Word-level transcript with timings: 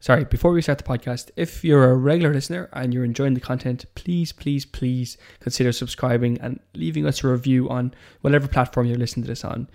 Sorry, 0.00 0.22
before 0.22 0.52
we 0.52 0.62
start 0.62 0.78
the 0.78 0.84
podcast, 0.84 1.32
if 1.34 1.64
you're 1.64 1.90
a 1.90 1.96
regular 1.96 2.32
listener 2.32 2.68
and 2.72 2.94
you're 2.94 3.04
enjoying 3.04 3.34
the 3.34 3.40
content, 3.40 3.84
please, 3.96 4.30
please, 4.30 4.64
please 4.64 5.18
consider 5.40 5.72
subscribing 5.72 6.38
and 6.40 6.60
leaving 6.72 7.04
us 7.04 7.24
a 7.24 7.28
review 7.28 7.68
on 7.68 7.92
whatever 8.20 8.46
platform 8.46 8.86
you're 8.86 8.96
listening 8.96 9.24
to 9.24 9.28
this 9.28 9.44
on. 9.44 9.68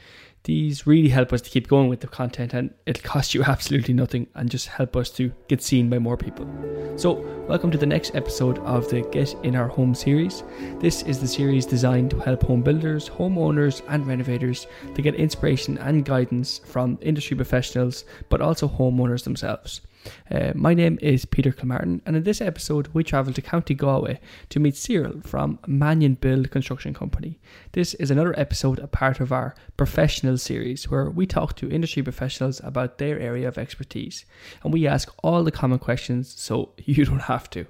These 0.46 0.88
really 0.88 1.10
help 1.10 1.34
us 1.34 1.42
to 1.42 1.50
keep 1.50 1.68
going 1.68 1.90
with 1.90 2.00
the 2.00 2.08
content 2.08 2.54
and 2.54 2.74
it'll 2.86 3.04
cost 3.04 3.34
you 3.34 3.44
absolutely 3.48 3.94
nothing 3.94 4.28
and 4.36 4.50
just 4.50 4.68
help 4.68 4.96
us 4.96 5.10
to 5.12 5.30
get 5.50 5.62
seen 5.62 5.90
by 5.90 6.00
more 6.00 6.16
people. 6.16 6.48
So, 6.96 7.16
welcome 7.50 7.72
to 7.72 7.78
the 7.78 7.86
next 7.86 8.16
episode 8.16 8.60
of 8.60 8.90
the 8.90 9.02
Get 9.02 9.36
in 9.44 9.58
Our 9.58 9.68
Home 9.68 9.94
series. 9.94 10.44
This 10.80 11.02
is 11.02 11.20
the 11.20 11.28
series 11.28 11.66
designed 11.66 12.12
to 12.12 12.20
help 12.20 12.44
home 12.44 12.62
builders, 12.62 13.10
homeowners, 13.10 13.82
and 13.90 14.08
renovators 14.08 14.68
to 14.96 15.02
get 15.02 15.16
inspiration 15.16 15.78
and 15.80 16.06
guidance 16.06 16.62
from 16.64 16.98
industry 17.02 17.36
professionals, 17.36 18.06
but 18.30 18.40
also 18.40 18.70
homeowners 18.70 19.26
themselves. 19.26 19.82
Uh, 20.30 20.52
my 20.56 20.74
name 20.74 20.98
is 21.02 21.26
Peter 21.26 21.52
Kilmartin, 21.52 22.02
and 22.06 22.16
in 22.16 22.24
this 22.24 22.42
episode, 22.42 22.88
we 22.94 23.04
travel 23.04 23.34
to 23.34 23.42
County 23.42 23.74
Galway 23.74 24.20
to 24.50 24.60
meet 24.60 24.76
Cyril 24.76 25.22
from 25.22 25.60
Mannion 25.68 26.16
Build 26.16 26.52
Construction 26.52 26.94
Company. 26.94 27.40
This 27.74 27.94
is 27.96 28.12
another 28.12 28.38
episode, 28.40 28.80
a 28.80 28.88
part 28.88 29.20
of 29.20 29.32
our 29.32 29.56
professional 29.78 30.38
series, 30.38 30.90
where 30.90 31.10
we 31.10 31.26
talk 31.26 31.56
to 31.58 31.72
industry 31.72 32.04
professionals 32.04 32.62
about 32.64 32.98
their 32.98 33.20
area 33.20 33.48
of 33.48 33.58
expertise, 33.58 34.26
and 34.64 34.74
we 34.74 34.88
ask 34.88 35.14
all 35.24 35.44
the 35.44 35.52
common 35.52 35.80
questions 35.80 36.34
so 36.38 36.72
you 36.78 37.06
don't 37.06 37.24
have 37.24 37.50
to. 37.52 37.66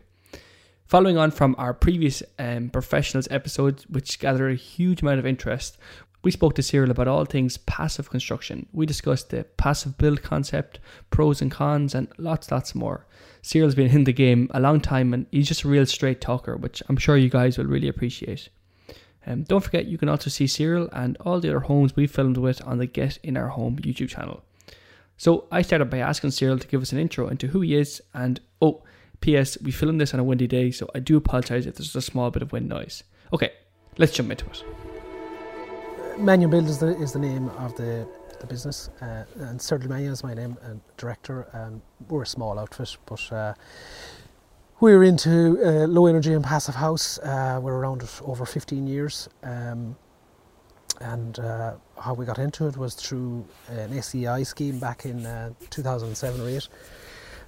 Following 0.86 1.18
on 1.18 1.31
from 1.31 1.56
our 1.58 1.73
previous 1.73 2.22
um, 2.38 2.70
professionals 2.70 3.28
episodes, 3.31 3.88
which 3.90 4.20
gathered 4.20 4.52
a 4.52 4.56
huge 4.56 5.02
amount 5.02 5.18
of 5.18 5.25
interest, 5.25 5.78
we 6.23 6.31
spoke 6.31 6.55
to 6.55 6.63
Cyril 6.63 6.89
about 6.89 7.07
all 7.07 7.25
things 7.25 7.57
passive 7.57 8.09
construction. 8.09 8.66
We 8.71 8.85
discussed 8.85 9.29
the 9.29 9.43
passive 9.57 9.97
build 9.97 10.23
concept, 10.23 10.79
pros 11.09 11.41
and 11.41 11.52
cons, 11.52 11.93
and 11.93 12.07
lots, 12.17 12.49
lots 12.49 12.73
more. 12.73 13.05
Cyril's 13.41 13.75
been 13.75 13.91
in 13.91 14.05
the 14.05 14.13
game 14.13 14.49
a 14.53 14.61
long 14.61 14.79
time 14.79 15.13
and 15.13 15.25
he's 15.31 15.49
just 15.49 15.63
a 15.63 15.67
real 15.67 15.85
straight 15.85 16.21
talker, 16.21 16.55
which 16.55 16.81
I'm 16.88 16.97
sure 16.97 17.17
you 17.17 17.29
guys 17.29 17.57
will 17.57 17.66
really 17.66 17.89
appreciate. 17.89 18.47
Um, 19.28 19.44
don't 19.44 19.63
forget, 19.63 19.85
you 19.85 19.97
can 19.97 20.09
also 20.09 20.29
see 20.29 20.47
Cyril 20.47 20.89
and 20.94 21.17
all 21.22 21.39
the 21.39 21.50
other 21.50 21.59
homes 21.59 21.95
we 21.95 22.07
filmed 22.07 22.38
with 22.38 22.66
on 22.66 22.78
the 22.78 22.85
Get 22.85 23.17
in 23.17 23.38
Our 23.38 23.50
Home 23.50 23.78
YouTube 23.78 24.09
channel. 24.09 24.44
So 25.17 25.45
I 25.51 25.62
started 25.62 25.89
by 25.89 26.00
asking 26.00 26.31
Cyril 26.31 26.59
to 26.59 26.67
give 26.67 26.81
us 26.81 26.91
an 26.91 27.00
intro 27.00 27.28
into 27.28 27.47
who 27.47 27.62
he 27.62 27.75
is 27.75 28.01
and 28.13 28.39
oh, 28.62 28.83
P.S. 29.22 29.57
We 29.62 29.72
filmed 29.72 30.01
this 30.01 30.13
on 30.13 30.19
a 30.19 30.23
windy 30.23 30.47
day, 30.47 30.72
so 30.72 30.89
I 30.94 31.00
do 31.00 31.16
apologise 31.16 31.66
if 31.66 31.75
there's 31.75 31.95
a 31.95 32.01
small 32.01 32.31
bit 32.31 32.41
of 32.41 32.51
wind 32.51 32.67
noise. 32.67 33.03
Okay, 33.31 33.51
let's 33.97 34.12
jump 34.12 34.31
into 34.31 34.45
it. 34.47 34.63
Mannion 36.18 36.50
Build 36.50 36.68
is 36.68 36.78
the, 36.78 36.96
is 37.01 37.12
the 37.12 37.19
name 37.19 37.50
of 37.50 37.75
the, 37.75 38.07
the 38.40 38.47
business, 38.47 38.90
uh, 39.01 39.25
and 39.40 39.62
Cyril 39.62 39.88
Mannion 39.88 40.12
is 40.12 40.24
my 40.24 40.34
name, 40.34 40.57
and 40.63 40.79
director. 40.97 41.47
We're 42.07 42.24
a 42.24 42.28
small 42.28 42.59
outfit, 42.59 42.97
but 43.06 43.31
uh, 43.31 43.53
we're 44.79 45.03
into 45.03 45.59
uh, 45.63 45.88
low 45.88 46.06
energy 46.07 46.34
and 46.34 46.44
passive 46.44 46.75
house. 46.75 47.19
Uh, 47.19 47.59
we're 47.62 47.75
around 47.75 48.03
it 48.03 48.22
over 48.25 48.46
15 48.46 48.88
years, 48.88 49.29
um, 49.44 49.96
and 51.01 51.40
uh, 51.40 51.74
how 52.00 52.13
we 52.13 52.25
got 52.25 52.38
into 52.38 52.68
it 52.68 52.78
was 52.78 52.94
through 52.95 53.45
an 53.69 54.01
SEI 54.01 54.44
scheme 54.44 54.80
back 54.80 55.06
in 55.06 55.25
uh, 55.25 55.51
2007 55.69 56.41
or 56.41 56.50
8, 56.50 56.68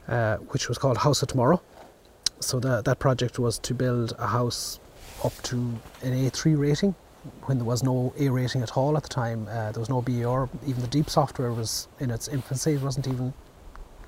uh, 0.08 0.38
which 0.38 0.70
was 0.70 0.78
called 0.78 0.98
House 0.98 1.22
of 1.22 1.28
Tomorrow. 1.28 1.62
So 2.40 2.60
that 2.60 2.86
that 2.86 3.00
project 3.00 3.40
was 3.40 3.60
to 3.60 3.74
build 3.74 4.14
a 4.20 4.28
house 4.28 4.80
up 5.24 5.34
to 5.44 5.56
an 5.56 6.14
A3 6.14 6.58
rating 6.58 6.96
when 7.44 7.58
there 7.58 7.66
was 7.66 7.84
no 7.84 8.14
A 8.18 8.30
rating 8.30 8.62
at 8.62 8.78
all 8.78 8.98
at 8.98 9.04
the 9.04 9.10
time. 9.10 9.48
Uh, 9.48 9.72
there 9.72 9.80
was 9.80 9.90
no 9.90 10.02
BER. 10.02 10.50
Even 10.66 10.82
the 10.82 10.88
DEAP 10.88 11.10
software 11.10 11.52
was 11.52 11.88
in 12.00 12.12
its 12.12 12.28
infancy. 12.28 12.74
It 12.74 12.82
wasn't 12.82 13.08
even 13.08 13.34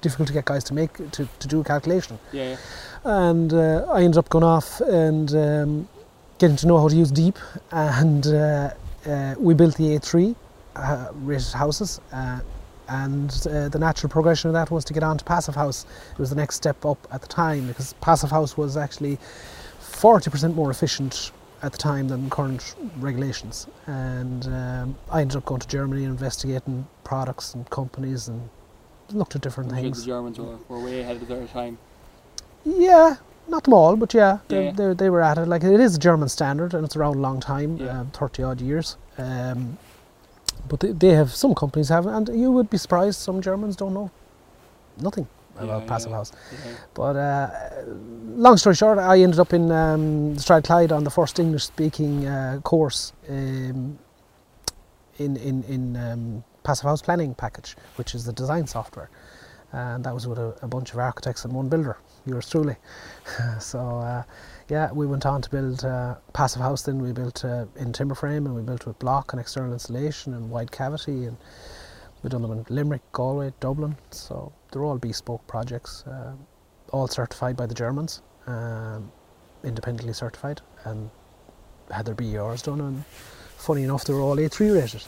difficult 0.02 0.28
to 0.28 0.34
get 0.34 0.46
guys 0.46 0.64
to 0.66 0.74
make 0.74 0.94
to, 1.12 1.28
to 1.40 1.48
do 1.48 1.62
a 1.62 1.64
calculation. 1.64 2.20
Yeah, 2.32 2.52
yeah. 2.52 2.58
And 3.04 3.54
uh, 3.54 3.86
I 3.90 4.04
ended 4.04 4.18
up 4.18 4.30
going 4.30 4.44
off 4.44 4.82
and 4.82 5.34
um, 5.36 5.90
getting 6.38 6.58
to 6.58 6.68
know 6.68 6.80
how 6.80 6.88
to 6.88 6.96
use 6.96 7.12
DEAP. 7.12 7.38
And 7.72 8.28
uh, 8.28 8.72
uh, 9.06 9.36
we 9.40 9.54
built 9.54 9.76
the 9.78 9.98
A3 9.98 10.36
uh, 10.76 11.10
rated 11.14 11.54
houses. 11.54 12.00
Uh, 12.12 12.40
and 12.90 13.30
uh, 13.50 13.68
the 13.68 13.80
natural 13.80 14.10
progression 14.10 14.50
of 14.50 14.54
that 14.54 14.72
was 14.72 14.86
to 14.86 14.94
get 14.94 15.04
on 15.04 15.18
to 15.18 15.26
passive 15.26 15.56
house. 15.56 15.86
It 16.12 16.20
was 16.20 16.30
the 16.30 16.36
next 16.36 16.56
step 16.56 16.86
up 16.86 17.06
at 17.12 17.22
the 17.22 17.28
time 17.28 17.68
because 17.68 17.94
passive 17.94 18.32
house 18.32 18.56
was 18.56 18.78
actually 18.78 19.18
40% 19.82 20.54
more 20.56 20.72
efficient 20.72 21.32
at 21.62 21.72
the 21.72 21.78
time 21.78 22.08
than 22.08 22.30
current 22.30 22.76
regulations. 22.98 23.68
And 23.88 24.46
um, 24.48 24.98
I 25.12 25.22
ended 25.22 25.38
up 25.38 25.46
going 25.46 25.62
to 25.62 25.68
Germany 25.68 26.04
and 26.04 26.12
investigating 26.12 26.88
products 27.04 27.54
and 27.54 27.70
companies 27.70 28.28
and 28.28 28.50
looked 29.12 29.36
at 29.36 29.42
different 29.42 29.72
I 29.72 29.76
think 29.76 29.86
things. 29.96 30.02
the 30.02 30.12
Germans 30.12 30.40
were, 30.40 30.58
were 30.68 30.80
way 30.84 31.02
ahead 31.02 31.18
of 31.18 31.28
their 31.28 31.46
time. 31.48 31.78
Yeah, 32.66 33.16
not 33.48 33.64
them 33.64 33.74
all, 33.74 33.96
but 33.96 34.14
yeah, 34.14 34.40
they, 34.50 34.66
Yeah. 34.66 34.72
they, 34.72 34.94
they 34.94 35.10
were 35.10 35.22
at 35.22 35.38
it. 35.38 35.48
Like 35.48 35.64
it 35.64 35.80
is 35.80 35.96
a 35.96 36.00
German 36.00 36.30
standard 36.30 36.74
and 36.74 36.84
it's 36.86 36.96
around 36.96 37.16
a 37.16 37.20
long 37.20 37.40
time, 37.40 37.78
Yeah. 37.78 38.02
um, 38.02 38.12
30 38.12 38.44
odd 38.44 38.62
years. 38.62 38.98
Um, 39.18 39.78
but 40.68 40.82
they, 40.82 40.92
they 40.92 41.10
have, 41.10 41.32
some 41.34 41.56
companies 41.56 41.90
have, 41.90 42.06
and 42.06 42.28
you 42.30 42.52
would 42.52 42.70
be 42.70 42.78
surprised, 42.78 43.20
some 43.20 43.42
Germans 43.42 43.76
don't 43.76 43.94
know 43.94 44.12
nothing 45.00 45.28
Yeah, 45.62 45.82
passive 45.88 46.12
house. 46.12 46.32
Yeah. 46.52 46.72
But 46.94 47.16
uh, 47.16 47.50
long 48.36 48.58
story 48.58 48.76
short, 48.76 49.00
I 49.00 49.20
ended 49.22 49.40
up 49.40 49.54
in 49.54 49.72
um, 49.72 50.38
Strathclyde 50.38 50.92
on 50.92 51.04
the 51.04 51.10
first 51.10 51.40
English 51.40 51.64
speaking 51.66 52.28
uh, 52.28 52.60
course 52.64 53.14
um, 53.30 53.98
in, 55.18 55.38
in, 55.38 55.64
in 55.64 55.98
um, 55.98 56.44
Passive 56.64 56.86
House 56.86 57.02
Planning 57.02 57.34
Package, 57.34 57.76
which 57.96 58.14
is 58.14 58.26
the 58.26 58.34
design 58.34 58.68
software. 58.68 59.10
And 59.72 60.04
that 60.04 60.14
was 60.14 60.28
with 60.28 60.38
a, 60.38 60.58
a 60.62 60.68
bunch 60.68 60.94
of 60.94 61.00
architects 61.00 61.44
and 61.44 61.54
one 61.54 61.68
builder, 61.70 61.98
yours 62.26 62.50
truly. 62.50 62.78
so, 63.60 63.80
uh, 63.80 64.24
yeah, 64.70 64.92
we 64.92 65.06
went 65.06 65.26
on 65.26 65.42
to 65.42 65.50
build 65.50 65.84
uh, 65.84 66.16
Passive 66.34 66.62
House, 66.62 66.84
then 66.84 67.02
we 67.02 67.12
built 67.12 67.44
uh, 67.44 67.66
in 67.76 67.92
timber 67.94 68.16
frame 68.16 68.46
and 68.46 68.56
we 68.56 68.62
built 68.62 68.86
with 68.86 68.98
block 69.00 69.34
and 69.34 69.40
external 69.40 69.74
insulation 69.74 70.34
and 70.34 70.50
wide 70.50 70.72
cavity. 70.72 71.26
and 71.26 71.38
We've 72.24 72.32
done 72.32 72.42
them 72.42 72.52
in 72.52 72.66
Limerick, 72.70 73.02
Galway, 73.12 73.54
Dublin. 73.60 73.98
So 74.12 74.52
they're 74.72 74.84
all 74.84 74.98
bespoke 74.98 75.46
projects, 75.48 76.04
uh, 76.08 76.34
all 76.92 77.08
certified 77.08 77.56
by 77.56 77.66
the 77.66 77.74
Germans, 77.74 78.22
um, 78.48 79.12
independently 79.64 80.14
certified, 80.14 80.62
and 80.86 81.10
had 81.92 82.06
their 82.06 82.16
BERs 82.16 82.62
done. 82.62 82.82
And 82.82 83.06
funny 83.58 83.84
enough, 83.84 84.06
they're 84.06 84.20
all 84.20 84.38
A3 84.38 84.76
rated. 84.76 85.04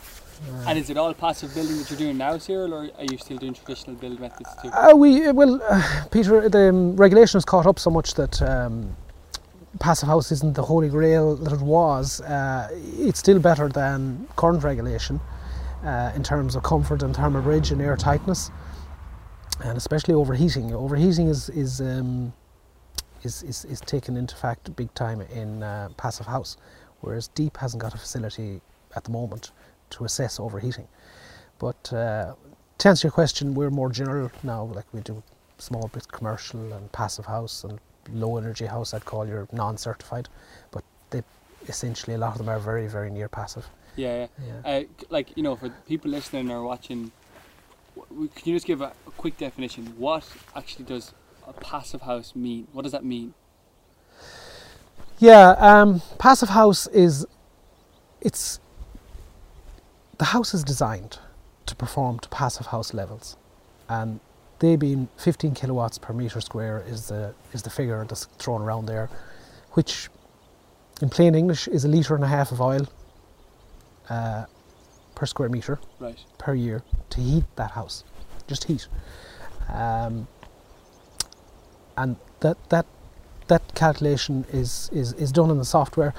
And 0.66 0.80
is 0.80 0.90
it 0.90 0.98
all 0.98 1.14
passive 1.14 1.54
building 1.54 1.78
that 1.78 1.90
you're 1.90 2.00
doing 2.00 2.18
now, 2.18 2.38
Cyril, 2.38 2.74
or 2.74 2.90
are 2.98 3.04
you 3.04 3.18
still 3.18 3.38
doing 3.38 3.54
traditional 3.54 3.96
build 3.98 4.20
methods 4.20 4.50
too? 4.62 4.70
Uh, 4.70 4.96
we 4.96 5.28
uh, 5.28 5.34
well, 5.34 5.62
uh, 5.70 6.04
Peter, 6.12 6.48
the 6.48 6.70
um, 6.70 6.96
regulation 6.96 7.36
has 7.38 7.46
caught 7.46 7.66
up 7.66 7.78
so 7.78 7.90
much 7.90 8.14
that 8.14 8.42
um, 8.42 8.96
passive 9.80 10.08
house 10.08 10.32
isn't 10.32 10.56
the 10.56 10.62
holy 10.64 10.90
grail 10.90 11.36
that 11.36 11.54
it 11.54 11.62
was. 11.62 12.22
Uh, 12.22 12.70
it's 12.98 13.20
still 13.20 13.40
better 13.40 13.68
than 13.68 14.28
current 14.38 14.64
regulation 14.64 15.20
uh, 15.84 16.12
in 16.16 16.24
terms 16.24 16.56
of 16.56 16.64
comfort 16.64 17.04
and 17.04 17.16
thermal 17.16 17.42
bridge 17.42 17.72
and 17.72 17.82
air 17.82 17.96
tightness, 17.98 18.50
and 19.64 19.78
especially 19.78 20.14
overheating. 20.14 20.74
Overheating 20.74 21.28
is 21.28 21.50
is 21.50 21.82
um, 21.82 22.34
is, 23.24 23.44
is, 23.44 23.66
is 23.66 23.82
taken 23.82 24.16
into 24.16 24.36
fact 24.36 24.74
big 24.76 24.94
time 24.94 25.22
in 25.22 25.62
uh, 25.64 25.90
passive 25.98 26.26
house, 26.26 26.58
whereas 27.02 27.28
DEAP 27.30 27.58
hasn't 27.58 27.82
got 27.82 27.94
a 27.94 27.98
facility 27.98 28.62
at 28.96 29.04
the 29.04 29.12
moment 29.12 29.52
to 29.90 30.06
assess 30.06 30.40
overheating. 30.40 30.88
But 31.58 31.92
uh, 31.92 32.36
to 32.78 32.90
answer 32.90 33.08
your 33.08 33.12
question, 33.12 33.54
we're 33.54 33.70
more 33.70 33.90
general 33.92 34.32
now. 34.44 34.64
Like 34.64 34.86
we 34.94 35.02
do 35.02 35.22
small 35.58 35.90
bits 35.94 36.06
commercial 36.06 36.72
and 36.74 36.90
passive 36.94 37.26
house 37.26 37.66
and 37.66 37.80
low 38.14 38.38
energy 38.38 38.66
house. 38.66 38.94
I'd 38.94 39.04
call 39.06 39.28
your 39.28 39.48
non-certified, 39.52 40.30
but 40.72 40.84
they 41.10 41.22
essentially 41.68 42.16
a 42.16 42.18
lot 42.18 42.32
of 42.32 42.38
them 42.38 42.50
are 42.50 42.60
very 42.60 42.88
very 42.88 43.10
near 43.10 43.28
passive. 43.28 43.68
Yeah, 43.98 44.28
Yeah. 44.28 44.28
yeah. 44.64 44.78
Uh, 44.78 44.84
like 45.10 45.36
you 45.36 45.44
know, 45.44 45.58
for 45.58 45.70
people 45.88 46.10
listening 46.12 46.50
or 46.50 46.64
watching, 46.64 47.12
can 48.10 48.44
you 48.46 48.56
just 48.56 48.66
give 48.66 48.82
a, 48.82 48.94
a 49.08 49.12
quick 49.12 49.38
definition? 49.38 49.94
What 49.98 50.28
actually 50.56 50.86
does 50.86 51.14
a 51.48 51.54
passive 51.54 52.02
house 52.02 52.36
mean? 52.36 52.68
What 52.74 52.84
does 52.84 52.92
that 52.92 53.04
mean? 53.04 53.34
Yeah, 55.20 55.50
um, 55.52 56.02
passive 56.18 56.50
house 56.50 56.88
is 56.88 57.26
it's 58.22 58.60
the 60.18 60.26
house 60.26 60.54
is 60.54 60.64
designed 60.64 61.20
to 61.66 61.76
perform 61.76 62.20
to 62.20 62.30
passive 62.30 62.68
house 62.68 62.94
levels, 62.94 63.38
and 63.88 64.20
they 64.60 64.76
being 64.76 65.08
15 65.18 65.54
kilowatts 65.56 65.98
per 65.98 66.14
meter 66.14 66.42
square 66.42 66.84
is 66.88 67.08
the 67.08 67.34
is 67.54 67.64
the 67.64 67.70
figure 67.70 68.06
that's 68.08 68.26
thrown 68.38 68.62
around 68.62 68.86
there, 68.86 69.10
which 69.74 70.10
in 71.02 71.10
plain 71.10 71.36
English 71.36 71.68
is 71.68 71.86
a 71.86 71.88
litre 71.88 72.16
and 72.16 72.24
a 72.24 72.28
half 72.28 72.52
of 72.52 72.62
oil 72.62 72.88
uh, 74.10 74.46
per 75.20 75.26
square 75.26 75.50
meter 75.50 75.78
Right. 76.00 76.18
per 76.38 76.54
year 76.56 76.82
to 77.10 77.20
heat 77.20 77.44
that 77.58 77.72
house, 77.72 78.06
just 78.48 78.64
heat. 78.64 78.88
Um, 79.68 80.28
and 81.98 82.16
that 82.40 82.58
that 82.70 82.86
that 83.48 83.62
calculation 83.76 84.46
is, 84.54 84.90
is 84.94 85.12
is 85.14 85.32
done 85.34 85.50
in 85.52 85.58
the 85.58 85.66
software, 85.66 86.14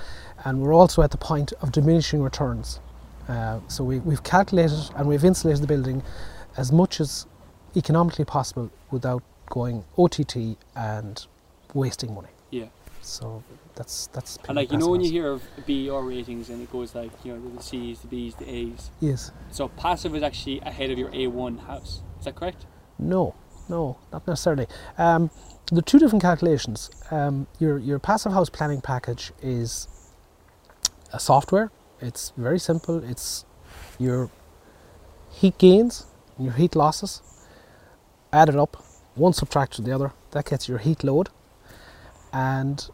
and 0.44 0.60
we're 0.60 0.74
also 0.74 1.00
at 1.00 1.12
the 1.12 1.16
point 1.16 1.52
of 1.62 1.72
diminishing 1.72 2.22
returns. 2.22 2.80
Uh, 3.26 3.60
so 3.68 3.84
we, 3.84 4.00
we've 4.00 4.22
calculated 4.22 4.90
and 4.96 5.08
we've 5.08 5.24
insulated 5.24 5.62
the 5.62 5.66
building 5.66 6.02
as 6.56 6.70
much 6.72 7.00
as 7.00 7.26
economically 7.76 8.24
possible 8.24 8.68
without 8.90 9.22
going 9.48 9.84
OTT 9.96 10.56
and 10.76 11.26
wasting 11.72 12.12
money. 12.14 12.28
Yeah. 12.50 12.66
So 13.02 13.42
that's 13.74 14.08
that's. 14.08 14.38
And 14.48 14.56
like 14.56 14.70
you 14.72 14.78
know, 14.78 14.88
when 14.88 15.00
you 15.00 15.10
hear 15.10 15.32
of 15.32 15.42
BER 15.66 16.00
ratings 16.00 16.50
and 16.50 16.62
it 16.62 16.70
goes 16.70 16.94
like 16.94 17.10
you 17.24 17.34
know 17.34 17.50
the 17.56 17.62
C's, 17.62 18.00
the 18.00 18.08
B's, 18.08 18.34
the 18.34 18.48
A's. 18.48 18.90
yes. 19.00 19.30
So 19.50 19.68
passive 19.68 20.14
is 20.14 20.22
actually 20.22 20.60
ahead 20.60 20.90
of 20.90 20.98
your 20.98 21.10
A1 21.10 21.66
house. 21.66 22.02
Is 22.18 22.24
that 22.26 22.36
correct? 22.36 22.66
No, 22.98 23.34
no, 23.68 23.96
not 24.12 24.26
necessarily. 24.26 24.66
Um, 24.98 25.30
there 25.70 25.78
are 25.78 25.82
two 25.82 25.98
different 25.98 26.22
calculations. 26.22 26.90
Um, 27.10 27.46
your 27.58 27.78
your 27.78 27.98
passive 27.98 28.32
house 28.32 28.50
planning 28.50 28.80
package 28.80 29.32
is 29.42 29.88
a 31.12 31.20
software. 31.20 31.70
It's 32.00 32.32
very 32.36 32.58
simple. 32.58 33.02
It's 33.04 33.44
your 33.98 34.30
heat 35.30 35.58
gains 35.58 36.06
and 36.36 36.46
your 36.46 36.54
heat 36.54 36.74
losses 36.74 37.22
added 38.32 38.56
up, 38.56 38.82
one 39.14 39.32
subtract 39.32 39.72
to 39.74 39.82
the 39.82 39.92
other. 39.92 40.12
That 40.32 40.46
gets 40.46 40.68
your 40.68 40.78
heat 40.78 41.02
load, 41.04 41.28
and 42.32 42.88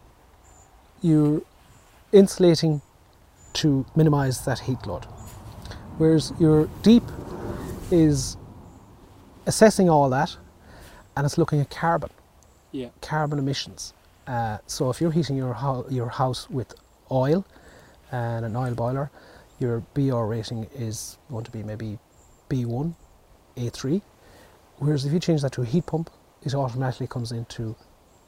you're 1.02 1.42
insulating 2.12 2.80
to 3.54 3.84
minimise 3.94 4.44
that 4.44 4.60
heat 4.60 4.86
load. 4.86 5.04
Whereas 5.98 6.32
your 6.38 6.68
DEAP 6.82 7.02
is 7.90 8.36
assessing 9.46 9.88
all 9.88 10.10
that 10.10 10.36
and 11.16 11.24
it's 11.24 11.38
looking 11.38 11.60
at 11.60 11.70
carbon, 11.70 12.10
Yeah. 12.72 12.88
carbon 13.00 13.38
emissions. 13.38 13.94
Uh, 14.26 14.58
so 14.66 14.90
if 14.90 15.00
you're 15.00 15.12
heating 15.12 15.36
your, 15.36 15.54
ho- 15.54 15.86
your 15.88 16.08
house 16.08 16.50
with 16.50 16.74
oil 17.10 17.46
and 18.12 18.44
an 18.44 18.56
oil 18.56 18.74
boiler, 18.74 19.10
your 19.58 19.80
BR 19.94 20.24
rating 20.24 20.66
is 20.74 21.16
going 21.30 21.44
to 21.44 21.50
be 21.50 21.62
maybe 21.62 21.98
B1, 22.50 22.94
A3. 23.56 24.02
Whereas 24.78 25.06
if 25.06 25.12
you 25.12 25.20
change 25.20 25.40
that 25.42 25.52
to 25.52 25.62
a 25.62 25.64
heat 25.64 25.86
pump, 25.86 26.10
it 26.42 26.54
automatically 26.54 27.06
comes 27.06 27.32
into 27.32 27.74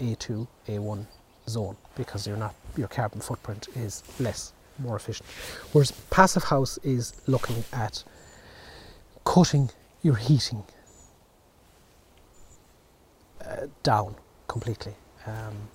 A2, 0.00 0.46
A1 0.68 1.06
zone 1.48 1.76
because 1.96 2.26
you're 2.26 2.36
not, 2.36 2.54
your 2.76 2.88
carbon 2.88 3.20
footprint 3.20 3.68
is 3.74 4.02
less, 4.20 4.52
more 4.78 4.96
efficient. 4.96 5.28
Whereas 5.72 5.90
passive 6.10 6.44
house 6.44 6.78
is 6.82 7.12
looking 7.26 7.64
at 7.72 8.04
cutting 9.24 9.70
your 10.02 10.16
heating 10.16 10.62
uh, 13.44 13.66
down 13.82 14.14
completely. 14.46 14.94
Um, 15.26 15.68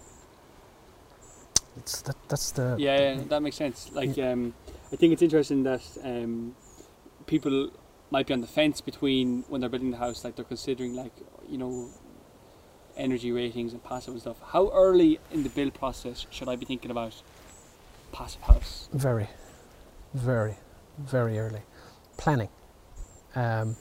it's 1.78 2.02
that, 2.04 2.16
that's 2.30 2.52
the 2.52 2.76
Yeah, 2.78 3.16
yeah, 3.16 3.22
that 3.30 3.42
makes 3.42 3.56
sense. 3.56 3.92
Like, 3.94 4.18
um, 4.20 4.54
I 4.92 4.96
think 4.96 5.14
it's 5.14 5.22
interesting 5.22 5.64
that 5.64 5.82
um, 6.04 6.56
people 7.26 7.72
might 8.12 8.28
be 8.28 8.34
on 8.34 8.42
the 8.42 8.48
fence 8.48 8.80
between 8.80 9.44
when 9.50 9.62
they're 9.62 9.70
building 9.70 9.92
the 9.92 9.98
house, 9.98 10.24
like 10.24 10.36
they're 10.36 10.46
considering 10.46 10.96
like 10.96 11.14
you 11.50 11.58
know 11.58 11.90
energy 12.98 13.32
ratings 13.32 13.74
and 13.74 13.84
passive 13.84 14.14
and 14.14 14.22
stuff. 14.22 14.38
How 14.48 14.70
early 14.74 15.20
in 15.32 15.44
the 15.44 15.50
build 15.50 15.74
process 15.74 16.26
should 16.30 16.48
I 16.50 16.56
be 16.56 16.66
thinking 16.66 16.92
about 16.92 17.14
passive 18.12 18.42
house? 18.42 18.88
very, 18.94 19.28
very, 20.14 20.56
very 21.00 21.40
early 21.40 21.62
planning. 22.18 22.50
Um, 23.36 23.76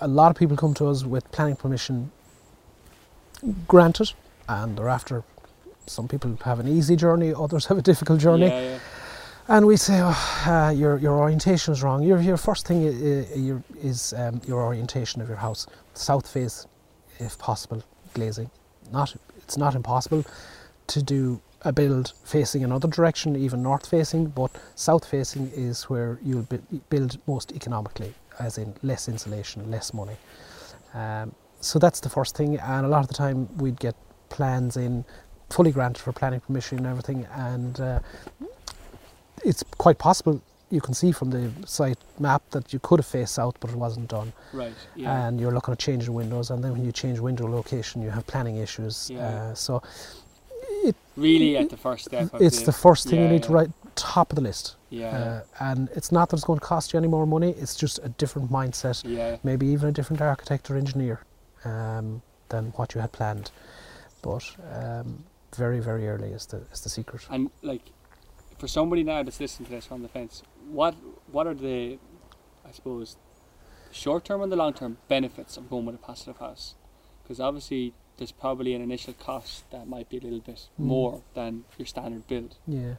a 0.00 0.08
lot 0.08 0.30
of 0.30 0.36
people 0.36 0.56
come 0.56 0.74
to 0.74 0.86
us 0.88 1.04
with 1.04 1.30
planning 1.30 1.56
permission 1.56 2.10
granted, 3.68 4.12
and 4.48 4.76
they're 4.76 4.88
after. 4.88 5.22
Some 5.86 6.06
people 6.08 6.38
have 6.44 6.60
an 6.60 6.68
easy 6.68 6.96
journey, 6.96 7.34
others 7.34 7.66
have 7.70 7.78
a 7.78 7.82
difficult 7.82 8.20
journey. 8.20 8.46
Yeah, 8.46 8.60
yeah. 8.60 8.78
And 9.48 9.66
we 9.66 9.76
say, 9.76 10.00
oh, 10.00 10.44
uh, 10.46 10.70
your 10.70 10.96
your 10.98 11.18
orientation 11.18 11.72
is 11.72 11.82
wrong. 11.82 12.02
Your 12.04 12.20
your 12.20 12.36
first 12.36 12.66
thing 12.66 12.86
i- 12.86 13.26
i- 13.52 13.86
is 13.86 14.14
um, 14.16 14.40
your 14.46 14.62
orientation 14.62 15.20
of 15.20 15.28
your 15.28 15.36
house, 15.38 15.66
south 15.94 16.28
face, 16.28 16.66
if 17.22 17.38
possible, 17.38 17.82
glazing. 18.14 18.50
Not 18.90 19.14
it's 19.38 19.56
not 19.56 19.74
impossible 19.74 20.24
to 20.88 21.02
do 21.02 21.40
a 21.62 21.72
build 21.72 22.12
facing 22.24 22.64
another 22.64 22.88
direction, 22.88 23.36
even 23.36 23.62
north 23.62 23.88
facing, 23.88 24.26
but 24.26 24.50
south 24.74 25.04
facing 25.04 25.50
is 25.54 25.84
where 25.84 26.18
you'll 26.22 26.46
build 26.90 27.18
most 27.26 27.52
economically, 27.52 28.14
as 28.40 28.58
in 28.58 28.74
less 28.82 29.08
insulation, 29.08 29.70
less 29.70 29.94
money. 29.94 30.16
Um, 30.94 31.34
so 31.60 31.78
that's 31.78 32.00
the 32.00 32.08
first 32.08 32.36
thing, 32.36 32.58
and 32.58 32.84
a 32.84 32.88
lot 32.88 33.02
of 33.02 33.08
the 33.08 33.14
time 33.14 33.48
we'd 33.58 33.78
get 33.78 33.94
plans 34.28 34.76
in 34.76 35.04
fully 35.50 35.70
granted 35.70 36.02
for 36.02 36.12
planning 36.12 36.40
permission 36.40 36.78
and 36.78 36.86
everything, 36.86 37.26
and 37.32 37.80
uh, 37.80 38.00
it's 39.44 39.62
quite 39.78 39.98
possible 39.98 40.42
you 40.72 40.80
can 40.80 40.94
see 40.94 41.12
from 41.12 41.30
the 41.30 41.50
site 41.66 42.00
map 42.18 42.42
that 42.50 42.72
you 42.72 42.80
could 42.86 42.98
have 42.98 43.06
faced 43.06 43.34
south, 43.34 43.56
but 43.60 43.70
it 43.70 43.76
wasn't 43.76 44.08
done. 44.08 44.32
Right. 44.52 44.74
Yeah. 44.96 45.26
And 45.28 45.40
you're 45.40 45.52
looking 45.52 45.72
at 45.72 45.78
changing 45.78 46.12
windows, 46.14 46.50
and 46.50 46.64
then 46.64 46.72
when 46.72 46.84
you 46.84 46.92
change 46.92 47.18
window 47.20 47.46
location, 47.46 48.02
you 48.02 48.10
have 48.10 48.26
planning 48.26 48.56
issues. 48.56 49.10
Yeah. 49.10 49.28
Uh, 49.28 49.54
so 49.54 49.82
It, 50.88 50.96
really, 51.16 51.56
at 51.56 51.68
the 51.70 51.76
first 51.76 52.06
step. 52.06 52.30
It's 52.40 52.60
the, 52.60 52.66
the 52.66 52.72
first 52.72 53.08
thing 53.08 53.18
yeah, 53.18 53.26
you 53.26 53.32
need 53.34 53.42
to 53.44 53.52
write 53.52 53.70
top 53.94 54.32
of 54.32 54.36
the 54.36 54.42
list. 54.42 54.76
Yeah. 54.90 55.16
Uh, 55.16 55.70
and 55.70 55.88
it's 55.94 56.10
not 56.10 56.28
that 56.28 56.36
it's 56.36 56.44
going 56.44 56.58
to 56.58 56.64
cost 56.64 56.92
you 56.92 56.98
any 56.98 57.08
more 57.08 57.26
money, 57.26 57.50
it's 57.62 57.76
just 57.76 57.98
a 58.02 58.08
different 58.08 58.50
mindset, 58.50 59.02
yeah. 59.04 59.36
maybe 59.44 59.66
even 59.66 59.88
a 59.88 59.92
different 59.92 60.20
architect 60.22 60.70
or 60.70 60.76
engineer 60.76 61.20
um, 61.64 62.22
than 62.48 62.72
what 62.76 62.94
you 62.94 63.00
had 63.00 63.12
planned. 63.12 63.50
But 64.22 64.44
um, 64.72 65.24
very, 65.56 65.80
very 65.80 66.08
early 66.08 66.30
is 66.32 66.46
the, 66.46 66.58
is 66.72 66.80
the 66.80 66.88
secret. 66.88 67.26
And 67.30 67.50
like, 67.62 67.82
for 68.58 68.68
somebody 68.68 69.02
now 69.02 69.22
that's 69.22 69.40
listening 69.40 69.66
to 69.66 69.72
this 69.72 69.88
on 69.90 70.02
the 70.02 70.08
fence, 70.08 70.42
what 70.72 70.94
what 71.30 71.46
are 71.46 71.54
the, 71.54 71.98
I 72.66 72.70
suppose, 72.72 73.16
short 73.90 74.24
term 74.24 74.42
and 74.42 74.50
the 74.50 74.56
long 74.56 74.72
term 74.74 74.98
benefits 75.08 75.56
of 75.56 75.68
going 75.70 75.86
with 75.86 75.94
a 75.94 75.98
passive 75.98 76.38
house? 76.38 76.74
Because 77.22 77.40
obviously 77.40 77.94
there's 78.18 78.32
probably 78.32 78.74
an 78.74 78.82
initial 78.82 79.14
cost 79.14 79.70
that 79.70 79.86
might 79.88 80.08
be 80.08 80.18
a 80.18 80.20
little 80.20 80.40
bit 80.40 80.68
Mm. 80.80 80.84
more 80.84 81.22
than 81.34 81.64
your 81.78 81.86
standard 81.86 82.26
build. 82.26 82.56
Yeah. 82.66 82.94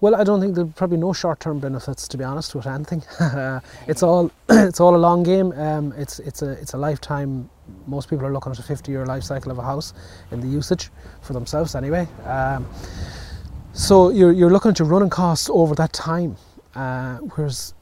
Well, 0.00 0.16
I 0.16 0.24
don't 0.24 0.40
think 0.40 0.56
there'll 0.56 0.72
probably 0.72 0.96
no 0.96 1.12
short-term 1.12 1.60
benefits, 1.60 2.08
to 2.08 2.18
be 2.18 2.24
honest, 2.24 2.56
with 2.56 2.66
anything. 2.66 3.04
it's 3.86 4.02
all 4.02 4.32
it's 4.48 4.80
all 4.80 4.96
a 4.96 5.02
long 5.08 5.22
game. 5.22 5.52
Um, 5.52 5.92
it's 5.96 6.18
it's 6.18 6.42
a 6.42 6.50
it's 6.52 6.74
a 6.74 6.78
lifetime. 6.78 7.48
Most 7.86 8.10
people 8.10 8.26
are 8.26 8.32
looking 8.32 8.50
at 8.50 8.58
a 8.58 8.62
50-year 8.62 9.06
life 9.06 9.22
cycle 9.22 9.52
of 9.52 9.58
a 9.58 9.62
house 9.62 9.94
in 10.32 10.40
the 10.40 10.48
usage 10.48 10.90
for 11.20 11.32
themselves, 11.34 11.74
anyway. 11.76 12.08
Um, 12.26 12.66
so 13.72 14.10
you're 14.10 14.32
you're 14.32 14.50
looking 14.50 14.70
at 14.72 14.78
your 14.80 14.88
running 14.88 15.08
costs 15.10 15.48
over 15.52 15.74
that 15.76 15.92
time, 15.92 16.36
uh, 16.74 17.16
whereas 17.34 17.74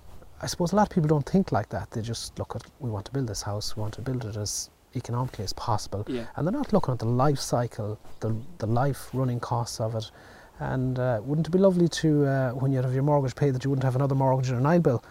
I 0.43 0.47
suppose 0.47 0.73
a 0.73 0.77
lot 0.77 0.89
of 0.89 0.95
people 0.95 1.09
don't 1.09 1.29
think 1.29 1.53
like 1.53 1.69
that. 1.71 1.91
They 1.91 2.01
just 2.03 2.39
look 2.39 2.57
at 2.57 2.63
we 2.81 2.91
want 2.91 3.05
to 3.07 3.13
build 3.13 3.27
this 3.29 3.43
house, 3.43 3.77
we 3.77 3.81
want 3.83 3.95
to 3.95 4.03
build 4.03 4.25
it 4.25 4.37
as 4.37 4.71
economically 4.97 5.45
as 5.45 5.53
possible 5.53 6.05
Yeah. 6.09 6.27
and 6.35 6.45
they're 6.47 6.53
not 6.53 6.73
looking 6.73 6.93
at 6.93 6.99
the 6.99 7.05
life 7.07 7.39
cycle, 7.39 7.99
the 8.21 8.35
the 8.59 8.67
life 8.67 9.11
running 9.13 9.39
costs 9.41 9.81
of 9.81 9.95
it. 9.95 10.11
And 10.59 10.99
uh, 10.99 11.21
wouldn't 11.25 11.47
it 11.47 11.51
be 11.53 11.59
lovely 11.59 11.89
to, 11.89 12.27
uh, 12.27 12.51
when 12.51 12.71
you 12.71 12.83
have 12.83 12.93
your 12.93 13.03
mortgage 13.03 13.35
paid, 13.35 13.55
that 13.55 13.65
you 13.65 13.71
wouldn't 13.71 13.85
have 13.85 13.97
another 13.97 14.15
mortgage 14.15 14.49
and 14.51 14.59
an 14.59 14.63
Nile 14.65 14.81
bill, 14.81 15.03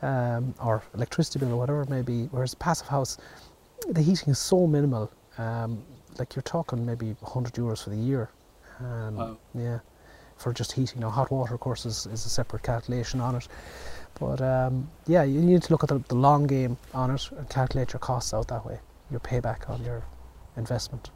um, 0.00 0.54
or 0.62 0.80
electricity 0.94 1.40
bill, 1.40 1.52
or 1.54 1.56
whatever 1.56 1.82
it 1.82 1.88
may 1.88 2.02
be. 2.02 2.26
Whereas 2.30 2.54
passive 2.54 2.86
house, 2.86 3.18
the 3.88 4.00
heating 4.00 4.28
is 4.30 4.38
so 4.38 4.64
minimal. 4.68 5.10
Um, 5.38 5.82
like 6.20 6.36
you're 6.36 6.42
talking 6.44 6.86
maybe 6.86 7.16
100 7.18 7.54
euros 7.54 7.82
for 7.82 7.90
the 7.90 7.96
year. 7.96 8.30
Um, 8.78 9.16
Wow. 9.16 9.36
Yeah, 9.54 9.78
for 10.42 10.52
just 10.52 10.72
heating. 10.72 11.00
Now 11.00 11.10
hot 11.10 11.30
water, 11.30 11.54
of 11.54 11.60
course, 11.60 11.86
is, 11.86 12.06
is 12.06 12.26
a 12.26 12.28
separate 12.28 12.62
calculation 12.62 13.20
on 13.20 13.36
it. 13.36 13.48
But 14.18 14.40
um, 14.42 14.88
yeah, 15.06 15.22
you 15.22 15.40
need 15.40 15.62
to 15.62 15.72
look 15.72 15.82
at 15.82 15.88
the, 15.88 15.98
the 16.08 16.14
long 16.14 16.46
game 16.46 16.76
on 16.92 17.10
it 17.10 17.30
and 17.36 17.48
calculate 17.48 17.92
your 17.92 18.00
costs 18.00 18.34
out 18.34 18.48
that 18.48 18.66
way, 18.66 18.80
your 19.10 19.20
payback 19.20 19.70
on 19.70 19.82
your 19.84 20.02
investment. 20.56 21.10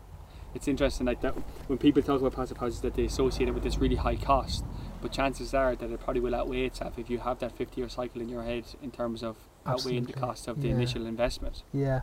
It's 0.54 0.68
interesting 0.68 1.04
like 1.06 1.20
that 1.20 1.32
when 1.68 1.76
people 1.78 2.02
talk 2.02 2.20
about 2.20 2.32
passive 2.34 2.56
houses 2.56 2.80
that 2.80 2.94
they 2.94 3.04
associate 3.04 3.48
it 3.48 3.52
with 3.52 3.62
this 3.62 3.76
really 3.76 3.96
high 3.96 4.16
cost, 4.16 4.64
but 5.02 5.12
chances 5.12 5.52
are 5.52 5.76
that 5.76 5.90
it 5.90 6.00
probably 6.00 6.20
will 6.22 6.34
outweigh 6.34 6.64
itself 6.64 6.98
if 6.98 7.10
you 7.10 7.18
have 7.18 7.40
that 7.40 7.52
50 7.58 7.78
year 7.78 7.90
cycle 7.90 8.22
in 8.22 8.30
your 8.30 8.42
head 8.42 8.64
in 8.82 8.90
terms 8.90 9.22
of 9.22 9.36
outweighing 9.66 10.04
the 10.04 10.14
cost 10.14 10.48
of 10.48 10.62
the 10.62 10.68
Yeah. 10.68 10.74
initial 10.74 11.04
investment. 11.04 11.62
Yeah. 11.74 12.00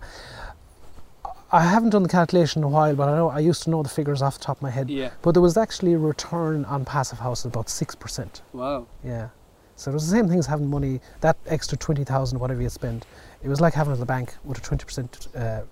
I 1.53 1.61
haven't 1.61 1.91
done 1.91 2.01
the 2.01 2.09
calculation 2.09 2.61
in 2.61 2.63
a 2.63 2.67
while, 2.67 2.95
but 2.95 3.09
I 3.09 3.15
know 3.15 3.29
I 3.29 3.37
used 3.37 3.61
to 3.63 3.69
know 3.69 3.83
the 3.83 3.89
figures 3.89 4.23
off 4.23 4.39
the 4.39 4.43
top 4.43 4.57
of 4.57 4.63
my 4.63 4.71
head. 4.71 4.89
Yeah. 4.89 5.11
But 5.21 5.33
there 5.33 5.41
was 5.41 5.55
actually 5.55 5.93
a 5.93 5.99
return 5.99 6.65
on 6.65 6.83
passive 6.83 7.19
houses 7.19 7.45
about 7.45 7.69
six 7.69 7.93
percent. 7.93 8.41
Wow. 8.53 8.87
Yeah. 9.03 9.29
So 9.75 9.91
it 9.91 9.93
was 9.93 10.09
the 10.09 10.15
same 10.17 10.27
thing 10.27 10.39
as 10.39 10.47
having 10.47 10.67
money, 10.67 10.99
that 11.21 11.37
extra 11.45 11.77
20,000, 11.77 12.39
whatever 12.39 12.61
you 12.61 12.69
spend. 12.69 13.05
It 13.43 13.49
was 13.49 13.61
like 13.61 13.73
having 13.73 13.91
it 13.91 13.95
at 13.95 13.99
the 13.99 14.05
bank 14.05 14.35
with 14.43 14.57
a 14.57 14.61
20% 14.61 15.35
uh, 15.35 15.63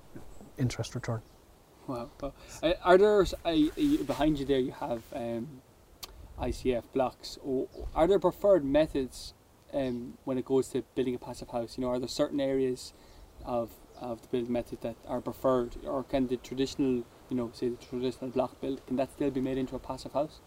interest 0.57 0.95
return. 0.95 1.21
Wow. 1.87 2.09
wow. 2.19 2.33
Uh, 2.63 2.73
are 2.83 2.97
there 2.97 3.21
uh, 3.21 3.55
behind 4.05 4.39
you 4.39 4.45
there? 4.45 4.59
You 4.59 4.71
have 4.71 5.03
um, 5.13 5.61
ICF 6.39 6.83
blocks. 6.93 7.37
Or 7.43 7.67
are 7.93 8.07
there 8.07 8.19
preferred 8.19 8.65
methods 8.65 9.35
um, 9.71 10.17
when 10.25 10.37
it 10.37 10.45
goes 10.45 10.69
to 10.69 10.81
building 10.95 11.13
a 11.13 11.19
passive 11.19 11.49
house? 11.49 11.77
You 11.77 11.83
know, 11.83 11.91
are 11.91 11.99
there 11.99 12.07
certain 12.07 12.39
areas 12.39 12.93
of 13.45 13.69
of 14.01 14.21
the 14.21 14.27
build 14.27 14.49
method 14.49 14.81
that 14.81 14.95
are 15.07 15.21
preferred, 15.21 15.75
or 15.85 16.03
can 16.03 16.27
the 16.27 16.37
traditional, 16.37 17.03
you 17.29 17.37
know, 17.37 17.51
say 17.53 17.69
the 17.69 17.77
traditional 17.77 18.31
block 18.31 18.59
build, 18.61 18.85
can 18.87 18.95
that 18.97 19.11
still 19.11 19.31
be 19.31 19.41
made 19.41 19.57
into 19.57 19.75
a 19.75 19.79
passive 19.79 20.13
house? 20.13 20.39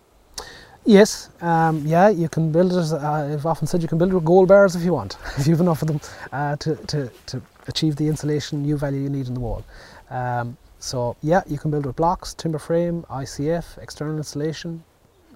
Yes, 0.85 1.31
um, 1.41 1.83
yeah, 1.87 2.11
you 2.11 2.29
can 2.29 2.53
build 2.53 2.73
it. 2.73 2.93
Uh, 2.93 3.33
I've 3.33 3.47
often 3.47 3.67
said 3.67 3.81
you 3.81 3.89
can 3.89 3.97
build 3.97 4.11
it 4.11 4.15
with 4.15 4.25
gold 4.25 4.49
bars 4.49 4.77
if 4.77 4.83
you 4.83 4.93
want, 4.93 5.17
if 5.39 5.47
you've 5.47 5.61
enough 5.61 5.81
of 5.81 5.89
them 5.89 6.01
uh, 6.33 6.57
to, 6.57 6.77
to, 6.77 7.11
to 7.27 7.43
achieve 7.69 7.97
the 7.97 8.07
insulation 8.07 8.65
U 8.67 8.77
value 8.77 9.01
you 9.01 9.09
need 9.09 9.27
in 9.27 9.35
the 9.35 9.41
wall. 9.41 9.65
Um, 10.11 10.59
so 10.79 11.17
yeah, 11.23 11.43
you 11.47 11.57
can 11.57 11.71
build 11.71 11.87
with 11.87 11.97
blocks, 11.97 12.35
timber 12.35 12.59
frame, 12.59 13.05
ICF, 13.09 13.79
external 13.79 14.19
insulation. 14.19 14.85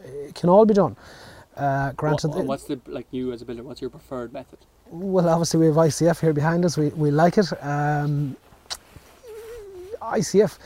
It 0.04 0.34
can 0.34 0.50
all 0.50 0.66
be 0.66 0.74
done. 0.74 0.96
Uh, 1.56 1.92
granted, 1.92 2.28
What, 2.28 2.44
what's 2.44 2.64
the 2.64 2.78
like 2.86 3.06
you 3.10 3.32
as 3.32 3.40
a 3.42 3.46
builder? 3.46 3.62
What's 3.62 3.80
your 3.80 3.90
preferred 3.90 4.32
method? 4.32 4.58
Well, 4.90 5.28
obviously 5.28 5.60
we 5.60 5.66
have 5.66 5.76
ICF 5.76 6.20
here 6.20 6.32
behind 6.32 6.64
us. 6.64 6.76
We, 6.76 6.88
we 6.88 7.10
like 7.10 7.38
it. 7.38 7.52
Um, 7.62 8.36
ICF, 10.00 10.58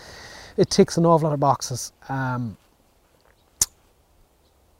it 0.57 0.71
ticks 0.71 0.97
an 0.97 1.07
awful 1.07 1.29
lot 1.29 1.35
of 1.35 1.41
boxes. 1.41 1.93
Um, 2.09 2.57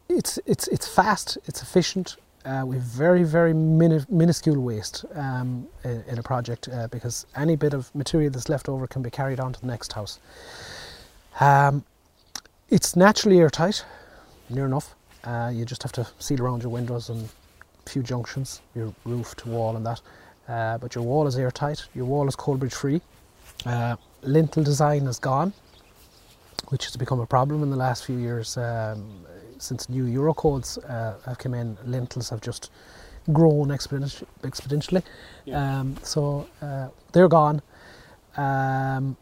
it's 0.09 0.39
it's 0.47 0.69
it's 0.69 0.87
fast. 0.87 1.39
It's 1.47 1.63
efficient. 1.63 2.17
Uh, 2.45 2.65
we 2.67 2.77
have 2.77 2.85
very 2.85 3.23
very 3.23 3.55
mini- 3.55 4.05
minuscule 4.09 4.61
waste 4.61 5.05
um, 5.15 5.67
in, 5.85 6.05
in 6.09 6.19
a 6.19 6.23
project 6.23 6.69
uh, 6.69 6.89
because 6.89 7.27
any 7.37 7.57
bit 7.57 7.73
of 7.73 7.95
material 7.95 8.31
that's 8.31 8.49
left 8.49 8.69
over 8.69 8.87
can 8.87 9.03
be 9.03 9.11
carried 9.11 9.41
on 9.41 9.53
to 9.53 9.61
the 9.61 9.67
next 9.67 9.93
house. 9.93 10.19
Um, 11.41 11.85
it's 12.69 12.95
naturally 12.97 13.39
airtight, 13.39 13.85
near 14.51 14.67
enough. 14.67 14.95
Uh, 15.25 15.51
you 15.55 15.65
just 15.65 15.83
have 15.83 15.93
to 15.93 16.07
seal 16.19 16.43
around 16.43 16.63
your 16.63 16.73
windows 16.73 17.09
and 17.09 17.29
few 17.87 18.03
junctions, 18.03 18.61
your 18.75 18.95
roof 19.05 19.35
to 19.37 19.49
wall 19.49 19.77
and 19.77 19.87
that. 19.87 20.01
Uh, 20.49 20.79
but 20.79 20.95
your 20.95 21.05
wall 21.05 21.27
is 21.27 21.37
airtight, 21.39 21.87
your 21.95 22.05
wall 22.05 22.29
is 22.29 22.37
cold 22.37 22.61
bridge 22.61 22.75
free. 22.75 23.01
Uh, 23.65 23.97
lintel 24.23 24.63
design 24.63 25.07
is 25.07 25.19
gone, 25.19 25.53
which 26.69 26.85
has 26.85 26.97
become 26.97 27.21
a 27.21 27.27
problem 27.27 27.63
in 27.63 27.71
the 27.71 27.77
last 27.77 28.05
few 28.05 28.17
years. 28.17 28.57
Um, 28.57 29.25
since 29.59 29.89
new 29.89 30.07
Euro 30.07 30.35
codes 30.35 30.77
uh, 30.79 31.15
have 31.25 31.39
come 31.39 31.55
in, 31.55 31.79
lintels 31.85 32.29
have 32.31 32.41
just 32.41 32.71
grown 33.33 33.69
exponentially. 33.69 35.03
Yeah. 35.45 35.81
Um, 35.81 35.97
so 36.03 36.49
uh, 36.61 36.89
they're 37.13 37.29
gone. 37.29 37.63
Um, 38.37 39.17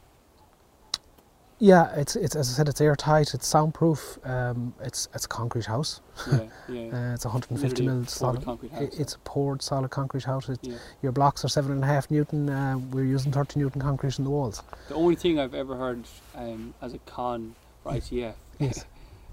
yeah, 1.61 1.95
it's, 1.95 2.17
it's 2.17 2.35
as 2.35 2.49
I 2.51 2.53
said, 2.57 2.69
it's 2.69 2.81
airtight, 2.81 3.35
it's 3.35 3.47
soundproof, 3.47 4.19
um, 4.25 4.75
it's 4.81 5.09
it's 5.15 5.27
a 5.27 5.29
concrete 5.29 5.67
house. 5.67 6.01
yeah, 6.31 6.39
yeah. 6.69 7.11
Uh, 7.11 7.15
it's 7.15 7.25
150 7.25 7.69
Literally 7.69 7.87
mil 8.01 8.07
solid. 8.07 8.43
concrete 8.45 8.73
house. 8.73 8.99
It's 8.99 9.15
a 9.15 9.19
poured 9.21 9.63
solid 9.63 9.91
concrete 9.91 10.25
house. 10.25 10.49
It, 10.49 10.59
Yeah. 10.63 10.77
Your 11.03 11.13
blocks 11.13 11.45
are 11.45 11.49
seven 11.49 11.73
and 11.73 11.85
a 11.85 11.87
half 11.87 12.11
newton. 12.11 12.49
Uh, 12.51 12.79
we're 12.79 13.05
using 13.05 13.31
30 13.31 13.61
newton 13.61 13.81
concrete 13.81 14.19
in 14.19 14.25
the 14.25 14.31
walls. 14.31 14.63
The 14.89 14.95
only 14.95 15.17
thing 15.17 15.39
I've 15.39 15.55
ever 15.55 15.77
heard 15.77 16.05
um, 16.35 16.75
as 16.83 16.95
a 16.95 16.99
con 17.01 17.55
for 17.83 17.93
ICF, 17.93 18.35
Yes. 18.59 18.85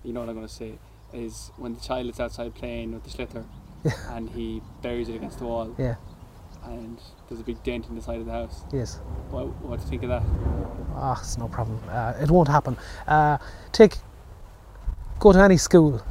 you 0.04 0.14
know 0.14 0.20
what 0.20 0.30
I'm 0.30 0.36
going 0.36 0.48
to 0.48 0.54
say, 0.54 0.74
is 1.14 1.52
when 1.58 1.74
the 1.76 1.82
child 1.82 2.08
is 2.10 2.20
outside 2.20 2.54
playing 2.56 2.94
with 2.94 3.04
the 3.04 3.44
Yeah. 3.84 3.92
and 4.16 4.30
he 4.30 4.62
buries 4.82 5.08
it 5.08 5.16
against 5.16 5.40
the 5.40 5.46
wall 5.46 5.74
Yeah. 5.78 5.96
And 6.70 7.00
there's 7.28 7.42
a 7.42 7.44
big 7.44 7.62
dent 7.64 7.88
in 7.88 7.96
the 7.96 8.02
side 8.02 8.20
of 8.20 8.26
the 8.26 8.32
house. 8.32 8.62
Yes. 8.72 9.00
What, 9.30 9.48
what 9.64 9.78
do 9.80 9.84
you 9.84 9.90
think 9.90 10.04
of 10.04 10.10
that? 10.10 10.24
Ah, 10.96 11.20
it's 11.20 11.38
no 11.38 11.48
problem. 11.48 11.80
Uh, 11.90 12.14
it 12.22 12.30
won't 12.32 12.48
happen. 12.48 12.78
Uh, 13.08 13.38
take 13.72 13.98
go 15.20 15.32
to 15.34 15.40
any 15.40 15.58
school, 15.58 16.02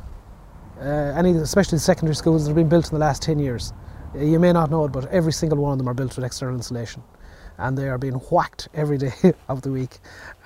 uh, 0.80 0.84
any 0.84 1.30
especially 1.32 1.76
the 1.76 1.80
secondary 1.80 2.14
schools 2.14 2.44
that 2.44 2.50
have 2.50 2.56
been 2.56 2.68
built 2.68 2.86
in 2.86 2.92
the 2.92 2.98
last 2.98 3.22
10 3.22 3.38
years. 3.38 3.72
Uh, 4.14 4.18
You 4.20 4.38
may 4.38 4.52
not 4.52 4.70
know 4.70 4.84
it, 4.84 4.92
but 4.92 5.06
every 5.06 5.32
single 5.32 5.58
one 5.58 5.72
of 5.72 5.78
them 5.78 5.88
are 5.88 5.94
built 5.94 6.16
with 6.16 6.24
external 6.24 6.54
insulation, 6.54 7.02
and 7.58 7.76
they 7.76 7.88
are 7.88 7.98
being 7.98 8.14
whacked 8.30 8.68
every 8.74 8.98
day 8.98 9.12
of 9.48 9.62
the 9.62 9.70
week, 9.70 9.98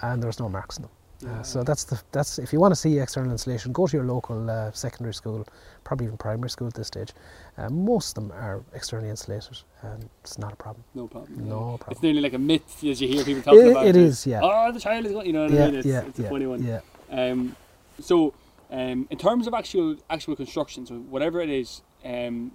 and 0.03 0.23
there's 0.23 0.39
no 0.39 0.49
marks 0.49 0.77
on 0.79 0.83
them. 0.83 0.91
Uh, 1.27 1.43
so 1.43 1.63
that's 1.63 1.85
the 1.85 2.01
that's 2.13 2.39
if 2.39 2.53
you 2.53 2.59
want 2.61 2.73
to 2.73 2.77
see 2.77 2.99
external 2.99 3.31
insulation, 3.31 3.73
go 3.73 3.87
to 3.87 3.97
your 3.97 4.07
local 4.07 4.49
uh, 4.49 4.73
secondary 4.73 5.13
school, 5.13 5.47
probably 5.85 6.07
even 6.07 6.17
primary 6.17 6.49
school 6.49 6.67
at 6.67 6.75
this 6.75 6.87
stage. 6.87 7.13
Uh, 7.59 7.69
most 7.69 8.17
of 8.17 8.23
them 8.29 8.33
are 8.33 8.63
externally 8.75 9.11
insulated, 9.11 9.59
and 9.83 10.09
it's 10.23 10.39
not 10.39 10.53
a 10.53 10.57
problem. 10.57 10.83
No 10.95 11.07
problem. 11.09 11.49
No 11.49 11.61
problem. 11.77 11.91
It's 11.91 12.03
nearly 12.03 12.21
like 12.23 12.33
a 12.33 12.39
myth 12.39 12.83
as 12.85 13.01
you 13.03 13.09
hear 13.09 13.25
people 13.25 13.43
talking 13.43 13.67
It- 13.67 13.71
about 13.73 13.87
it 13.87 13.97
is, 13.97 14.27
yeah. 14.27 14.41
Oh, 14.43 14.73
the 14.73 14.81
child 14.81 15.05
is 15.05 15.13
going, 15.13 15.27
you 15.27 15.33
know 15.35 15.43
what 15.43 15.51
yeah, 15.53 15.65
I 15.65 15.67
mean? 15.67 15.75
It's, 15.77 15.87
yeah, 15.87 16.03
it's 16.03 16.19
a 16.19 16.23
yeah, 16.23 16.29
funny 16.31 16.47
one. 16.47 16.63
yeah. 16.63 16.81
Um, 17.11 17.55
so, 18.01 18.33
um, 18.71 19.07
in 19.11 19.19
terms 19.19 19.47
of 19.47 19.53
actual 19.53 19.97
actual 20.09 20.37
construction, 20.37 20.87
so 20.87 20.95
whatever 20.95 21.41
it 21.43 21.51
is, 21.51 21.83
um, 22.05 22.53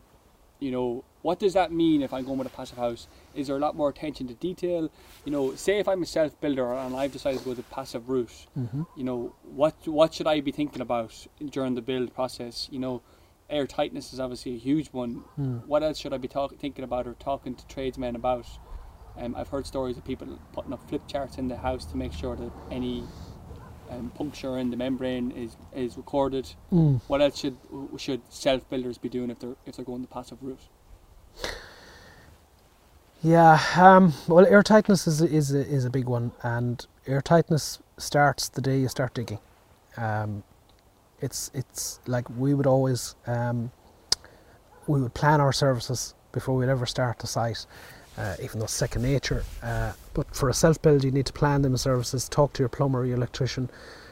you 0.60 0.72
know, 0.72 1.04
what 1.22 1.38
does 1.40 1.54
that 1.54 1.72
mean 1.72 2.02
if 2.02 2.14
I'm 2.14 2.26
going 2.26 2.40
with 2.40 2.48
a 2.48 2.52
passive 2.52 2.78
house? 2.78 3.08
Is 3.36 3.48
there 3.48 3.56
a 3.56 3.60
lot 3.60 3.76
more 3.76 3.90
attention 3.90 4.28
to 4.28 4.34
detail? 4.34 4.90
You 5.26 5.32
know, 5.32 5.56
say 5.56 5.80
if 5.80 5.88
I'm 5.88 6.02
a 6.04 6.06
self 6.06 6.40
builder 6.42 6.74
and 6.74 6.96
I've 6.96 7.12
decided 7.12 7.40
to 7.40 7.46
go 7.46 7.54
the 7.54 7.64
passive 7.64 8.10
route, 8.10 8.48
Mm-hmm. 8.58 8.84
you 8.96 9.04
know, 9.04 9.36
what 9.44 9.76
what 9.86 10.14
should 10.14 10.28
I 10.28 10.40
be 10.42 10.52
thinking 10.52 10.82
about 10.82 11.28
during 11.52 11.76
the 11.76 11.82
build 11.82 12.14
process? 12.14 12.68
You 12.72 12.80
know, 12.80 13.02
air 13.50 13.68
tightness 13.68 14.14
is 14.14 14.20
obviously 14.20 14.56
a 14.56 14.58
huge 14.58 14.88
one. 14.88 15.24
Hmm. 15.36 15.58
What 15.68 15.84
else 15.84 16.00
should 16.00 16.14
I 16.14 16.18
be 16.18 16.28
talk- 16.28 16.58
thinking 16.58 16.84
about 16.84 17.06
or 17.08 17.14
talking 17.14 17.56
to 17.56 17.68
tradesmen 17.68 18.16
about? 18.16 18.48
Um, 19.18 19.34
I've 19.36 19.48
heard 19.48 19.66
stories 19.66 19.96
of 19.98 20.04
people 20.04 20.28
putting 20.52 20.74
up 20.74 20.90
flip 20.90 21.08
charts 21.08 21.38
in 21.38 21.48
the 21.48 21.56
house 21.56 21.86
to 21.86 21.96
make 21.96 22.12
sure 22.12 22.36
that 22.36 22.52
any 22.70 23.04
um, 23.90 24.12
puncture 24.16 24.58
in 24.58 24.72
the 24.72 24.76
membrane 24.78 25.32
is, 25.32 25.56
is 25.74 25.96
recorded. 25.96 26.50
Mm. 26.74 27.00
What 27.08 27.22
else 27.22 27.40
should 27.40 27.56
should 27.98 28.22
self 28.30 28.70
builders 28.70 28.98
be 28.98 29.08
doing 29.10 29.30
if 29.30 29.40
they're 29.40 29.56
if 29.66 29.76
they're 29.76 29.86
going 29.86 30.02
the 30.02 30.08
passive 30.10 30.40
route? 30.42 30.60
Yeah, 33.24 33.60
um, 33.78 34.14
well, 34.28 34.46
air 34.46 34.64
tightness 34.64 35.08
is 35.08 35.22
is 35.22 35.52
is 35.52 35.86
a 35.86 35.90
big 35.90 36.06
one, 36.08 36.32
and 36.44 36.86
air 37.08 37.22
tightness 37.22 37.80
starts 37.98 38.50
the 38.50 38.62
day 38.62 38.80
you 38.80 38.88
start 38.88 39.14
digging. 39.14 39.40
Um, 39.98 40.44
it's 41.22 41.52
it's 41.54 42.00
like 42.08 42.30
we 42.38 42.54
would 42.54 42.68
always 42.68 43.16
um, 43.28 43.72
we 44.88 45.02
would 45.02 45.14
plan 45.14 45.42
our 45.42 45.54
services 45.54 46.14
before 46.32 46.56
we'd 46.56 46.70
ever 46.70 46.86
start 46.86 47.20
the 47.20 47.28
site, 47.28 47.66
uh, 48.18 48.36
even 48.42 48.60
though 48.60 48.66
it's 48.66 48.74
second 48.74 49.02
nature. 49.02 49.44
Uh, 49.64 49.94
but 50.14 50.34
for 50.36 50.50
a 50.50 50.54
self 50.54 50.82
build, 50.82 51.04
you 51.04 51.12
need 51.12 51.26
to 51.26 51.34
plan 51.34 51.62
them 51.62 51.76
services, 51.78 52.30
talk 52.30 52.54
to 52.54 52.62
your 52.62 52.70
plumber, 52.70 53.06
your 53.06 53.18
electrician, 53.18 53.70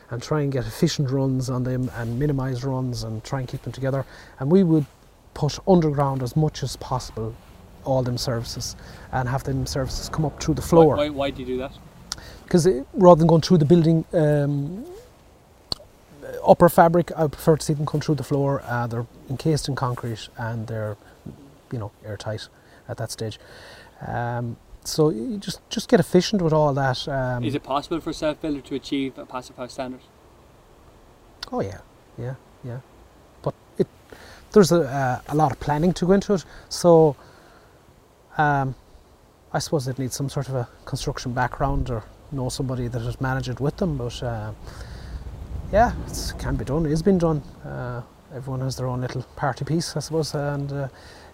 and 0.10 0.24
try 0.24 0.42
and 0.42 0.52
get 0.52 0.66
efficient 0.66 1.12
runs 1.12 1.50
on 1.50 1.64
them 1.64 1.92
and 1.96 2.18
minimise 2.18 2.64
runs 2.64 3.04
and 3.04 3.24
try 3.24 3.40
and 3.40 3.48
keep 3.48 3.62
them 3.64 3.74
together. 3.74 4.06
And 4.40 4.52
we 4.52 4.64
would 4.64 4.86
put 5.34 5.60
underground 5.68 6.24
as 6.24 6.36
much 6.36 6.64
as 6.64 6.76
possible 6.78 7.36
all 7.86 8.04
them 8.04 8.18
services 8.18 8.76
and 9.12 9.30
have 9.30 9.44
them 9.44 9.66
services 9.66 10.10
come 10.10 10.26
up 10.26 10.42
through 10.42 10.56
the 10.56 10.62
Why, 10.70 10.70
floor 10.70 10.96
why, 10.96 11.10
why 11.10 11.30
do 11.32 11.42
you 11.42 11.48
do 11.48 11.58
that? 11.60 11.74
because 12.44 12.68
rather 12.94 13.20
than 13.20 13.28
going 13.28 13.42
through 13.42 13.58
the 13.60 13.66
building 13.66 14.06
um, 14.14 14.86
upper 16.46 16.70
fabric, 16.70 17.12
I 17.18 17.28
prefer 17.28 17.58
to 17.58 17.66
see 17.66 17.74
them 17.74 17.86
come 17.86 18.02
through 18.02 18.16
the 18.16 18.24
floor. 18.24 18.62
Uh, 18.66 18.88
they're 18.88 19.08
encased 19.30 19.68
in 19.70 19.76
concrete 19.76 20.30
and 20.38 20.68
they're, 20.68 20.98
you 21.72 21.80
know, 21.80 21.92
airtight 22.06 22.48
at 22.90 22.98
that 22.98 23.12
stage. 23.12 23.40
Um, 24.08 24.58
so 24.84 25.10
you 25.10 25.38
just 25.38 25.62
just 25.70 25.90
get 25.90 26.00
efficient 26.00 26.42
with 26.42 26.54
all 26.54 26.74
that. 26.74 27.08
Um, 27.08 27.44
Is 27.44 27.56
it 27.56 27.64
possible 27.64 28.00
for 28.02 28.12
a 28.12 28.14
self 28.14 28.42
builder 28.42 28.62
to 28.62 28.76
achieve 28.76 29.18
a 29.18 29.26
passive 29.26 29.58
house 29.58 29.74
standard? 29.74 30.02
Oh 31.52 31.62
yeah, 31.62 31.80
yeah, 32.18 32.36
yeah. 32.64 32.80
But 33.42 33.56
it 33.78 33.88
there's 34.52 34.72
a 34.72 34.82
uh, 34.82 35.22
a 35.30 35.36
lot 35.36 35.52
of 35.52 35.60
planning 35.60 35.94
to 35.94 36.06
go 36.06 36.14
into 36.14 36.34
it. 36.34 36.46
So 36.70 37.16
um, 38.38 38.76
I 39.52 39.60
suppose 39.60 39.88
it 39.88 40.00
needs 40.00 40.16
some 40.16 40.30
sort 40.30 40.50
of 40.50 40.56
a 40.56 40.68
construction 40.86 41.34
background 41.34 41.90
or 41.90 42.04
know 42.32 42.50
somebody 42.50 42.88
that 42.88 43.02
has 43.02 43.22
managed 43.22 43.50
it 43.50 43.60
with 43.60 43.78
them. 43.78 43.98
But 43.98 44.22
uh, 44.24 44.52
yeah, 45.72 45.94
it 46.08 46.34
can 46.40 46.56
be 46.56 46.66
done. 46.66 46.86
It's 46.86 47.02
been 47.02 47.18
done. 47.18 47.42
Uh, 47.64 48.02
everyone 48.34 48.62
has 48.62 48.76
their 48.78 48.88
own 48.88 49.02
little 49.02 49.24
party 49.36 49.66
piece, 49.66 49.96
I 49.96 50.00
suppose. 50.00 50.34
And 50.34 50.72
uh, 50.72 50.88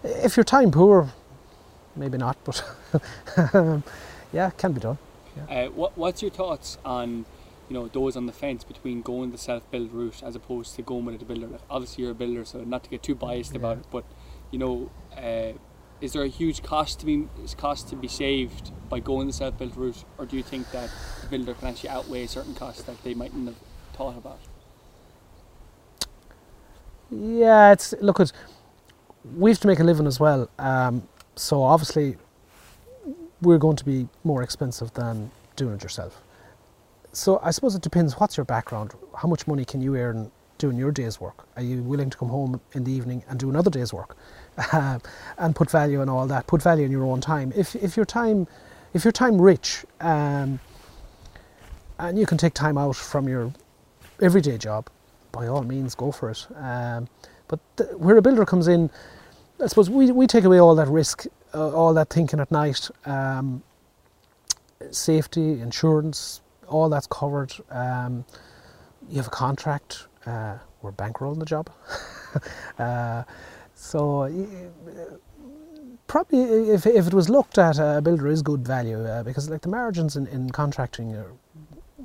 if 0.04 0.36
you're 0.36 0.44
time 0.44 0.70
poor, 0.70 1.08
maybe 1.96 2.18
not, 2.18 2.36
but 2.44 2.62
um, 3.54 3.82
yeah, 4.32 4.48
it 4.48 4.58
can 4.58 4.72
be 4.72 4.80
done. 4.80 4.98
Uh, 5.48 5.66
what, 5.66 5.96
what's 5.96 6.22
your 6.22 6.30
thoughts 6.30 6.76
on, 6.84 7.24
you 7.68 7.74
know, 7.74 7.88
those 7.88 8.16
on 8.16 8.26
the 8.26 8.32
fence 8.32 8.64
between 8.64 9.00
going 9.00 9.30
the 9.30 9.38
self-build 9.38 9.92
route 9.92 10.22
as 10.22 10.36
opposed 10.36 10.74
to 10.76 10.82
going 10.82 11.04
with 11.04 11.22
a 11.22 11.24
builder? 11.24 11.48
Obviously, 11.70 12.02
you're 12.02 12.12
a 12.12 12.14
builder, 12.14 12.44
so 12.44 12.62
not 12.64 12.84
to 12.84 12.90
get 12.90 13.02
too 13.02 13.14
biased 13.14 13.56
about 13.56 13.78
it, 13.78 13.86
but 13.90 14.04
you 14.50 14.58
know, 14.58 14.90
uh, 15.16 15.52
is 16.00 16.12
there 16.12 16.22
a 16.22 16.28
huge 16.28 16.62
cost 16.62 17.00
to 17.00 17.06
be 17.06 17.28
cost 17.56 17.88
to 17.88 17.96
be 17.96 18.08
saved 18.08 18.72
by 18.88 19.00
going 19.00 19.26
the 19.26 19.32
self-built 19.32 19.76
route, 19.76 20.04
or 20.18 20.26
do 20.26 20.36
you 20.36 20.42
think 20.42 20.70
that 20.72 20.90
the 21.22 21.28
builder 21.28 21.54
can 21.54 21.68
actually 21.68 21.90
outweigh 21.90 22.26
certain 22.26 22.54
costs 22.54 22.82
that 22.82 23.02
they 23.04 23.14
mightn't 23.14 23.46
have 23.46 23.56
thought 23.94 24.16
about? 24.16 24.38
Yeah, 27.10 27.72
it's 27.72 27.92
look 28.00 28.20
at 28.20 28.32
we 29.36 29.50
have 29.50 29.60
to 29.60 29.66
make 29.66 29.80
a 29.80 29.84
living 29.84 30.06
as 30.06 30.18
well. 30.18 30.48
Um, 30.58 31.06
so 31.36 31.62
obviously, 31.62 32.16
we're 33.42 33.58
going 33.58 33.76
to 33.76 33.84
be 33.84 34.08
more 34.24 34.42
expensive 34.42 34.92
than 34.94 35.30
doing 35.56 35.74
it 35.74 35.82
yourself. 35.82 36.22
So 37.12 37.40
I 37.42 37.50
suppose 37.50 37.74
it 37.74 37.82
depends. 37.82 38.14
What's 38.14 38.36
your 38.36 38.44
background? 38.44 38.94
How 39.16 39.28
much 39.28 39.46
money 39.46 39.64
can 39.64 39.80
you 39.80 39.96
earn 39.96 40.30
doing 40.58 40.76
your 40.76 40.92
day's 40.92 41.20
work? 41.20 41.46
Are 41.56 41.62
you 41.62 41.82
willing 41.82 42.10
to 42.10 42.16
come 42.16 42.28
home 42.28 42.60
in 42.72 42.84
the 42.84 42.92
evening 42.92 43.24
and 43.28 43.38
do 43.38 43.50
another 43.50 43.70
day's 43.70 43.92
work, 43.92 44.16
Um, 44.72 45.00
and 45.38 45.54
put 45.56 45.70
value 45.70 46.02
in 46.02 46.08
all 46.08 46.26
that? 46.26 46.46
Put 46.46 46.62
value 46.62 46.84
in 46.84 46.90
your 46.90 47.04
own 47.04 47.20
time. 47.20 47.52
If 47.56 47.74
if 47.76 47.96
your 47.96 48.06
time, 48.06 48.46
if 48.94 49.04
your 49.04 49.12
time 49.12 49.40
rich, 49.40 49.84
um, 50.00 50.60
and 51.98 52.18
you 52.18 52.26
can 52.26 52.38
take 52.38 52.54
time 52.54 52.78
out 52.78 52.96
from 52.96 53.28
your 53.28 53.52
everyday 54.20 54.58
job, 54.58 54.88
by 55.32 55.46
all 55.46 55.62
means, 55.62 55.94
go 55.94 56.12
for 56.12 56.30
it. 56.30 56.46
Um, 56.56 57.08
but 57.48 57.60
th- 57.76 57.90
where 57.96 58.16
a 58.16 58.22
builder 58.22 58.44
comes 58.44 58.68
in, 58.68 58.90
I 59.62 59.66
suppose 59.66 59.90
we, 59.90 60.10
we 60.12 60.26
take 60.26 60.44
away 60.44 60.58
all 60.58 60.74
that 60.76 60.88
risk, 60.88 61.26
uh, 61.54 61.70
all 61.70 61.92
that 61.94 62.10
thinking 62.10 62.40
at 62.40 62.50
night, 62.50 62.88
um, 63.04 63.62
safety, 64.90 65.60
insurance, 65.60 66.40
all 66.68 66.88
that's 66.88 67.06
covered. 67.06 67.52
Um, 67.70 68.24
you 69.08 69.16
have 69.16 69.26
a 69.26 69.30
contract, 69.30 70.06
uh, 70.26 70.58
we're 70.82 70.92
bankrolling 70.92 71.38
the 71.38 71.46
job. 71.46 71.70
uh, 72.78 73.24
so 73.80 74.28
probably 76.06 76.70
if, 76.70 76.86
if 76.86 77.06
it 77.06 77.14
was 77.14 77.30
looked 77.30 77.56
at, 77.56 77.78
a 77.78 78.00
builder 78.02 78.26
is 78.26 78.42
good 78.42 78.66
value 78.66 79.02
uh, 79.04 79.22
because 79.22 79.48
like 79.48 79.62
the 79.62 79.68
margins 79.68 80.16
in, 80.16 80.26
in 80.26 80.50
contracting 80.50 81.14
are, 81.14 81.32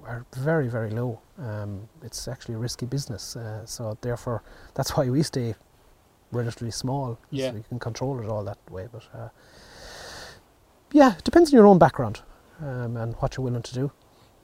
are 0.06 0.26
very, 0.38 0.70
very 0.70 0.90
low. 0.90 1.20
Um, 1.38 1.90
it's 2.02 2.28
actually 2.28 2.56
a 2.56 2.58
risky 2.60 2.86
business. 2.86 3.36
Uh, 3.36 3.66
so 3.66 3.98
therefore, 4.02 4.42
that's 4.74 4.96
why 4.96 5.10
we 5.10 5.22
stay 5.22 5.56
relatively 6.32 6.72
small. 6.72 7.20
Yeah. 7.30 7.52
So 7.52 7.58
you 7.58 7.64
can 7.68 7.80
control 7.80 8.22
it 8.22 8.28
all 8.30 8.44
that 8.46 8.60
way. 8.72 8.88
But 8.90 9.04
uh, 9.14 9.30
yeah, 10.94 11.18
it 11.18 11.24
depends 11.26 11.50
on 11.52 11.58
your 11.58 11.68
own 11.68 11.78
background 11.78 12.22
um, 12.62 12.96
and 12.96 13.16
what 13.16 13.36
you're 13.36 13.44
willing 13.44 13.64
to 13.64 13.74
do. 13.74 13.92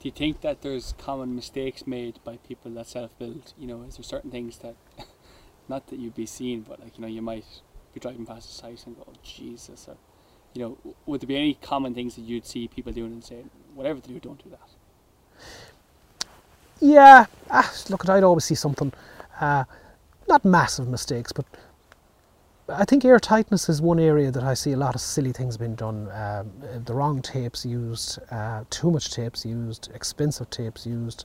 Do 0.00 0.08
you 0.08 0.12
think 0.12 0.40
that 0.40 0.62
there's 0.62 0.94
common 0.98 1.34
mistakes 1.34 1.86
made 1.86 2.18
by 2.24 2.36
people 2.38 2.72
that 2.72 2.88
self-build? 2.88 3.54
You 3.56 3.68
know, 3.68 3.82
is 3.84 3.96
there 3.96 4.04
certain 4.04 4.30
things 4.30 4.58
that, 4.58 4.74
not 5.68 5.86
that 5.88 5.98
you'd 5.98 6.14
be 6.14 6.26
seen, 6.26 6.62
but 6.62 6.80
like 6.80 6.96
you 6.98 7.02
know, 7.02 7.08
you 7.08 7.22
might 7.22 7.44
be 7.94 8.00
driving 8.00 8.26
past 8.26 8.50
a 8.50 8.52
site 8.52 8.86
and 8.86 8.96
go, 8.96 9.04
oh, 9.08 9.14
Jesus, 9.22 9.86
or 9.88 9.96
you 10.54 10.62
know, 10.62 10.94
would 11.06 11.20
there 11.20 11.28
be 11.28 11.36
any 11.36 11.54
common 11.54 11.94
things 11.94 12.14
that 12.16 12.22
you'd 12.22 12.46
see 12.46 12.68
people 12.68 12.92
doing 12.92 13.12
and 13.12 13.24
saying, 13.24 13.50
whatever 13.74 14.00
they 14.00 14.12
do, 14.12 14.20
don't 14.20 14.42
do 14.42 14.50
that? 14.50 14.68
Yeah, 16.80 17.26
ah, 17.50 17.72
look, 17.88 18.08
I'd 18.08 18.24
always 18.24 18.44
see 18.44 18.54
something, 18.54 18.92
uh, 19.40 19.64
not 20.28 20.44
massive 20.44 20.88
mistakes, 20.88 21.32
but 21.32 21.46
I 22.68 22.84
think 22.84 23.04
air 23.04 23.18
tightness 23.18 23.68
is 23.68 23.80
one 23.80 23.98
area 23.98 24.30
that 24.30 24.42
I 24.42 24.54
see 24.54 24.72
a 24.72 24.76
lot 24.76 24.94
of 24.94 25.00
silly 25.00 25.32
things 25.32 25.56
being 25.56 25.74
done. 25.74 26.10
Um, 26.12 26.50
the 26.84 26.94
wrong 26.94 27.22
tapes 27.22 27.64
used, 27.64 28.18
uh, 28.30 28.64
too 28.70 28.90
much 28.90 29.10
tapes 29.10 29.44
used, 29.44 29.90
expensive 29.94 30.50
tapes 30.50 30.86
used. 30.86 31.24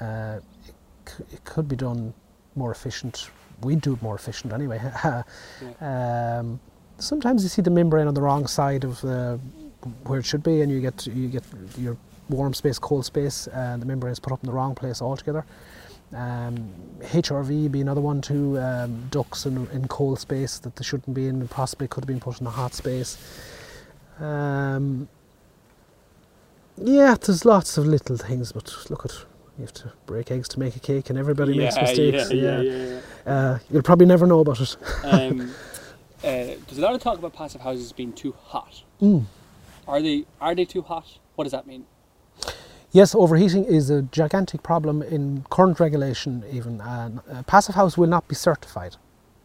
Uh, 0.00 0.40
it, 0.66 0.74
c- 1.06 1.24
it 1.32 1.44
could 1.44 1.68
be 1.68 1.76
done 1.76 2.14
more 2.54 2.70
efficient. 2.70 3.30
We'd 3.62 3.80
do 3.80 3.94
it 3.94 4.02
more 4.02 4.14
efficient 4.14 4.52
anyway. 4.52 4.80
um, 5.80 6.60
sometimes 6.98 7.42
you 7.42 7.48
see 7.48 7.62
the 7.62 7.70
membrane 7.70 8.06
on 8.06 8.14
the 8.14 8.22
wrong 8.22 8.46
side 8.46 8.84
of 8.84 9.00
the, 9.00 9.38
where 10.04 10.20
it 10.20 10.26
should 10.26 10.42
be, 10.42 10.62
and 10.62 10.70
you 10.70 10.80
get 10.80 11.06
you 11.06 11.28
get 11.28 11.44
your 11.78 11.96
warm 12.28 12.54
space, 12.54 12.78
cold 12.78 13.04
space, 13.04 13.46
and 13.48 13.82
the 13.82 13.86
membrane 13.86 14.12
is 14.12 14.20
put 14.20 14.32
up 14.32 14.42
in 14.42 14.46
the 14.46 14.52
wrong 14.52 14.74
place 14.74 15.02
altogether. 15.02 15.44
Um, 16.12 16.70
HRV 17.02 17.70
be 17.70 17.80
another 17.80 18.00
one 18.00 18.20
too. 18.20 18.58
Um, 18.58 19.08
ducts 19.10 19.46
in, 19.46 19.68
in 19.68 19.86
cold 19.88 20.18
space 20.18 20.58
that 20.58 20.76
they 20.76 20.84
shouldn't 20.84 21.14
be 21.14 21.28
in, 21.28 21.40
and 21.40 21.50
possibly 21.50 21.88
could 21.88 22.04
have 22.04 22.08
been 22.08 22.20
put 22.20 22.40
in 22.40 22.46
a 22.46 22.50
hot 22.50 22.74
space. 22.74 23.16
Um, 24.18 25.08
yeah, 26.76 27.14
there's 27.20 27.44
lots 27.44 27.78
of 27.78 27.86
little 27.86 28.16
things, 28.16 28.52
but 28.52 28.74
look 28.90 29.04
at 29.04 29.24
you 29.60 29.66
have 29.66 29.74
to 29.74 29.92
break 30.06 30.30
eggs 30.30 30.48
to 30.48 30.58
make 30.58 30.74
a 30.74 30.80
cake, 30.80 31.10
and 31.10 31.18
everybody 31.18 31.56
makes 31.56 31.76
mistakes. 31.76 32.32
Yeah, 32.32 32.60
yeah, 32.60 33.00
yeah. 33.26 33.32
Uh, 33.32 33.58
you'll 33.70 33.82
probably 33.82 34.06
never 34.06 34.26
know 34.26 34.40
about 34.40 34.60
it. 34.60 34.76
um, 35.04 35.40
uh, 35.42 35.52
there's 36.22 36.78
a 36.78 36.80
lot 36.80 36.94
of 36.94 37.02
talk 37.02 37.18
about 37.18 37.34
passive 37.34 37.60
houses 37.60 37.92
being 37.92 38.12
too 38.12 38.34
hot. 38.38 38.82
Mm. 39.00 39.24
Are 39.86 40.00
they? 40.00 40.24
Are 40.40 40.54
they 40.54 40.64
too 40.64 40.82
hot? 40.82 41.18
What 41.34 41.44
does 41.44 41.52
that 41.52 41.66
mean? 41.66 41.86
Yes, 42.92 43.14
overheating 43.14 43.64
is 43.64 43.90
a 43.90 44.02
gigantic 44.02 44.62
problem 44.62 45.02
in 45.02 45.44
current 45.50 45.78
regulation. 45.78 46.42
Even 46.50 46.80
and 46.80 47.20
a 47.28 47.42
passive 47.42 47.74
house 47.74 47.96
will 47.98 48.08
not 48.08 48.26
be 48.26 48.34
certified 48.34 48.96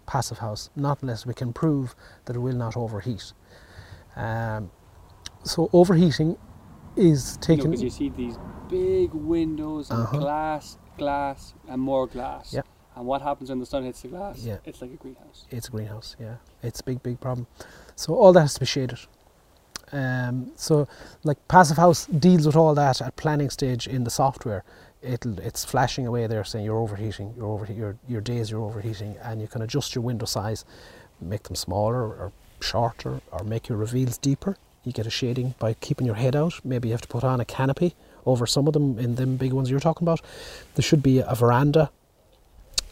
passive 0.05 0.37
house, 0.37 0.69
not 0.75 1.01
unless 1.01 1.25
we 1.25 1.33
can 1.33 1.51
prove 1.51 1.95
that 2.25 2.35
it 2.35 2.39
will 2.39 2.55
not 2.55 2.77
overheat. 2.77 3.33
Um, 4.15 4.71
so 5.43 5.69
overheating 5.73 6.37
is 6.95 7.37
taken. 7.37 7.69
because 7.71 7.83
you 7.83 7.89
see 7.89 8.09
these 8.09 8.37
big 8.69 9.13
windows 9.13 9.89
and 9.91 9.99
Uh-huh. 10.03 10.17
glass, 10.19 10.77
glass, 10.97 11.53
and 11.67 11.81
more 11.81 12.07
glass. 12.07 12.53
Yeah. 12.53 12.61
And 12.95 13.05
what 13.05 13.21
happens 13.21 13.49
when 13.49 13.59
the 13.59 13.65
sun 13.65 13.83
hits 13.83 14.01
the 14.01 14.07
glass? 14.07 14.39
Yeah. 14.39 14.57
It's 14.65 14.81
like 14.81 14.91
a 14.91 14.95
greenhouse. 14.95 15.45
It's 15.51 15.67
a 15.67 15.71
greenhouse, 15.71 16.15
yeah. 16.19 16.35
It's 16.63 16.79
a 16.79 16.83
big, 16.83 17.03
big 17.03 17.19
problem. 17.19 17.47
So 17.95 18.15
all 18.15 18.31
that 18.33 18.41
has 18.41 18.53
to 18.55 18.59
be 18.61 18.65
shaded. 18.65 18.99
Um, 19.91 20.51
so 20.55 20.87
like 21.23 21.37
Passive 21.47 21.77
House 21.77 22.07
deals 22.07 22.45
with 22.45 22.55
all 22.55 22.73
that 22.75 23.01
at 23.01 23.15
planning 23.17 23.49
stage 23.49 23.87
in 23.87 24.03
the 24.03 24.09
software. 24.09 24.63
It'll, 25.01 25.37
it's 25.39 25.63
flashing 25.63 26.07
away 26.07 26.25
there 26.25 26.43
saying 26.43 26.65
you're 26.65 26.79
overheating, 26.79 27.33
you're 27.37 27.45
over 27.45 27.71
your 27.71 27.95
your 28.07 28.21
days 28.21 28.49
you're 28.49 28.63
overheating, 28.63 29.15
and 29.21 29.39
you 29.41 29.47
can 29.47 29.61
adjust 29.61 29.93
your 29.93 30.03
window 30.03 30.25
size, 30.25 30.65
make 31.21 31.43
them 31.43 31.55
smaller 31.55 32.01
or 32.01 32.31
shorter, 32.59 33.21
or 33.31 33.43
make 33.43 33.69
your 33.69 33.77
reveals 33.77 34.17
deeper. 34.17 34.57
You 34.85 34.91
get 34.91 35.07
a 35.07 35.09
shading 35.09 35.55
by 35.59 35.73
keeping 35.73 36.05
your 36.05 36.15
head 36.15 36.35
out. 36.35 36.53
Maybe 36.63 36.89
you 36.89 36.93
have 36.93 37.01
to 37.01 37.07
put 37.07 37.23
on 37.23 37.39
a 37.39 37.45
canopy 37.45 37.95
over 38.25 38.47
some 38.47 38.67
of 38.67 38.73
them 38.73 38.97
in 38.97 39.15
them 39.15 39.35
big 39.35 39.51
ones 39.51 39.69
you're 39.69 39.79
talking 39.79 40.05
about. 40.05 40.21
There 40.75 40.83
should 40.83 41.03
be 41.03 41.19
a 41.19 41.35
veranda 41.35 41.91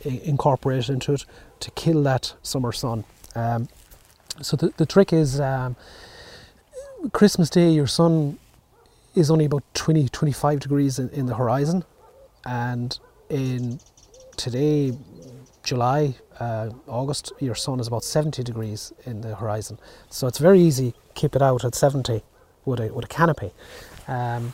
incorporated 0.04 0.90
into 0.90 1.14
it 1.14 1.26
to 1.62 1.72
kill 1.72 2.04
that 2.04 2.34
summer 2.44 2.72
sun. 2.72 3.06
Um, 3.36 3.70
so 4.42 4.58
the, 4.58 4.74
the 4.78 4.86
trick 4.86 5.14
is 5.14 5.40
um, 5.40 5.76
Christmas 7.12 7.50
Day, 7.50 7.70
your 7.70 7.88
sun 7.88 8.40
is 9.16 9.30
only 9.30 9.46
about 9.46 9.64
20, 9.76 10.10
25 10.10 10.60
degrees 10.60 11.00
in, 11.00 11.10
in 11.10 11.28
the 11.28 11.36
horizon. 11.36 11.86
And 12.46 12.98
in 13.30 13.80
today, 14.36 14.98
July, 15.64 16.16
uh, 16.40 16.70
August, 16.88 17.32
your 17.40 17.56
sun 17.56 17.80
is 17.80 17.88
about 17.88 18.04
70 18.04 18.44
degrees 18.44 18.94
in 19.06 19.22
the 19.22 19.36
horizon. 19.36 19.78
So 20.10 20.28
it's 20.28 20.38
very 20.40 20.60
easy 20.60 20.94
keep 21.16 21.36
it 21.36 21.42
out 21.42 21.64
at 21.64 21.76
70 21.76 22.24
with 22.66 22.80
a, 22.80 22.94
with 22.94 23.06
a 23.06 23.08
canopy. 23.08 23.52
Um, 24.08 24.54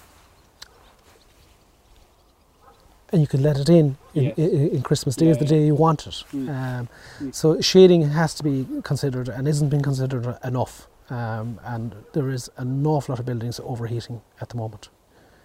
and 3.11 3.21
you 3.21 3.27
can 3.27 3.41
let 3.41 3.57
it 3.57 3.69
in 3.69 3.97
in, 4.13 4.23
Yes. 4.25 4.37
in, 4.37 4.69
in 4.69 4.81
Christmas 4.83 5.15
Day 5.15 5.29
is 5.29 5.37
Yeah, 5.37 5.43
the 5.43 5.45
yeah. 5.55 5.59
day 5.61 5.65
you 5.65 5.75
want 5.75 6.05
it. 6.07 6.23
Mm. 6.33 6.49
Um, 6.49 6.89
Mm. 7.19 7.33
So 7.35 7.59
shading 7.61 8.09
has 8.09 8.33
to 8.35 8.43
be 8.43 8.67
considered 8.83 9.29
and 9.29 9.47
isn't 9.47 9.69
being 9.69 9.81
considered 9.83 10.37
enough. 10.43 10.87
Um, 11.09 11.59
and 11.63 11.95
there 12.13 12.29
is 12.29 12.51
an 12.57 12.85
awful 12.85 13.13
lot 13.13 13.19
of 13.19 13.25
buildings 13.25 13.59
overheating 13.61 14.21
at 14.41 14.49
the 14.49 14.57
moment. 14.57 14.89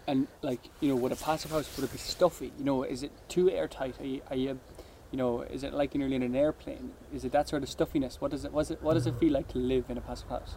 And 0.06 0.26
like 0.42 0.60
you 0.80 0.90
know, 0.90 0.96
would 0.96 1.12
a 1.12 1.16
passive 1.16 1.50
house 1.52 1.74
would 1.76 1.84
it 1.84 1.92
be 1.92 1.96
stuffy? 1.98 2.52
You 2.58 2.64
know, 2.64 2.82
is 2.82 3.02
it 3.02 3.12
too 3.28 3.50
airtight? 3.50 3.98
Are 4.00 4.04
you, 4.06 4.20
are 4.28 4.36
you, 4.36 4.60
you 5.14 5.18
know, 5.18 5.42
is 5.42 5.62
it 5.62 5.72
like 5.72 5.94
you're 5.94 6.08
in 6.08 6.24
an 6.24 6.34
airplane? 6.34 6.90
Is 7.14 7.24
it 7.24 7.30
that 7.30 7.48
sort 7.48 7.62
of 7.62 7.68
stuffiness? 7.68 8.20
What 8.20 8.32
does 8.32 8.44
it? 8.44 8.52
Was 8.52 8.72
it? 8.72 8.82
What 8.82 8.94
does 8.94 9.06
it 9.06 9.16
feel 9.20 9.32
like 9.32 9.46
to 9.52 9.58
live 9.58 9.84
in 9.88 9.96
a 9.96 10.00
passive 10.00 10.28
house? 10.28 10.56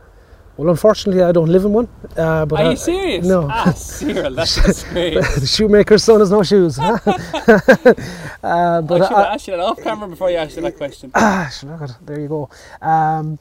Well, 0.57 0.71
unfortunately, 0.71 1.21
I 1.21 1.31
don't 1.31 1.49
live 1.49 1.63
in 1.65 1.73
one. 1.73 1.87
Uh, 2.17 2.47
but 2.47 2.59
Are 2.59 2.65
I- 2.65 2.71
you 2.71 2.75
serious? 2.75 3.23
No. 3.23 3.47
Ah, 3.51 3.71
Cyril, 3.75 4.33
that's 4.33 4.55
disgrace. 4.55 5.35
the 5.39 5.45
shoemaker's 5.45 6.03
son 6.03 6.21
has 6.21 6.31
no 6.31 6.41
shoes. 6.41 6.79
uh, 6.81 6.97
but 7.03 7.13
I 8.43 8.81
should 8.81 8.89
have 8.89 9.11
I, 9.11 9.33
asked 9.35 9.47
you 9.47 9.53
that 9.57 9.59
off 9.59 9.79
camera 9.83 10.09
before 10.09 10.31
you 10.31 10.37
asked 10.37 10.55
you 10.55 10.63
that 10.63 10.75
question. 10.75 11.11
ah, 11.13 11.53
sure, 11.53 11.69
look 11.69 11.83
at 11.83 11.91
it, 11.91 11.97
there 12.07 12.19
you 12.19 12.27
go. 12.27 12.49
Um, 12.81 13.37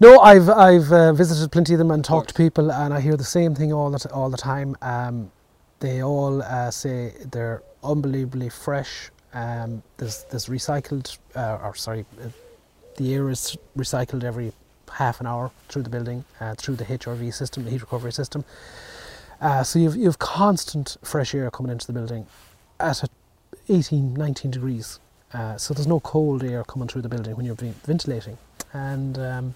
no, 0.00 0.18
I've 0.18 0.48
I've 0.50 0.90
uh, 0.92 1.12
visited 1.12 1.52
plenty 1.52 1.74
of 1.74 1.78
them 1.78 1.92
and 1.92 2.04
talked 2.04 2.30
to 2.30 2.34
people, 2.34 2.72
and 2.72 2.92
I 2.92 3.00
hear 3.00 3.16
the 3.16 3.30
same 3.38 3.54
thing 3.54 3.72
all 3.72 3.92
the 3.92 4.00
t- 4.00 4.08
all 4.08 4.28
the 4.28 4.42
time. 4.52 4.76
Um, 4.82 5.30
they 5.78 6.02
all 6.02 6.42
uh, 6.42 6.72
say 6.72 7.14
they're 7.30 7.62
unbelievably 7.84 8.48
fresh 8.48 9.12
Um, 9.32 9.82
there's 9.96 10.24
there's 10.24 10.46
recycled, 10.46 11.18
uh, 11.36 11.58
or 11.62 11.74
sorry, 11.74 12.04
uh, 12.22 12.28
the 12.96 13.14
air 13.14 13.30
is 13.30 13.56
recycled 13.76 14.24
every 14.24 14.52
half 14.92 15.20
an 15.20 15.26
hour 15.26 15.50
through 15.68 15.82
the 15.82 15.90
building, 15.90 16.24
uh, 16.40 16.54
through 16.56 16.76
the 16.76 16.84
HRV 16.84 17.32
system, 17.32 17.64
the 17.64 17.70
heat 17.70 17.80
recovery 17.80 18.12
system. 18.12 18.44
Uh, 19.40 19.62
so 19.62 19.78
you've 19.78 19.96
you've 19.96 20.18
constant 20.18 20.96
fresh 21.02 21.34
air 21.34 21.50
coming 21.50 21.72
into 21.72 21.86
the 21.86 21.92
building 21.92 22.26
at 22.78 23.02
a 23.02 23.08
18, 23.68 24.14
19 24.14 24.50
degrees. 24.50 24.98
Uh, 25.32 25.56
so 25.56 25.72
there's 25.72 25.86
no 25.86 26.00
cold 26.00 26.42
air 26.42 26.64
coming 26.64 26.88
through 26.88 27.02
the 27.02 27.08
building 27.08 27.36
when 27.36 27.46
you're 27.46 27.54
ven- 27.54 27.74
ventilating. 27.84 28.36
And 28.72 29.18
um, 29.18 29.54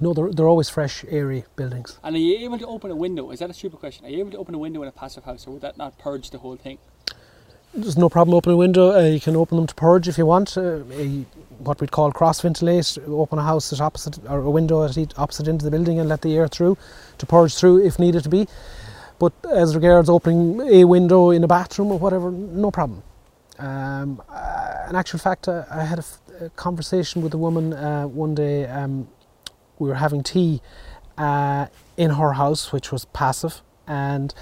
no, 0.00 0.14
they're, 0.14 0.32
they're 0.32 0.48
always 0.48 0.70
fresh, 0.70 1.04
airy 1.08 1.44
buildings. 1.56 1.98
And 2.02 2.16
are 2.16 2.18
you 2.18 2.38
able 2.38 2.58
to 2.58 2.66
open 2.66 2.90
a 2.90 2.96
window? 2.96 3.30
Is 3.30 3.40
that 3.40 3.50
a 3.50 3.54
stupid 3.54 3.80
question? 3.80 4.06
Are 4.06 4.08
you 4.08 4.20
able 4.20 4.30
to 4.30 4.38
open 4.38 4.54
a 4.54 4.58
window 4.58 4.82
in 4.82 4.88
a 4.88 4.92
passive 4.92 5.24
house, 5.24 5.46
or 5.46 5.52
would 5.52 5.62
that 5.62 5.76
not 5.76 5.98
purge 5.98 6.30
the 6.30 6.38
whole 6.38 6.56
thing? 6.56 6.78
There's 7.74 7.98
no 7.98 8.08
problem 8.08 8.34
opening 8.34 8.54
a 8.54 8.58
window. 8.58 8.92
Uh, 8.92 9.04
you 9.04 9.20
can 9.20 9.36
open 9.36 9.56
them 9.56 9.66
to 9.66 9.74
purge 9.74 10.08
if 10.08 10.16
you 10.16 10.24
want. 10.24 10.56
Uh, 10.56 10.80
a, 10.92 11.26
what 11.58 11.80
we'd 11.80 11.90
call 11.90 12.10
cross 12.12 12.40
ventilate. 12.40 12.96
Open 13.06 13.38
a 13.38 13.42
house 13.42 13.72
at 13.72 13.80
opposite 13.80 14.18
or 14.28 14.40
a 14.40 14.50
window 14.50 14.84
at 14.84 14.96
each, 14.96 15.12
opposite 15.18 15.48
end 15.48 15.60
of 15.60 15.64
the 15.64 15.70
building 15.70 16.00
and 16.00 16.08
let 16.08 16.22
the 16.22 16.34
air 16.34 16.48
through 16.48 16.78
to 17.18 17.26
purge 17.26 17.54
through 17.54 17.84
if 17.84 17.98
needed 17.98 18.22
to 18.22 18.28
be. 18.28 18.48
But 19.18 19.32
as 19.50 19.74
regards 19.74 20.08
opening 20.08 20.60
a 20.62 20.84
window 20.84 21.30
in 21.30 21.44
a 21.44 21.48
bathroom 21.48 21.92
or 21.92 21.98
whatever, 21.98 22.30
no 22.30 22.70
problem. 22.70 23.02
Um, 23.58 24.22
uh, 24.28 24.86
in 24.88 24.96
actual 24.96 25.18
fact, 25.18 25.48
uh, 25.48 25.64
I 25.70 25.84
had 25.84 25.98
a, 25.98 26.04
conversation 26.50 27.20
with 27.20 27.34
a 27.34 27.38
woman 27.38 27.72
uh, 27.72 28.06
one 28.06 28.32
day. 28.36 28.64
Um, 28.66 29.08
we 29.80 29.88
were 29.88 29.96
having 29.96 30.22
tea 30.22 30.62
uh, 31.18 31.66
in 31.96 32.10
her 32.10 32.34
house, 32.34 32.70
which 32.70 32.92
was 32.92 33.06
passive, 33.06 33.60
and 33.88 34.32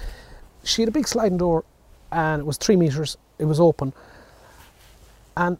she 0.63 0.83
had 0.83 0.89
a 0.89 0.91
big 0.91 1.07
sliding 1.07 1.39
door, 1.39 1.65
and 2.11 2.41
it 2.41 2.45
was 2.45 2.57
three 2.57 2.75
meters. 2.75 3.17
It 3.39 3.45
was 3.45 3.59
open, 3.59 3.93
and 5.35 5.57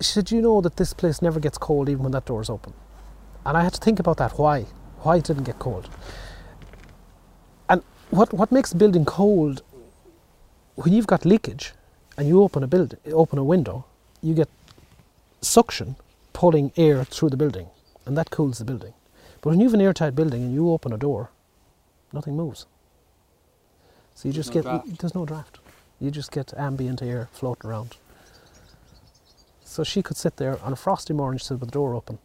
she 0.00 0.12
said, 0.12 0.30
"You 0.30 0.42
know 0.42 0.60
that 0.60 0.76
this 0.76 0.92
place 0.92 1.22
never 1.22 1.40
gets 1.40 1.58
cold, 1.58 1.88
even 1.88 2.02
when 2.02 2.12
that 2.12 2.24
door 2.24 2.40
is 2.40 2.50
open." 2.50 2.72
And 3.44 3.56
I 3.56 3.62
had 3.62 3.74
to 3.74 3.80
think 3.80 3.98
about 4.00 4.16
that. 4.16 4.38
Why? 4.38 4.66
Why 5.02 5.16
it 5.16 5.24
didn't 5.24 5.44
get 5.44 5.58
cold? 5.58 5.88
And 7.68 7.82
what 8.10 8.32
what 8.32 8.50
makes 8.50 8.72
a 8.72 8.76
building 8.76 9.04
cold? 9.04 9.62
When 10.74 10.92
you've 10.92 11.06
got 11.06 11.24
leakage, 11.24 11.74
and 12.16 12.28
you 12.28 12.42
open 12.42 12.62
a 12.62 12.66
building, 12.66 12.98
open 13.12 13.38
a 13.38 13.44
window, 13.44 13.84
you 14.22 14.34
get 14.34 14.48
suction 15.40 15.96
pulling 16.32 16.72
air 16.76 17.04
through 17.04 17.30
the 17.30 17.36
building, 17.36 17.68
and 18.04 18.16
that 18.16 18.30
cools 18.30 18.58
the 18.58 18.64
building. 18.64 18.94
But 19.40 19.50
when 19.50 19.60
you 19.60 19.66
have 19.66 19.74
an 19.74 19.80
airtight 19.80 20.14
building 20.14 20.42
and 20.44 20.54
you 20.54 20.70
open 20.70 20.92
a 20.92 20.98
door, 20.98 21.30
nothing 22.12 22.36
moves. 22.36 22.66
So 24.16 24.28
you 24.28 24.32
There's 24.32 24.46
just 24.46 24.54
no 24.56 24.62
get 24.62 24.62
draft. 24.84 25.00
there's 25.00 25.14
no 25.14 25.24
draft. 25.26 25.58
You 26.00 26.10
just 26.10 26.32
get 26.32 26.52
ambient 26.56 27.02
air 27.02 27.28
floating 27.32 27.68
around. 27.70 27.96
So 29.64 29.84
she 29.84 30.02
could 30.02 30.16
sit 30.16 30.36
there 30.38 30.58
on 30.64 30.72
a 30.72 30.76
frosty 30.76 31.12
morning, 31.12 31.38
she 31.38 31.44
said, 31.44 31.60
with 31.60 31.68
the 31.68 31.72
door 31.72 31.94
open, 31.94 32.18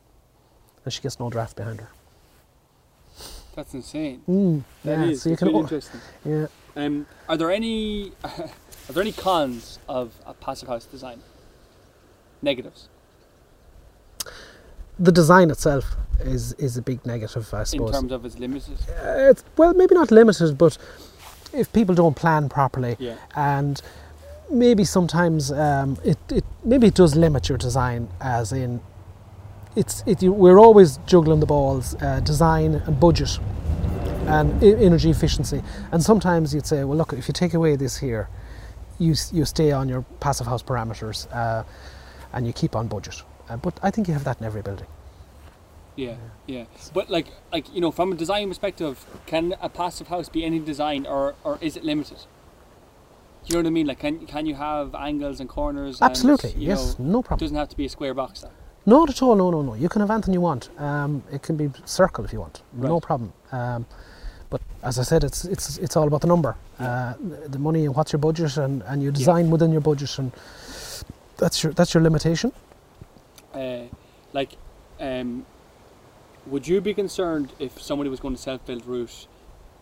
and 0.86 0.94
she 0.94 1.02
gets 1.02 1.20
no 1.20 1.30
draft 1.30 1.56
behind 1.58 1.82
her. 1.82 1.90
That's 3.56 3.74
insane. 3.74 4.22
Mm, 4.30 4.64
That 4.86 5.00
yeah, 5.00 5.06
is. 5.12 5.22
so 5.22 5.30
you 5.30 5.36
can 5.36 5.48
really 5.50 5.60
o- 5.60 5.64
interesting. 5.64 6.00
yeah. 6.24 6.48
Um, 6.78 7.06
are 7.28 7.36
there 7.36 7.52
any 7.52 8.14
are 8.24 8.94
there 8.94 9.02
any 9.04 9.12
cons 9.12 9.78
of 9.90 10.14
a 10.26 10.34
passive 10.34 10.70
house 10.70 10.86
design? 10.86 11.20
Negatives 12.42 12.88
The 14.98 15.12
design 15.12 15.50
itself 15.52 15.96
is 16.22 16.54
is 16.54 16.78
a 16.78 16.82
big 16.82 17.06
negative, 17.06 17.54
I 17.54 17.64
suppose. 17.66 17.90
in 17.90 17.94
terms 17.94 18.12
of 18.14 18.26
its 18.26 18.40
limited. 18.40 18.78
Uh, 18.90 19.30
it's, 19.32 19.44
well, 19.58 19.74
maybe 19.74 19.96
not 19.96 20.12
limited, 20.12 20.58
but 20.58 20.78
if 21.54 21.72
people 21.74 21.96
don't 21.96 22.16
plan 22.16 22.50
properly, 22.50 22.96
Yeah. 23.00 23.16
and 23.36 23.82
maybe 24.50 24.84
sometimes 24.84 25.52
um, 25.52 25.98
it, 26.04 26.18
it 26.30 26.44
maybe 26.64 26.88
it 26.88 26.94
does 26.96 27.16
limit 27.16 27.50
your 27.50 27.58
design, 27.58 28.08
as 28.20 28.52
in 28.52 28.80
it's 29.76 30.04
it, 30.06 30.22
you, 30.22 30.32
we're 30.34 30.60
always 30.60 30.98
juggling 31.06 31.40
the 31.40 31.46
balls, 31.46 31.96
uh, 32.02 32.20
design 32.22 32.76
and 32.76 33.00
budget, 33.00 33.40
and 34.28 34.64
energy 34.64 35.10
efficiency, 35.10 35.62
and 35.92 36.04
sometimes 36.04 36.54
you'd 36.54 36.66
say, 36.68 36.84
well, 36.84 36.98
look, 36.98 37.14
if 37.14 37.28
you 37.28 37.34
take 37.34 37.54
away 37.54 37.76
this 37.76 37.98
here, 37.98 38.28
you 39.00 39.16
you 39.32 39.46
stay 39.46 39.72
on 39.72 39.90
your 39.90 40.02
passive 40.20 40.48
house 40.48 40.64
parameters, 40.64 41.28
uh, 41.34 41.64
and 42.34 42.46
you 42.46 42.54
keep 42.54 42.76
on 42.76 42.88
budget. 42.88 43.24
Uh, 43.50 43.58
but 43.58 43.80
I 43.84 43.92
think 43.92 44.08
you 44.08 44.14
have 44.14 44.24
that 44.26 44.40
in 44.40 44.46
every 44.46 44.62
building. 44.62 44.88
Yeah, 46.02 46.16
yeah. 46.48 46.66
But 46.94 47.10
like, 47.10 47.28
like 47.54 47.74
you 47.74 47.82
know, 47.82 47.92
from 47.92 48.12
a 48.12 48.16
design 48.16 48.48
perspective, 48.50 49.06
can 49.28 49.56
a 49.62 49.70
passive 49.70 50.08
house 50.08 50.30
be 50.30 50.44
any 50.44 50.60
design, 50.60 51.06
or 51.06 51.36
or 51.44 51.60
is 51.62 51.78
it 51.78 51.84
limited? 51.84 52.18
Do 52.18 53.48
you 53.48 53.54
know 53.56 53.60
what 53.60 53.68
I 53.68 53.70
mean? 53.72 53.88
Like, 53.88 54.00
can 54.00 54.26
can 54.26 54.46
you 54.48 54.56
have 54.56 54.96
angles 54.96 55.40
and 55.40 55.48
corners? 55.48 56.02
Absolutely, 56.02 56.52
you 56.52 56.70
yes, 56.70 56.98
know, 56.98 57.06
no 57.06 57.20
It 57.20 57.26
problem. 57.26 57.46
doesn't 57.46 57.58
have 57.58 57.70
to 57.70 57.78
be 57.78 57.86
a 57.86 57.90
square 57.90 58.16
box. 58.16 58.42
Then. 58.42 58.52
Not 58.86 59.10
at 59.12 59.22
all. 59.22 59.36
No, 59.36 59.52
no, 59.52 59.62
no. 59.62 59.76
You 59.76 59.90
can 59.90 60.02
have 60.02 60.10
anything 60.10 60.34
you 60.34 60.42
want. 60.42 60.70
Um, 60.80 61.24
it 61.32 61.44
can 61.44 61.56
be 61.56 61.70
circle 61.86 62.26
if 62.26 62.34
you 62.34 62.40
want. 62.40 62.64
Right. 62.74 62.90
No 62.90 63.00
problem. 63.00 63.32
Um, 63.52 63.86
but 64.50 64.62
as 64.82 64.98
I 64.98 65.04
said, 65.04 65.24
it's 65.24 65.46
it's 65.46 65.78
it's 65.78 65.96
all 65.96 66.08
about 66.08 66.22
the 66.22 66.28
number, 66.28 66.56
uh, 66.80 67.14
the 67.48 67.60
money, 67.60 67.86
and 67.86 67.96
what's 67.96 68.12
your 68.12 68.20
budget, 68.20 68.58
and, 68.58 68.82
and 68.88 69.04
you 69.04 69.12
design 69.12 69.52
within 69.52 69.72
your 69.72 69.82
budget, 69.82 70.18
and 70.18 70.32
that's 71.38 71.64
your 71.64 71.74
that's 71.74 71.94
your 71.94 72.02
limitation. 72.04 72.52
Uh, 73.54 73.84
like, 74.34 74.52
um, 75.00 75.46
would 76.46 76.68
you 76.68 76.82
be 76.82 76.94
concerned 76.94 77.54
if 77.60 77.82
somebody 77.82 78.10
was 78.10 78.20
going 78.20 78.36
to 78.36 78.42
self-build 78.42 78.86
route? 78.86 79.28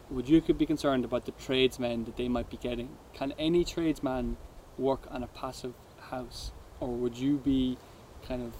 Would 0.09 0.27
you 0.27 0.41
be 0.41 0.65
concerned 0.65 1.05
about 1.05 1.25
the 1.25 1.31
tradesmen 1.31 2.05
that 2.05 2.17
they 2.17 2.27
might 2.27 2.49
be 2.49 2.57
getting? 2.57 2.89
Can 3.13 3.33
any 3.37 3.63
tradesman 3.63 4.37
work 4.77 5.07
on 5.11 5.23
a 5.23 5.27
passive 5.27 5.73
house, 6.09 6.51
or 6.79 6.89
would 6.89 7.17
you 7.17 7.37
be 7.37 7.77
kind 8.27 8.41
of 8.41 8.53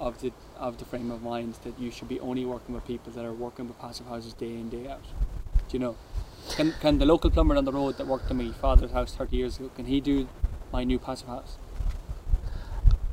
of 0.00 0.20
the 0.20 0.32
of 0.58 0.78
the 0.78 0.84
frame 0.84 1.10
of 1.10 1.22
mind 1.22 1.54
that 1.62 1.78
you 1.78 1.90
should 1.90 2.08
be 2.08 2.18
only 2.20 2.44
working 2.44 2.74
with 2.74 2.84
people 2.86 3.12
that 3.12 3.24
are 3.24 3.32
working 3.32 3.68
with 3.68 3.78
passive 3.78 4.06
houses 4.06 4.32
day 4.32 4.54
in 4.54 4.68
day 4.70 4.88
out? 4.88 5.04
Do 5.68 5.76
you 5.76 5.78
know? 5.78 5.96
Can 6.50 6.74
can 6.80 6.98
the 6.98 7.06
local 7.06 7.30
plumber 7.30 7.56
on 7.56 7.64
the 7.64 7.72
road 7.72 7.98
that 7.98 8.06
worked 8.06 8.30
on 8.30 8.38
my 8.38 8.50
father's 8.52 8.90
house 8.90 9.14
thirty 9.14 9.36
years 9.36 9.58
ago? 9.58 9.70
Can 9.76 9.86
he 9.86 10.00
do 10.00 10.26
my 10.72 10.84
new 10.84 10.98
passive 10.98 11.28
house? 11.28 11.56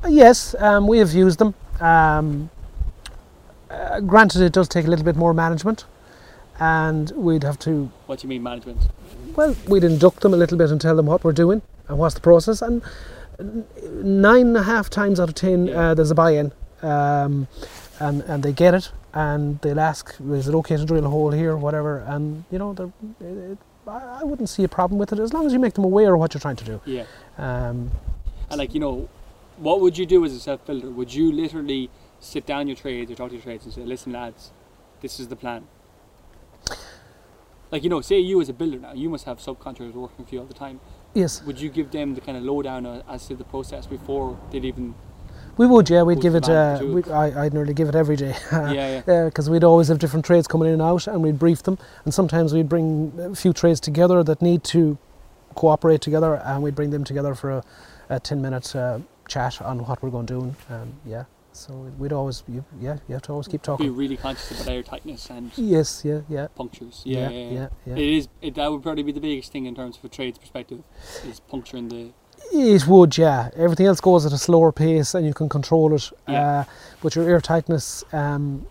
Yes, 0.08 0.54
um, 0.58 0.86
we 0.86 0.98
have 0.98 1.12
used 1.12 1.38
them. 1.38 1.54
Um, 1.80 2.50
uh, 3.72 4.00
granted, 4.00 4.42
it 4.42 4.52
does 4.52 4.68
take 4.68 4.86
a 4.86 4.90
little 4.90 5.04
bit 5.04 5.16
more 5.16 5.32
management, 5.34 5.84
and 6.60 7.10
we'd 7.12 7.42
have 7.44 7.58
to 7.60 7.90
What 8.06 8.18
do 8.20 8.26
you 8.26 8.28
mean 8.28 8.42
management? 8.42 8.80
well, 9.36 9.56
we'd 9.68 9.84
induct 9.84 10.20
them 10.20 10.34
a 10.34 10.36
little 10.36 10.58
bit 10.58 10.70
and 10.70 10.80
tell 10.80 10.96
them 10.96 11.06
what 11.06 11.24
we're 11.24 11.32
doing 11.32 11.62
and 11.88 11.98
what's 11.98 12.14
the 12.14 12.20
process. 12.20 12.62
And 12.62 12.82
nine 13.92 14.48
and 14.48 14.56
a 14.56 14.62
half 14.62 14.90
times 14.90 15.18
out 15.20 15.28
of 15.28 15.34
ten, 15.34 15.66
Yeah. 15.66 15.80
uh, 15.90 15.94
there's 15.94 16.10
a 16.10 16.14
buy-in, 16.14 16.52
um, 16.82 17.48
and 18.00 18.22
and 18.22 18.42
they 18.42 18.52
get 18.52 18.74
it, 18.74 18.90
and 19.14 19.58
they'll 19.60 19.80
ask, 19.80 20.14
"Is 20.30 20.48
it 20.48 20.54
okay 20.54 20.76
to 20.76 20.84
drill 20.84 21.04
a 21.06 21.08
hole 21.08 21.30
here, 21.30 21.52
or 21.52 21.56
whatever?" 21.56 21.98
And 22.06 22.44
you 22.50 22.58
know, 22.58 22.72
they're- 22.74 22.92
it, 23.20 23.52
it, 23.52 23.58
I 23.86 24.20
I 24.20 24.24
wouldn't 24.24 24.48
see 24.48 24.64
a 24.64 24.68
problem 24.68 24.98
with 24.98 25.12
it 25.12 25.18
as 25.18 25.32
long 25.32 25.46
as 25.46 25.52
you 25.52 25.58
make 25.58 25.74
them 25.74 25.84
aware 25.84 26.14
of 26.14 26.20
what 26.20 26.34
you're 26.34 26.40
trying 26.40 26.56
to 26.56 26.64
do. 26.64 26.80
Yeah. 26.84 27.04
Um, 27.38 27.90
And 28.50 28.58
like 28.58 28.74
you 28.74 28.80
know, 28.80 29.08
what 29.58 29.80
would 29.80 29.96
you 29.98 30.06
do 30.06 30.24
as 30.24 30.32
a 30.34 30.40
self 30.40 30.64
builder? 30.66 30.90
Would 30.90 31.12
you 31.14 31.32
literally 31.32 31.90
sit 32.22 32.46
down 32.46 32.68
your 32.68 32.76
trades 32.76 33.10
or 33.10 33.14
talk 33.14 33.28
to 33.28 33.34
your 33.34 33.42
trades 33.42 33.64
and 33.64 33.74
say, 33.74 33.82
"Listen, 33.82 34.12
lads, 34.12 34.52
this 35.00 35.20
is 35.20 35.28
the 35.28 35.36
plan." 35.36 35.66
Like 37.70 37.82
you 37.82 37.88
know, 37.88 38.00
say 38.02 38.18
you 38.18 38.40
as 38.40 38.48
a 38.48 38.52
builder 38.52 38.78
now, 38.78 38.92
you 38.92 39.08
must 39.08 39.24
have 39.24 39.38
subcontractors 39.38 39.94
working 39.94 40.26
for 40.26 40.34
you 40.34 40.40
all 40.40 40.46
the 40.46 40.54
time. 40.54 40.78
yes, 41.14 41.42
Would 41.44 41.60
you 41.60 41.70
give 41.70 41.90
them 41.90 42.14
the 42.14 42.20
kind 42.20 42.36
of 42.36 42.44
lowdown 42.44 42.84
uh, 42.84 43.02
as 43.08 43.26
to 43.28 43.34
the 43.34 43.44
process 43.44 43.86
before 43.86 44.38
they'd 44.50 44.64
even? 44.64 44.94
we 45.56 45.66
would. 45.66 45.88
Yeah, 45.90 46.02
we'd 46.02 46.20
give 46.20 46.34
it. 46.34 46.48
Uh, 46.48 46.80
we? 46.82 47.02
I, 47.04 47.44
I'd 47.44 47.54
nearly 47.54 47.74
give 47.74 47.88
it 47.88 47.94
every 47.94 48.16
day. 48.16 48.34
yeah, 48.52 49.02
yeah. 49.06 49.24
because 49.24 49.50
we'd 49.50 49.64
always 49.64 49.88
have 49.88 49.98
different 49.98 50.24
trades 50.24 50.46
coming 50.46 50.68
in 50.68 50.74
and 50.74 50.82
out, 50.82 51.06
and 51.06 51.22
we'd 51.22 51.38
brief 51.38 51.62
them. 51.62 51.78
And 52.04 52.14
sometimes 52.14 52.52
we'd 52.52 52.68
bring 52.68 53.12
a 53.18 53.34
few 53.34 53.52
trades 53.52 53.80
together 53.80 54.22
that 54.22 54.40
need 54.40 54.64
to 54.64 54.98
cooperate 55.54 56.00
together, 56.00 56.36
and 56.44 56.62
we'd 56.62 56.74
bring 56.74 56.90
them 56.90 57.04
together 57.04 57.34
for 57.34 57.50
a, 57.50 57.64
a 58.08 58.20
ten-minute 58.20 58.74
uh, 58.74 59.00
chat 59.28 59.60
on 59.60 59.84
what 59.86 60.02
we're 60.02 60.10
going 60.10 60.26
to 60.26 60.40
do. 60.40 60.74
Um, 60.74 60.94
yeah, 61.04 61.24
so 61.52 61.74
we'd 61.98 62.12
always, 62.12 62.42
you, 62.48 62.64
yeah, 62.80 62.98
you 63.08 63.14
have 63.14 63.22
to 63.22 63.32
always 63.32 63.48
keep 63.48 63.62
talking. 63.62 63.86
Be 63.86 63.90
really 63.90 64.16
conscious 64.16 64.60
about 64.60 64.72
air 64.72 64.82
tightness 64.82 65.30
and 65.30 65.50
Yes, 65.56 66.02
yeah, 66.04 66.20
yeah, 66.28 66.48
punctures. 66.54 67.02
Yeah, 67.04 67.30
yeah, 67.30 67.50
yeah. 67.50 67.68
yeah. 67.86 67.92
It 67.94 68.08
is. 68.16 68.28
It, 68.40 68.54
that 68.54 68.70
would 68.70 68.82
probably 68.82 69.02
be 69.02 69.12
the 69.12 69.20
biggest 69.20 69.52
thing 69.52 69.66
in 69.66 69.74
terms 69.74 69.98
of 69.98 70.04
a 70.04 70.08
trades 70.08 70.38
perspective, 70.38 70.82
is 71.26 71.40
puncturing 71.40 71.88
the. 71.88 72.12
It 72.52 72.86
would, 72.86 73.16
yeah. 73.16 73.50
Everything 73.56 73.86
else 73.86 74.00
goes 74.00 74.26
at 74.26 74.32
a 74.32 74.38
slower 74.38 74.72
pace, 74.72 75.14
and 75.14 75.26
you 75.26 75.32
can 75.32 75.48
control 75.48 75.94
it. 75.94 76.10
Yeah. 76.28 76.60
Uh, 76.60 76.64
but 77.02 77.14
your 77.14 77.28
air 77.28 77.40
tightness, 77.40 78.04
um, 78.12 78.66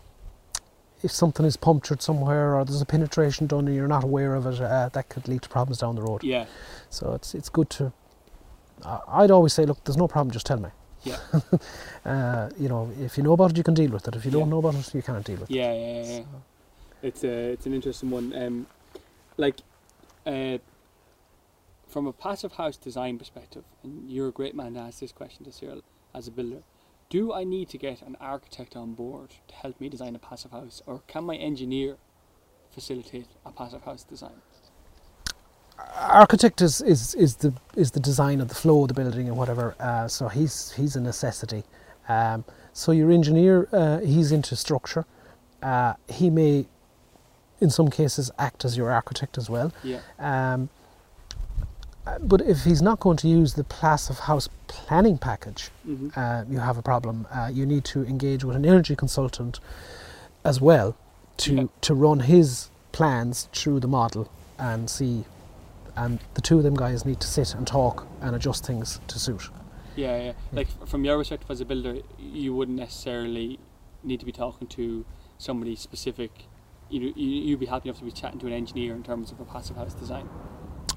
if 1.03 1.11
something 1.11 1.45
is 1.45 1.57
punctured 1.57 2.01
somewhere 2.01 2.55
or 2.55 2.65
there's 2.65 2.81
a 2.81 2.85
penetration 2.85 3.47
done 3.47 3.67
and 3.67 3.75
you're 3.75 3.87
not 3.87 4.03
aware 4.03 4.35
of 4.35 4.45
it, 4.45 4.61
uh, 4.61 4.89
that 4.89 5.09
could 5.09 5.27
lead 5.27 5.41
to 5.41 5.49
problems 5.49 5.79
down 5.79 5.95
the 5.95 6.01
road. 6.01 6.23
Yeah, 6.23 6.45
So 6.89 7.13
it's 7.13 7.33
it's 7.33 7.49
good 7.49 7.69
to. 7.71 7.93
I 8.85 8.99
I'd 9.07 9.31
always 9.31 9.53
say, 9.53 9.65
look, 9.65 9.83
there's 9.83 9.97
no 9.97 10.07
problem. 10.07 10.31
Just 10.31 10.45
tell 10.45 10.59
me. 10.59 10.69
Yeah. 11.03 11.17
uh, 12.05 12.49
you 12.59 12.69
know, 12.69 12.91
if 12.99 13.17
you 13.17 13.23
know 13.23 13.33
about 13.33 13.51
it, 13.51 13.57
you 13.57 13.63
can 13.63 13.73
deal 13.73 13.91
with 13.91 14.07
it. 14.07 14.15
If 14.15 14.25
you 14.25 14.31
Yeah. 14.31 14.39
don't 14.39 14.49
know 14.49 14.59
about 14.59 14.75
it, 14.75 14.93
you 14.93 15.01
can't 15.01 15.25
deal 15.25 15.39
with 15.39 15.49
yeah, 15.51 15.71
it. 15.71 15.79
yeah, 15.79 16.11
yeah. 16.11 16.19
yeah. 16.19 16.25
It's 17.01 17.23
a, 17.23 17.51
it's 17.53 17.65
an 17.65 17.73
interesting 17.73 18.11
one. 18.11 18.33
Um, 18.35 18.67
like, 19.37 19.61
uh, 20.25 20.59
from 21.87 22.07
a 22.07 22.13
passive 22.13 22.53
house 22.53 22.77
design 22.77 23.17
perspective, 23.17 23.63
and 23.83 24.09
you're 24.09 24.29
a 24.29 24.31
great 24.31 24.55
man 24.55 24.75
to 24.75 24.79
ask 24.79 24.99
this 24.99 25.11
question 25.11 25.43
to 25.45 25.51
Cyril 25.51 25.81
as 26.13 26.27
a 26.27 26.31
builder. 26.31 26.63
Do 27.09 27.33
I 27.33 27.43
need 27.43 27.67
to 27.69 27.77
get 27.77 28.01
an 28.01 28.15
architect 28.21 28.75
on 28.77 28.93
board 28.93 29.31
to 29.49 29.55
help 29.55 29.81
me 29.81 29.89
design 29.89 30.15
a 30.15 30.19
passive 30.19 30.51
house, 30.51 30.81
or 30.85 31.01
can 31.07 31.25
my 31.25 31.35
engineer 31.35 31.97
facilitate 32.69 33.27
a 33.45 33.51
passive 33.51 33.83
house 33.83 34.03
design? 34.03 34.41
Architect 35.95 36.61
is, 36.61 36.81
is, 36.81 37.15
is 37.15 37.35
the 37.35 37.53
is 37.75 37.91
the 37.91 37.99
design 37.99 38.41
of 38.41 38.47
the 38.49 38.55
flow 38.55 38.81
of 38.83 38.87
the 38.89 38.93
building 38.93 39.27
and 39.27 39.37
whatever. 39.37 39.75
Uh, 39.79 40.07
so 40.07 40.27
he's 40.27 40.71
he's 40.73 40.95
a 40.95 41.01
necessity. 41.01 41.63
Um, 42.09 42.43
so 42.73 42.91
your 42.91 43.11
engineer, 43.11 43.67
uh, 43.71 43.99
he's 43.99 44.31
into 44.31 44.55
structure. 44.55 45.05
Uh, 45.61 45.93
he 46.07 46.29
may, 46.29 46.65
in 47.59 47.69
some 47.69 47.89
cases, 47.89 48.31
act 48.39 48.65
as 48.65 48.75
your 48.77 48.91
architect 48.91 49.37
as 49.37 49.49
well. 49.49 49.71
Yeah. 49.83 49.99
Um, 50.19 50.69
but 52.21 52.41
if 52.41 52.63
he's 52.63 52.81
not 52.81 52.99
going 52.99 53.17
to 53.17 53.27
use 53.27 53.53
the 53.53 53.63
passive 53.63 54.19
house 54.19 54.49
planning 54.67 55.17
package, 55.17 55.69
hmm 55.85 56.09
uh, 56.15 56.43
you 56.49 56.59
have 56.59 56.77
a 56.77 56.81
problem. 56.81 57.27
Uh, 57.31 57.49
you 57.53 57.65
need 57.65 57.83
to 57.85 58.03
engage 58.05 58.43
with 58.43 58.55
an 58.55 58.65
energy 58.65 58.95
consultant 58.95 59.59
as 60.43 60.59
well 60.59 60.95
to 61.37 61.53
Yeah. 61.53 61.63
to 61.81 61.93
run 61.93 62.21
his 62.21 62.69
plans 62.91 63.47
through 63.53 63.79
the 63.81 63.87
model 63.87 64.29
and 64.57 64.89
see. 64.89 65.25
And 65.95 66.19
the 66.35 66.41
two 66.41 66.57
of 66.57 66.63
them 66.63 66.75
guys 66.75 67.05
need 67.05 67.19
to 67.19 67.27
sit 67.27 67.53
and 67.53 67.67
talk 67.67 68.07
and 68.21 68.35
adjust 68.35 68.65
things 68.65 68.99
to 69.07 69.19
suit. 69.19 69.49
Yeah, 69.95 70.21
yeah. 70.21 70.33
Like 70.53 70.67
from 70.87 71.03
your 71.03 71.17
perspective 71.17 71.51
as 71.51 71.59
a 71.61 71.65
builder, 71.65 71.97
you 72.17 72.55
wouldn't 72.55 72.77
necessarily 72.77 73.59
need 74.03 74.19
to 74.21 74.25
be 74.25 74.31
talking 74.31 74.67
to 74.69 75.05
somebody 75.37 75.75
specific. 75.75 76.31
You 76.89 76.99
know, 76.99 77.13
you 77.15 77.27
you'd 77.27 77.59
be 77.59 77.65
happy 77.65 77.89
enough 77.89 77.99
to 77.99 78.05
be 78.05 78.11
chatting 78.11 78.39
to 78.39 78.47
an 78.47 78.53
engineer 78.53 78.95
in 78.95 79.03
terms 79.03 79.31
of 79.31 79.39
a 79.39 79.45
passive 79.45 79.75
house 79.75 79.93
design. 79.93 80.29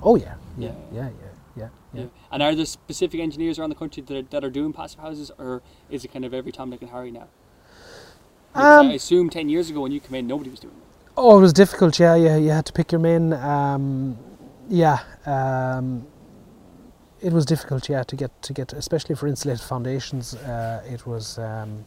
Oh 0.03 0.17
yeah, 0.17 0.35
yeah, 0.59 0.69
Yeah. 0.69 0.75
yeah, 0.93 1.09
yeah, 1.57 1.69
yeah. 1.93 2.01
yeah. 2.03 2.05
And 2.31 2.43
are 2.43 2.55
there 2.55 2.67
specific 2.67 3.21
engineers 3.21 3.59
around 3.59 3.71
the 3.71 3.77
country 3.77 4.03
that 4.03 4.17
are, 4.17 4.23
that 4.23 4.45
are 4.45 4.51
doing 4.51 4.73
passive 4.73 5.01
houses, 5.01 5.31
or 5.39 5.63
is 5.91 6.05
it 6.05 6.13
kind 6.13 6.25
of 6.25 6.33
every 6.35 6.53
Tom, 6.53 6.71
Dick, 6.71 6.83
and 6.83 6.91
Harry 6.91 7.11
now? 7.11 7.29
Um, 8.55 8.91
I 8.91 8.93
assume 8.95 9.31
ten 9.31 9.49
years 9.49 9.71
ago 9.71 9.81
when 9.81 9.91
you 9.93 10.01
came 10.01 10.15
in, 10.15 10.27
nobody 10.29 10.51
was 10.51 10.61
doing 10.61 10.75
it. 10.75 10.83
Oh, 11.17 11.39
it 11.39 11.41
was 11.41 11.53
difficult. 11.53 11.99
Yeah, 11.99 12.15
yeah. 12.15 12.37
You 12.37 12.51
had 12.51 12.67
to 12.67 12.73
pick 12.73 12.93
your 12.93 13.01
men. 13.01 13.33
Um, 13.33 14.19
yeah, 14.69 14.99
um, 15.27 16.07
it 17.21 17.33
was 17.33 17.45
difficult. 17.47 17.89
Yeah, 17.89 18.03
to 18.05 18.17
get 18.17 18.43
to 18.43 18.53
get, 18.53 18.73
especially 18.73 19.15
for 19.15 19.27
insulated 19.29 19.63
foundations. 19.65 20.35
Uh, 20.35 20.83
it 20.89 21.07
was. 21.07 21.39
Um, 21.39 21.85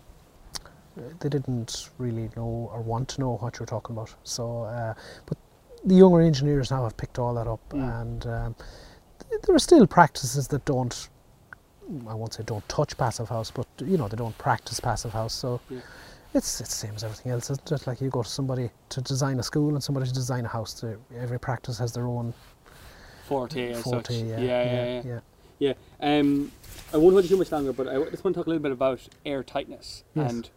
they 1.20 1.30
didn't 1.30 1.90
really 2.00 2.30
know 2.36 2.72
or 2.74 2.82
want 2.82 3.08
to 3.08 3.22
know 3.22 3.36
what 3.38 3.56
you 3.56 3.60
were 3.62 3.68
talking 3.68 3.96
about. 3.96 4.16
So, 4.24 4.64
uh, 4.64 4.96
but 5.28 5.38
the 5.86 5.94
younger 5.94 6.22
engineers 6.22 6.72
now 6.72 6.84
have 6.86 6.98
picked 6.98 7.20
all 7.20 7.36
that 7.36 7.46
up, 7.48 7.60
Mm. 7.70 8.02
and 8.02 8.26
um, 8.26 8.56
th- 9.30 9.42
there 9.44 9.56
are 9.56 9.60
still 9.60 9.86
practices 9.86 10.48
that 10.48 10.66
don't. 10.66 11.10
I 12.10 12.14
won't 12.16 12.34
say 12.34 12.44
don't 12.44 12.68
touch 12.68 12.98
passive 12.98 13.30
house, 13.30 13.52
but 13.52 13.68
you 13.86 13.98
know 13.98 14.08
they 14.08 14.18
don't 14.18 14.38
practice 14.40 14.80
passive 14.80 15.14
house. 15.14 15.34
So 15.34 15.62
Yeah. 15.70 15.80
it's 16.34 16.60
it's 16.60 16.70
the 16.72 16.88
same 16.88 16.96
as 16.96 17.04
everything 17.04 17.32
else, 17.32 17.50
isn't 17.52 17.72
it? 17.72 17.86
Like 17.88 18.02
you 18.02 18.10
go 18.10 18.24
to 18.24 18.30
somebody 18.30 18.72
to 18.90 19.02
design 19.02 19.40
a 19.40 19.44
school 19.44 19.70
and 19.76 19.84
somebody 19.84 20.08
to 20.08 20.14
design 20.14 20.46
a 20.46 20.50
house. 20.50 20.84
Every 21.16 21.40
practice 21.40 21.78
has 21.78 21.94
their 21.94 22.08
own 22.08 22.34
Forte 23.28 23.72
as 23.72 23.82
forte. 23.84 24.14
such. 24.14 24.24
Yeah, 24.24 24.40
yeah, 24.40 24.64
yeah. 24.64 25.02
yeah. 25.06 25.20
Yeah. 25.60 25.74
Um, 26.00 26.52
I 26.94 26.98
won't 26.98 27.14
hold 27.14 27.24
you 27.24 27.30
too 27.30 27.38
much 27.38 27.52
longer, 27.52 27.74
but 27.74 27.88
I 27.88 27.98
just 28.10 28.24
want 28.24 28.36
to 28.36 28.40
talk 28.40 28.46
a 28.48 28.50
little 28.50 28.62
bit 28.62 28.72
about 28.72 29.02
air 29.26 29.44
tightness. 29.44 30.04
Yes. 30.14 30.32
And, 30.32 30.50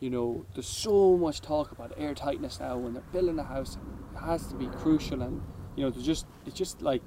you 0.00 0.10
know, 0.10 0.44
there's 0.54 0.66
so 0.66 1.16
much 1.16 1.40
talk 1.40 1.72
about 1.72 1.92
air 1.96 2.14
tightness 2.14 2.60
now 2.60 2.76
when 2.76 2.94
they're 2.94 3.02
building 3.12 3.38
a 3.38 3.44
house. 3.44 3.76
It 4.14 4.18
has 4.18 4.46
to 4.48 4.54
be 4.54 4.66
crucial, 4.66 5.22
and 5.22 5.40
you 5.76 5.84
know, 5.84 5.90
there's 5.90 6.06
just 6.06 6.26
it's 6.46 6.56
just 6.56 6.82
like 6.82 7.02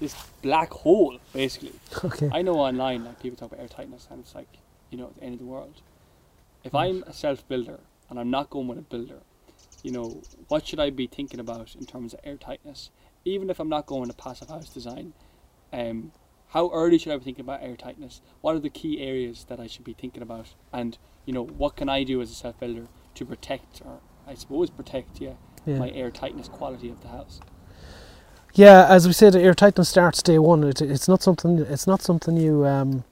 this 0.00 0.14
black 0.42 0.70
hole, 0.70 1.18
basically. 1.32 1.72
Okay. 2.04 2.30
I 2.32 2.42
know 2.42 2.54
online, 2.54 3.04
like 3.04 3.20
people 3.20 3.36
talk 3.36 3.52
about 3.52 3.60
air 3.60 3.68
tightness, 3.68 4.06
and 4.10 4.20
it's 4.20 4.34
like, 4.34 4.48
you 4.90 4.98
know, 4.98 5.10
the 5.16 5.24
end 5.24 5.34
of 5.34 5.40
the 5.40 5.46
world. 5.46 5.82
If 6.64 6.74
I'm 6.74 7.02
a 7.06 7.12
self 7.12 7.46
builder 7.48 7.80
and 8.10 8.18
I'm 8.18 8.30
not 8.30 8.50
going 8.50 8.68
with 8.68 8.78
a 8.78 8.82
builder, 8.82 9.20
you 9.82 9.92
know, 9.92 10.22
what 10.48 10.66
should 10.66 10.80
I 10.80 10.90
be 10.90 11.06
thinking 11.06 11.40
about 11.40 11.74
in 11.76 11.86
terms 11.86 12.14
of 12.14 12.20
air 12.24 12.36
tightness? 12.36 12.90
Even 13.28 13.50
if 13.50 13.60
I'm 13.60 13.68
not 13.68 13.86
going 13.86 14.08
to 14.08 14.14
passive 14.16 14.48
house 14.48 14.68
design, 14.70 15.12
um, 15.72 16.12
how 16.48 16.70
early 16.72 16.96
should 16.96 17.12
I 17.12 17.16
be 17.18 17.24
thinking 17.24 17.44
about 17.44 17.62
air 17.62 17.76
tightness? 17.76 18.22
What 18.40 18.56
are 18.56 18.58
the 18.58 18.70
key 18.70 19.02
areas 19.02 19.44
that 19.48 19.60
I 19.60 19.66
should 19.66 19.84
be 19.84 19.92
thinking 19.92 20.22
about? 20.22 20.54
And 20.72 20.96
you 21.26 21.34
know, 21.34 21.44
what 21.44 21.76
can 21.76 21.90
I 21.90 22.04
do 22.04 22.22
as 22.22 22.30
a 22.30 22.34
self 22.34 22.58
builder 22.58 22.86
to 23.14 23.24
protect, 23.26 23.82
or 23.84 24.00
I 24.26 24.34
suppose 24.34 24.70
protect, 24.70 25.20
yeah, 25.20 25.34
Yeah. 25.66 25.78
my 25.78 25.90
air 25.90 26.10
tightness 26.10 26.48
quality 26.48 26.88
of 26.88 27.02
the 27.02 27.08
house? 27.08 27.40
Yeah, 28.54 28.86
as 28.88 29.06
we 29.06 29.12
said, 29.12 29.36
air 29.36 29.52
tightness 29.54 29.90
starts 29.90 30.22
day 30.22 30.38
one. 30.38 30.64
It, 30.64 30.80
it's 30.80 31.06
not 31.06 31.22
something. 31.22 31.58
It's 31.58 31.86
not 31.86 32.00
something 32.00 32.38
you 32.38 32.64
um, 32.64 33.04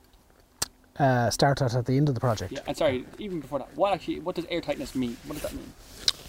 uh, 0.99 1.29
start 1.29 1.61
at 1.61 1.75
at 1.75 1.85
the 1.85 1.99
end 1.99 2.09
of 2.09 2.15
the 2.15 2.21
project. 2.23 2.53
Yeah, 2.53 2.61
and 2.67 2.75
sorry, 2.75 3.05
even 3.19 3.41
before 3.41 3.59
that, 3.59 3.69
what 3.77 3.93
actually, 3.93 4.21
what 4.21 4.35
does 4.37 4.47
air 4.49 4.63
tightness 4.63 4.95
mean? 4.95 5.19
What 5.27 5.35
does 5.35 5.43
that 5.43 5.53
mean? 5.53 5.71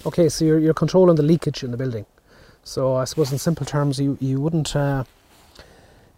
Okay, 0.05 0.27
so 0.27 0.43
you're 0.43 0.59
you're 0.59 0.73
controlling 0.73 1.15
the 1.15 1.23
leakage 1.23 1.63
in 1.63 1.71
the 1.71 1.77
building. 1.77 2.05
So 2.67 2.97
I 2.97 3.05
suppose 3.05 3.31
in 3.31 3.37
simple 3.37 3.65
terms, 3.65 3.97
you 3.97 4.17
you 4.19 4.41
wouldn't 4.41 4.75
uh, 4.75 5.05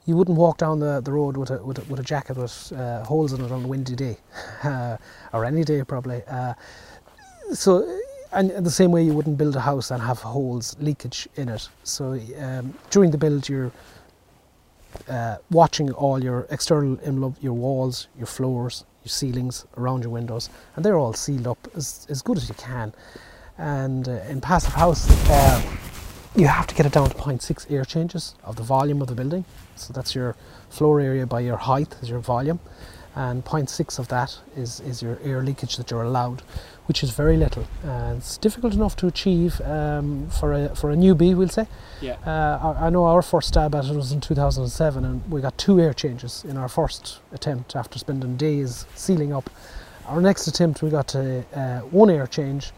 you 0.07 0.17
wouldn't 0.17 0.35
walk 0.35 0.57
down 0.57 0.79
the, 0.79 0.99
the 0.99 1.11
road 1.11 1.37
with 1.37 1.51
a 1.51 1.63
with 1.63 1.77
a, 1.77 1.83
with 1.83 1.99
a 1.99 2.03
jacket 2.03 2.37
with 2.37 2.73
uh, 2.75 3.03
holes 3.03 3.33
in 3.33 3.45
it 3.45 3.51
on 3.51 3.65
a 3.65 3.67
windy 3.67 3.95
day, 3.95 4.17
uh, 4.63 4.97
or 5.33 5.45
any 5.45 5.63
day 5.63 5.83
probably. 5.83 6.23
Uh, 6.27 6.55
so 7.53 7.99
and 8.31 8.49
the 8.65 8.71
same 8.71 8.91
way 8.91 9.03
you 9.03 9.13
wouldn't 9.13 9.37
build 9.37 9.55
a 9.55 9.59
house 9.59 9.91
and 9.91 10.01
have 10.01 10.19
holes 10.21 10.75
leakage 10.79 11.29
in 11.35 11.49
it. 11.49 11.69
So 11.83 12.19
um, 12.39 12.73
during 12.89 13.11
the 13.11 13.17
build, 13.19 13.47
you're 13.47 13.71
uh, 15.07 15.37
watching 15.51 15.91
all 15.91 16.23
your 16.23 16.47
external 16.49 16.97
envelope, 17.03 17.35
your 17.41 17.53
walls, 17.53 18.07
your 18.17 18.27
floors, 18.27 18.85
your 19.03 19.09
ceilings 19.09 19.67
around 19.77 20.01
your 20.01 20.11
windows, 20.11 20.49
and 20.75 20.83
they're 20.83 20.97
all 20.97 21.13
sealed 21.13 21.45
up 21.45 21.67
as, 21.75 22.07
as 22.09 22.23
good 22.23 22.37
as 22.37 22.49
you 22.49 22.55
can. 22.55 22.91
And 23.59 24.07
uh, 24.07 24.21
in 24.29 24.41
passive 24.41 24.73
house, 24.73 25.07
you 26.35 26.47
have 26.47 26.67
to 26.67 26.75
get 26.75 26.85
it 26.85 26.93
down 26.93 27.09
to 27.09 27.15
0.6 27.15 27.71
air 27.71 27.85
changes 27.85 28.35
of 28.43 28.55
the 28.55 28.63
volume 28.63 29.01
of 29.01 29.07
the 29.07 29.15
building. 29.15 29.45
So 29.75 29.93
that's 29.93 30.13
your 30.13 30.35
floor 30.69 30.99
area 30.99 31.25
by 31.25 31.39
your 31.39 31.57
height 31.57 31.95
is 32.01 32.09
your 32.09 32.19
volume, 32.19 32.59
and 33.15 33.43
0.6 33.43 33.99
of 33.99 34.07
that 34.09 34.37
is, 34.55 34.79
is 34.81 35.01
your 35.01 35.19
air 35.23 35.41
leakage 35.41 35.77
that 35.77 35.89
you're 35.89 36.03
allowed, 36.03 36.41
which 36.85 37.03
is 37.03 37.11
very 37.11 37.37
little. 37.37 37.65
And 37.83 38.17
it's 38.17 38.37
difficult 38.37 38.73
enough 38.73 38.95
to 38.97 39.07
achieve 39.07 39.59
um, 39.61 40.29
for 40.29 40.53
a 40.53 40.75
for 40.75 40.91
a 40.91 40.95
newbie, 40.95 41.35
we'll 41.35 41.49
say. 41.49 41.67
Yeah. 42.01 42.17
Uh, 42.25 42.75
I, 42.79 42.87
I 42.87 42.89
know 42.89 43.05
our 43.05 43.21
first 43.21 43.49
stab 43.49 43.73
at 43.73 43.85
it 43.85 43.95
was 43.95 44.11
in 44.11 44.21
2007, 44.21 45.05
and 45.05 45.31
we 45.31 45.41
got 45.41 45.57
two 45.57 45.79
air 45.79 45.93
changes 45.93 46.43
in 46.47 46.57
our 46.57 46.69
first 46.69 47.19
attempt 47.31 47.75
after 47.75 47.97
spending 47.97 48.37
days 48.37 48.85
sealing 48.95 49.33
up. 49.33 49.49
Our 50.05 50.21
next 50.21 50.47
attempt, 50.47 50.81
we 50.81 50.89
got 50.89 51.07
to, 51.09 51.43
uh, 51.53 51.79
one 51.91 52.09
air 52.09 52.25
change, 52.25 52.71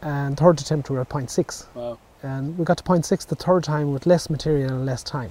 and 0.00 0.36
third 0.36 0.60
attempt, 0.60 0.88
we 0.88 0.96
were 0.96 1.02
at 1.02 1.10
0.6. 1.10 1.66
Wow. 1.74 1.98
And 2.24 2.56
we 2.58 2.64
got 2.64 2.78
to 2.78 2.84
0.6 2.84 3.26
the 3.26 3.34
third 3.36 3.64
time 3.64 3.92
with 3.92 4.06
less 4.06 4.30
material 4.30 4.70
and 4.70 4.86
less 4.86 5.02
time. 5.02 5.30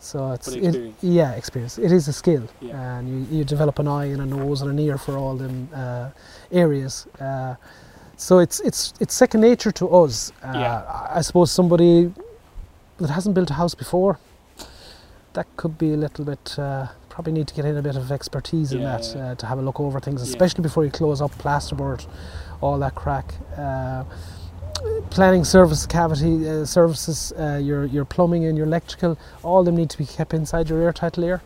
So 0.00 0.30
it's 0.32 0.48
But 0.54 0.58
it- 0.62 0.94
yeah, 1.00 1.32
experience. 1.32 1.78
It 1.78 1.90
is 1.90 2.06
a 2.06 2.12
skill, 2.12 2.44
Yeah. 2.60 2.98
and 2.98 3.08
you, 3.08 3.38
you 3.38 3.44
develop 3.44 3.78
an 3.78 3.88
eye 3.88 4.04
and 4.12 4.20
a 4.22 4.26
nose 4.26 4.60
and 4.62 4.70
an 4.70 4.78
ear 4.78 4.96
for 4.98 5.16
all 5.16 5.36
them 5.36 5.68
uh, 5.74 6.10
areas. 6.52 7.06
Uh, 7.20 7.54
so 8.16 8.38
it's 8.38 8.60
it's 8.60 8.92
it's 9.00 9.14
second 9.14 9.40
nature 9.40 9.72
to 9.72 9.88
us. 10.04 10.32
Uh, 10.44 10.52
Yeah. 10.54 10.82
I- 11.18 11.22
suppose 11.22 11.50
somebody 11.50 12.12
that 12.98 13.10
hasn't 13.10 13.34
built 13.34 13.50
a 13.50 13.54
house 13.54 13.74
before, 13.74 14.18
that 15.32 15.46
could 15.56 15.78
be 15.78 15.92
a 15.94 15.96
little 15.96 16.24
bit. 16.24 16.56
Uh, 16.58 16.86
probably 17.08 17.32
need 17.32 17.48
to 17.48 17.54
get 17.54 17.64
in 17.64 17.76
a 17.76 17.82
bit 17.82 17.96
of 17.96 18.12
expertise 18.12 18.72
in 18.72 18.80
Yeah, 18.82 18.96
that 18.98 19.14
yeah. 19.16 19.30
Uh, 19.30 19.34
to 19.34 19.46
have 19.46 19.58
a 19.58 19.62
look 19.62 19.80
over 19.80 19.98
things, 20.00 20.22
especially 20.22 20.62
before 20.62 20.84
you 20.84 20.90
close 20.92 21.20
up 21.20 21.32
plasterboard, 21.38 22.06
all 22.60 22.78
that 22.78 22.94
crack. 22.94 23.34
Planning 25.10 25.44
service 25.44 25.86
cavity 25.86 26.48
uh, 26.48 26.64
services, 26.64 27.32
uh, 27.38 27.60
your 27.62 27.84
your 27.86 28.04
plumbing 28.04 28.44
and 28.44 28.56
your 28.56 28.66
electrical, 28.66 29.18
all 29.42 29.64
them 29.64 29.76
need 29.76 29.90
to 29.90 29.98
be 29.98 30.06
kept 30.06 30.34
inside 30.34 30.68
your 30.68 30.80
airtight 30.80 31.16
layer. 31.16 31.42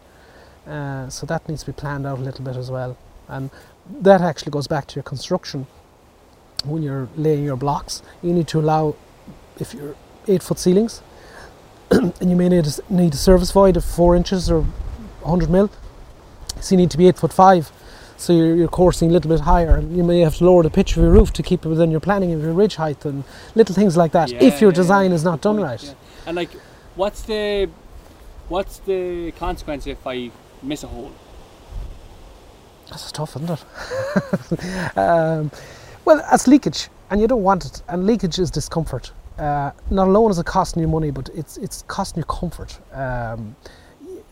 Uh, 0.67 1.09
so 1.09 1.27
that 1.27 1.49
needs 1.49 1.63
to 1.63 1.73
be 1.73 1.73
planned 1.73 2.07
out 2.07 2.19
a 2.19 2.23
little 2.23 2.45
bit 2.45 2.57
as 2.57 2.71
well, 2.71 2.97
and 3.29 3.51
that 4.01 4.21
actually 4.21 4.51
goes 4.51 4.67
back 4.67 4.87
to 4.89 4.97
your 4.97 5.03
construction. 5.03 5.67
When 6.65 6.83
you're 6.83 7.09
laying 7.17 7.45
your 7.45 7.57
blocks, 7.57 8.03
you 8.23 8.33
need 8.33 8.49
to 8.49 8.61
allow, 8.61 8.95
if 9.59 9.75
you're 9.75 9.97
eight 10.29 10.43
foot 10.43 10.59
ceilings, 10.59 11.03
and 11.91 12.31
you 12.31 12.37
may 12.37 12.49
need 12.49 12.67
a, 12.67 12.93
need 12.93 13.15
a 13.15 13.17
service 13.17 13.51
void 13.51 13.77
of 13.77 13.85
four 13.85 14.15
inches 14.15 14.51
or 14.51 14.63
100 15.23 15.51
mil, 15.51 15.71
so 16.61 16.75
you 16.75 16.77
need 16.77 16.91
to 16.91 16.99
be 16.99 17.09
eight 17.09 17.19
foot 17.19 17.33
five. 17.33 17.73
So 18.23 18.33
you're, 18.33 18.55
you're 18.55 18.69
coursing 18.69 19.11
a 19.11 19.13
little 19.13 19.29
bit 19.29 19.41
higher, 19.41 19.75
and 19.75 19.97
you 19.97 20.05
may 20.05 20.21
have 20.21 20.37
to 20.37 20.45
lower 20.45 20.63
the 20.63 20.71
pitch 20.71 20.93
of 20.93 21.03
your 21.03 21.11
roof 21.11 21.33
to 21.33 21.43
keep 21.43 21.67
it 21.67 21.69
within 21.69 21.91
your 21.91 21.99
planning 21.99 22.33
of 22.33 22.41
your 22.41 22.53
ridge 22.53 22.77
height 22.77 23.05
and 23.05 23.25
little 23.57 23.75
things 23.75 23.97
like 23.97 24.13
that. 24.13 24.31
Yeah, 24.31 24.45
if 24.45 24.61
your 24.61 24.71
yeah, 24.71 24.77
design 24.77 25.11
yeah, 25.11 25.17
is 25.17 25.25
not 25.25 25.41
done 25.41 25.61
right. 25.61 25.95
And 26.25 26.37
like, 26.37 26.53
what's 26.95 27.23
the 27.23 27.69
what's 28.49 28.79
the 28.79 29.33
consequence 29.33 29.89
if 29.89 30.07
I 30.07 30.31
miss 30.63 30.85
a 30.85 30.87
hole? 30.87 31.11
That's 32.91 33.11
tough, 33.11 33.35
isn't 33.35 33.51
it? 33.51 34.97
um, 34.97 35.51
well, 36.05 36.19
that's 36.19 36.47
leakage, 36.47 36.91
and 37.11 37.21
you 37.21 37.27
don't 37.27 37.43
want 37.43 37.65
it. 37.65 37.83
And 37.89 38.07
leakage 38.07 38.39
is 38.39 38.53
discomfort. 38.53 39.11
uh, 39.37 39.73
not 39.91 40.07
alone 40.07 40.31
is 40.31 40.39
it 40.39 40.47
costing 40.47 40.81
you 40.81 40.87
money, 40.87 41.11
but 41.11 41.29
it's 41.35 41.57
it's 41.57 41.83
costing 41.89 42.21
you 42.21 42.25
comfort. 42.27 42.79
Um, 42.93 43.57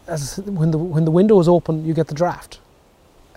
as 0.07 0.37
when 0.47 0.71
the 0.71 0.79
when 0.79 1.05
the 1.05 1.11
window 1.11 1.41
is 1.41 1.49
open, 1.49 1.85
you 1.85 1.93
get 1.93 2.07
the 2.07 2.15
draft. 2.15 2.61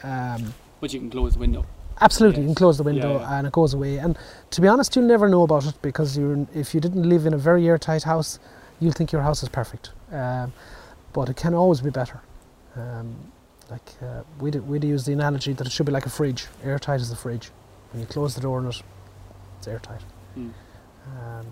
Um, 0.04 0.54
But 0.82 0.94
you 0.94 1.00
can 1.00 1.10
close 1.10 1.34
the 1.34 1.40
window. 1.40 1.66
Absolutely, 2.02 2.42
you 2.42 2.48
can 2.48 2.56
close 2.56 2.78
the 2.78 2.84
window 2.84 3.14
Yeah, 3.14 3.20
yeah. 3.22 3.38
and 3.38 3.48
it 3.48 3.54
goes 3.54 3.74
away. 3.74 3.98
And 3.98 4.18
to 4.52 4.62
be 4.62 4.68
honest, 4.68 4.96
you'll 4.96 5.06
never 5.06 5.30
know 5.30 5.44
about 5.44 5.66
it 5.66 5.76
because 5.82 6.18
you're 6.18 6.46
if 6.54 6.74
you 6.74 6.82
didn't 6.82 7.08
live 7.08 7.26
in 7.26 7.34
a 7.34 7.38
very 7.38 7.68
airtight 7.68 8.04
house, 8.04 8.40
you'll 8.80 8.94
think 8.94 9.12
your 9.12 9.22
house 9.22 9.44
is 9.44 9.50
perfect. 9.50 9.92
Um, 10.12 10.52
but 11.14 11.30
it 11.30 11.36
can 11.38 11.54
always 11.54 11.82
be 11.82 11.90
better. 11.92 12.20
Um, 12.76 13.16
like 13.70 13.94
uh, 14.02 14.24
we'd 14.40 14.56
we'd 14.68 14.84
use 14.84 15.06
the 15.06 15.14
analogy 15.14 15.54
that 15.54 15.68
it 15.68 15.72
should 15.72 15.86
be 15.86 15.92
like 15.92 16.06
a 16.06 16.10
fridge. 16.10 16.48
Airtight 16.64 17.00
is 17.02 17.12
a 17.12 17.16
fridge. 17.16 17.52
When 17.92 18.02
you 18.02 18.08
close 18.08 18.34
the 18.36 18.42
door 18.42 18.58
on 18.58 18.68
it, 18.68 18.82
it's 19.60 19.68
airtight. 19.68 20.02
Mm. 20.38 20.52
Um, 21.08 21.46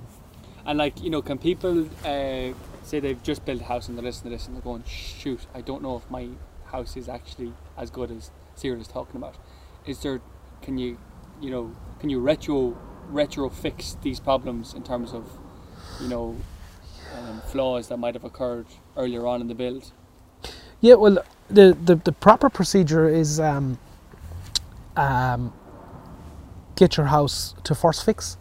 And 0.66 0.78
like, 0.78 1.02
you 1.02 1.10
know, 1.10 1.22
can 1.22 1.38
people 1.38 1.88
uh, 2.06 2.54
say 2.84 3.00
they've 3.00 3.24
just 3.24 3.46
built 3.46 3.62
a 3.62 3.66
house 3.66 3.88
and 3.88 3.98
they're 3.98 4.04
listening 4.04 4.32
to 4.32 4.38
this 4.38 4.48
and 4.48 4.56
they're 4.56 4.62
going, 4.64 4.84
shoot, 4.86 5.42
I 5.56 5.62
don't 5.62 5.82
know 5.82 5.98
if 5.98 6.10
my 6.12 6.30
house 6.66 6.96
is 6.98 7.08
actually 7.10 7.54
as 7.78 7.90
good 7.90 8.12
as 8.12 8.32
Cyril 8.56 8.80
is 8.82 8.88
talking 8.88 9.16
about. 9.18 9.36
Is 9.86 10.00
there, 10.02 10.22
can 10.62 10.78
you, 10.78 10.98
you 11.42 11.50
know, 11.50 11.72
can 12.00 12.10
you 12.10 12.20
retro 12.20 12.78
retro 13.10 13.50
fix 13.50 13.98
these 14.02 14.20
problems 14.20 14.74
in 14.74 14.84
terms 14.84 15.12
of, 15.12 15.28
you 16.02 16.08
know, 16.08 16.36
um, 17.18 17.42
flaws 17.48 17.88
that 17.90 17.98
might 17.98 18.14
have 18.14 18.24
occurred 18.24 18.68
earlier 18.96 19.26
on 19.28 19.42
in 19.42 19.48
the 19.48 19.56
build? 19.56 19.92
Yeah, 20.80 20.96
well, 20.96 21.18
the, 21.50 21.78
the, 21.84 21.96
the 21.96 22.12
proper 22.12 22.50
procedure 22.50 23.10
is 23.10 23.40
um, 23.40 23.78
um, 24.96 25.54
get 26.76 26.98
your 26.98 27.08
house 27.08 27.54
to 27.64 27.76
first 27.76 28.06
fix. 28.06 28.38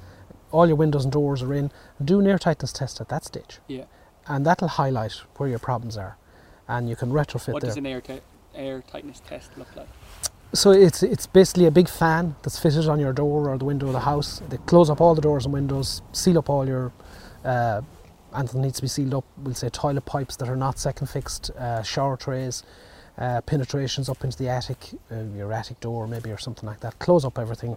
All 0.53 0.66
your 0.66 0.77
windows 0.77 1.05
and 1.05 1.12
doors 1.12 1.42
are 1.42 1.53
in. 1.55 1.70
Do 2.03 2.20
an 2.20 2.27
air 2.27 2.38
tightness 2.38 2.73
test 2.73 3.01
at 3.01 3.09
that 3.09 3.25
stage, 3.25 3.59
Yeah. 3.68 3.85
and 4.27 4.44
that'll 4.46 4.68
highlight 4.68 5.12
where 5.37 5.49
your 5.49 5.59
problems 5.59 5.96
are, 5.96 6.16
and 6.68 6.88
you 6.88 6.96
can 6.96 7.11
retrofit 7.11 7.53
What 7.53 7.62
there. 7.62 7.70
does 7.70 7.77
an 7.77 7.87
air, 7.87 8.01
ti- 8.01 8.20
air 8.55 8.83
tightness 8.83 9.20
test 9.20 9.51
look 9.57 9.75
like? 9.77 9.88
So 10.52 10.72
it's 10.72 11.04
it's 11.04 11.26
basically 11.26 11.66
a 11.66 11.70
big 11.70 11.88
fan 11.88 12.34
that's 12.42 12.58
fitted 12.58 12.88
on 12.88 12.98
your 12.98 13.12
door 13.12 13.48
or 13.48 13.56
the 13.56 13.64
window 13.64 13.86
of 13.86 13.92
the 13.92 14.00
house. 14.00 14.42
They 14.48 14.56
close 14.58 14.90
up 14.90 15.00
all 15.00 15.14
the 15.14 15.22
doors 15.22 15.44
and 15.44 15.54
windows, 15.54 16.02
seal 16.12 16.38
up 16.38 16.50
all 16.50 16.66
your 16.66 16.92
uh, 17.44 17.82
anything 18.36 18.62
needs 18.62 18.76
to 18.76 18.82
be 18.82 18.88
sealed 18.88 19.14
up. 19.14 19.24
We'll 19.38 19.54
say 19.54 19.68
toilet 19.68 20.04
pipes 20.06 20.34
that 20.36 20.48
are 20.48 20.56
not 20.56 20.78
second 20.78 21.06
fixed, 21.06 21.50
uh, 21.50 21.84
shower 21.84 22.16
trays, 22.16 22.64
uh, 23.16 23.42
penetrations 23.42 24.08
up 24.08 24.24
into 24.24 24.36
the 24.38 24.48
attic, 24.48 24.78
uh, 25.12 25.22
your 25.36 25.52
attic 25.52 25.78
door 25.78 26.08
maybe 26.08 26.30
or 26.30 26.38
something 26.38 26.68
like 26.68 26.80
that. 26.80 26.98
Close 26.98 27.24
up 27.24 27.38
everything, 27.38 27.76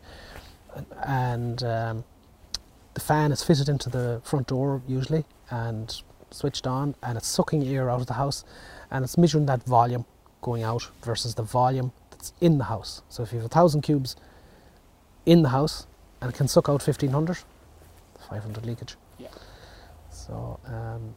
and 1.03 1.63
um, 1.63 2.03
the 2.95 3.01
fan 3.01 3.31
is 3.31 3.43
fitted 3.43 3.69
into 3.69 3.89
the 3.89 4.19
front 4.23 4.47
door 4.47 4.81
usually 4.87 5.25
and 5.51 6.01
switched 6.31 6.65
on, 6.65 6.95
and 7.03 7.19
it's 7.19 7.27
sucking 7.27 7.63
air 7.67 7.91
out 7.91 8.01
of 8.01 8.07
the 8.07 8.13
house, 8.13 8.43
and 8.89 9.03
it's 9.03 9.15
measuring 9.15 9.45
that 9.45 9.63
volume 9.63 10.05
going 10.41 10.63
out 10.63 10.89
versus 11.03 11.35
the 11.35 11.43
volume 11.43 11.91
that's 12.23 12.33
in 12.41 12.57
the 12.57 12.65
house. 12.65 13.01
So 13.09 13.23
if 13.23 13.31
you 13.33 13.39
have 13.39 13.45
a 13.45 13.49
thousand 13.49 13.81
cubes 13.81 14.15
in 15.25 15.41
the 15.43 15.49
house 15.49 15.87
and 16.21 16.31
it 16.31 16.37
can 16.37 16.47
suck 16.47 16.69
out 16.69 16.81
1500, 16.85 17.37
500 18.29 18.65
leakage. 18.65 18.95
Yeah. 19.19 19.27
So 20.09 20.59
um, 20.65 21.15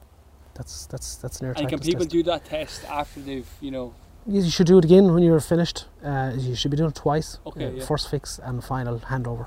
that's 0.55 0.87
that's 0.87 1.17
that's 1.17 1.41
an 1.41 1.47
air 1.47 1.55
And 1.57 1.69
can 1.69 1.79
people 1.79 2.01
test. 2.07 2.11
do 2.11 2.23
that 2.25 2.45
test 2.45 2.85
after 2.87 3.21
they've, 3.21 3.49
you 3.61 3.71
know, 3.71 3.95
You 4.27 4.51
should 4.51 4.67
do 4.67 4.79
it 4.79 4.85
again 4.85 5.15
when 5.15 5.23
you're 5.23 5.41
finished. 5.41 5.87
Uh, 6.05 6.33
you 6.37 6.57
should 6.57 6.73
be 6.73 6.77
doing 6.77 6.91
it 6.91 6.97
twice. 6.97 7.39
Okay, 7.47 7.67
uh, 7.67 7.71
yeah. 7.71 7.85
First 7.87 8.11
fix 8.11 8.41
and 8.43 8.65
final 8.65 8.99
handover. 8.99 9.47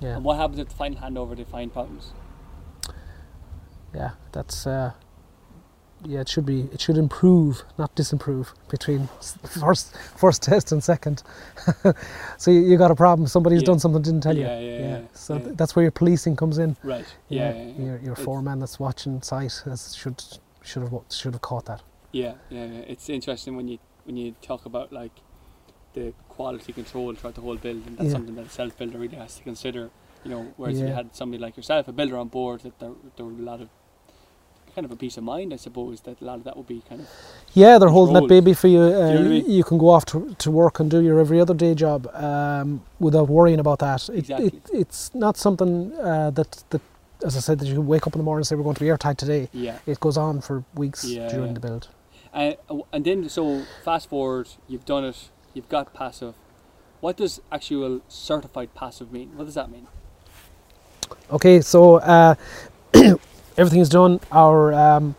Yeah, 0.00 0.16
and 0.16 0.24
what 0.24 0.36
happens 0.38 0.58
at 0.58 0.68
the 0.70 0.74
final 0.74 0.98
handover? 1.00 1.36
They 1.36 1.44
find 1.44 1.72
problems. 1.72 2.12
yeah. 3.94 4.10
That's 4.32 4.66
uh, 4.66 4.92
yeah. 6.04 6.20
It 6.20 6.28
should 6.28 6.46
be. 6.46 6.68
It 6.72 6.80
should 6.80 6.96
improve, 6.98 7.62
not 7.78 7.94
disimprove, 7.94 8.52
between 8.68 9.08
first 9.46 9.94
first 10.16 10.42
test 10.42 10.72
and 10.72 10.82
second. 10.82 11.22
so 12.38 12.50
you, 12.50 12.60
you 12.60 12.76
got 12.78 12.90
a 12.90 12.94
problem. 12.94 13.26
Somebody's 13.28 13.62
Yeah. 13.62 13.66
done 13.66 13.78
something 13.78 14.02
didn't 14.02 14.22
tell 14.22 14.36
Yeah, 14.36 14.58
you. 14.58 14.68
yeah, 14.70 14.78
yeah, 14.78 15.00
So 15.12 15.36
yeah. 15.36 15.40
your 15.44 15.52
that's 15.54 15.76
where 15.76 15.82
your 15.82 15.92
policing 15.92 16.36
comes 16.36 16.58
in. 16.58 16.76
Right. 16.82 17.06
Yeah. 17.28 17.54
Your 17.78 17.98
your 17.98 18.16
foreman 18.16 18.58
that's 18.60 18.78
watching 18.80 19.22
site 19.22 19.62
has, 19.64 19.94
should 19.94 20.22
should 20.62 20.82
have 20.82 20.94
should 21.10 21.34
have 21.34 21.42
caught 21.42 21.66
that. 21.66 21.82
Yeah, 22.12 22.34
yeah. 22.50 22.64
It's 22.92 23.08
interesting 23.08 23.56
when 23.56 23.68
you 23.68 23.78
when 24.04 24.16
you 24.16 24.34
talk 24.42 24.66
about 24.66 24.92
like 24.92 25.12
the 25.92 26.12
quality 26.28 26.72
control 26.72 27.14
throughout 27.14 27.34
the 27.34 27.40
whole 27.40 27.56
build, 27.56 27.86
and 27.86 27.98
that's 27.98 28.12
something 28.12 28.34
that 28.36 28.46
a 28.46 28.50
self 28.50 28.76
builder 28.78 28.98
really 28.98 29.16
has 29.16 29.36
to 29.36 29.42
consider. 29.42 29.90
You 30.24 30.30
know, 30.30 30.52
whereas 30.56 30.78
if 30.80 30.88
you 30.88 30.94
had 30.94 31.16
somebody 31.16 31.40
like 31.42 31.56
yourself, 31.56 31.88
a 31.88 31.92
builder 31.92 32.18
on 32.18 32.28
board, 32.28 32.60
that 32.60 32.78
there 32.78 32.92
there 33.16 33.26
be 33.26 33.42
a 33.42 33.46
lot 33.46 33.60
of 33.60 33.68
kind 34.74 34.84
of 34.84 34.90
a 34.92 34.96
peace 34.96 35.16
of 35.16 35.24
mind, 35.24 35.52
I 35.52 35.56
suppose, 35.56 36.00
that 36.02 36.20
a 36.20 36.24
lot 36.24 36.36
of 36.38 36.44
that 36.44 36.56
would 36.56 36.66
be 36.66 36.82
kind 36.88 37.00
of 37.02 37.08
Yeah, 37.54 37.78
they're 37.78 37.88
holding 37.88 38.14
that 38.14 38.28
baby 38.28 38.54
for 38.54 38.68
you. 38.68 38.80
Uh, 38.80 39.12
you 39.12 39.18
know 39.20 39.30
I 39.30 39.34
you, 39.58 39.64
can 39.64 39.78
go 39.78 39.88
off 39.88 40.04
to, 40.06 40.34
to 40.38 40.50
work 40.50 40.80
and 40.80 40.90
do 40.90 41.00
your 41.02 41.18
every 41.20 41.40
other 41.40 41.54
day 41.54 41.74
job 41.74 42.06
um, 42.14 42.82
without 42.98 43.28
worrying 43.28 43.60
about 43.60 43.78
that. 43.80 44.08
It, 44.08 44.18
Exactly. 44.18 44.46
it, 44.48 44.70
it's 44.72 45.14
not 45.14 45.36
something 45.36 45.92
uh, 45.98 46.30
that, 46.30 46.64
that, 46.70 46.82
as 47.24 47.36
I 47.36 47.40
said, 47.40 47.58
that 47.60 47.66
you 47.66 47.80
wake 47.80 48.06
up 48.06 48.14
in 48.14 48.18
the 48.18 48.24
morning 48.24 48.40
and 48.40 48.46
say 48.46 48.54
we're 48.56 48.62
going 48.64 48.76
to 48.76 48.80
be 48.80 48.88
airtight 48.88 49.18
today. 49.18 49.48
yeah. 49.52 49.78
It 49.86 50.00
goes 50.00 50.16
on 50.16 50.40
for 50.40 50.64
weeks 50.74 51.04
Yeah, 51.04 51.28
during 51.28 51.48
yeah. 51.48 51.52
the 51.54 51.60
build. 51.60 51.88
Uh, 52.32 52.52
and 52.92 53.04
then 53.04 53.28
so 53.28 53.64
fast 53.84 54.08
forward, 54.08 54.48
you've 54.68 54.84
done 54.84 55.04
it, 55.04 55.28
you've 55.52 55.68
got 55.68 55.92
passive. 55.92 56.34
What 57.00 57.16
does 57.16 57.40
actual 57.50 58.02
certified 58.08 58.74
passive 58.74 59.10
mean? 59.12 59.30
What 59.36 59.46
does 59.46 59.54
that 59.54 59.70
mean? 59.70 59.86
Okay, 61.32 61.60
so 61.60 61.96
uh, 61.96 62.34
everything 63.56 63.80
is 63.80 63.88
done. 63.88 64.20
Our 64.32 64.72
um, 64.74 65.14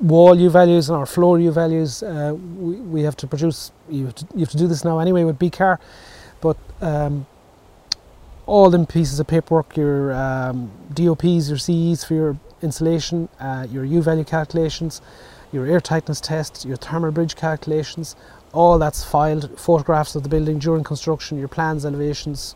wall 0.00 0.38
U 0.38 0.50
values 0.50 0.88
and 0.88 0.96
our 0.96 1.06
floor 1.06 1.38
U 1.38 1.50
values, 1.50 2.02
uh, 2.02 2.34
we, 2.34 2.76
we 2.76 3.02
have 3.02 3.16
to 3.18 3.26
produce. 3.26 3.72
You 3.88 4.06
have 4.06 4.14
to, 4.16 4.26
you 4.34 4.40
have 4.40 4.50
to 4.50 4.56
do 4.56 4.66
this 4.66 4.84
now 4.84 4.98
anyway 4.98 5.24
with 5.24 5.38
BCAR, 5.38 5.78
but 6.40 6.56
um, 6.80 7.26
all 8.46 8.70
them 8.70 8.86
pieces 8.86 9.18
of 9.20 9.26
paperwork, 9.26 9.76
your 9.76 10.12
um, 10.14 10.70
DOPs, 10.92 11.48
your 11.48 11.58
CEs 11.58 12.04
for 12.04 12.14
your 12.14 12.38
insulation, 12.62 13.28
uh, 13.40 13.66
your 13.70 13.84
U 13.84 14.02
value 14.02 14.24
calculations, 14.24 15.00
your 15.52 15.66
air 15.66 15.80
tightness 15.80 16.20
test, 16.20 16.64
your 16.64 16.76
thermal 16.76 17.10
bridge 17.10 17.36
calculations, 17.36 18.16
all 18.52 18.78
that's 18.78 19.04
filed. 19.04 19.58
Photographs 19.58 20.14
of 20.14 20.22
the 20.22 20.28
building 20.28 20.58
during 20.58 20.84
construction, 20.84 21.38
your 21.38 21.48
plans, 21.48 21.84
elevations, 21.84 22.54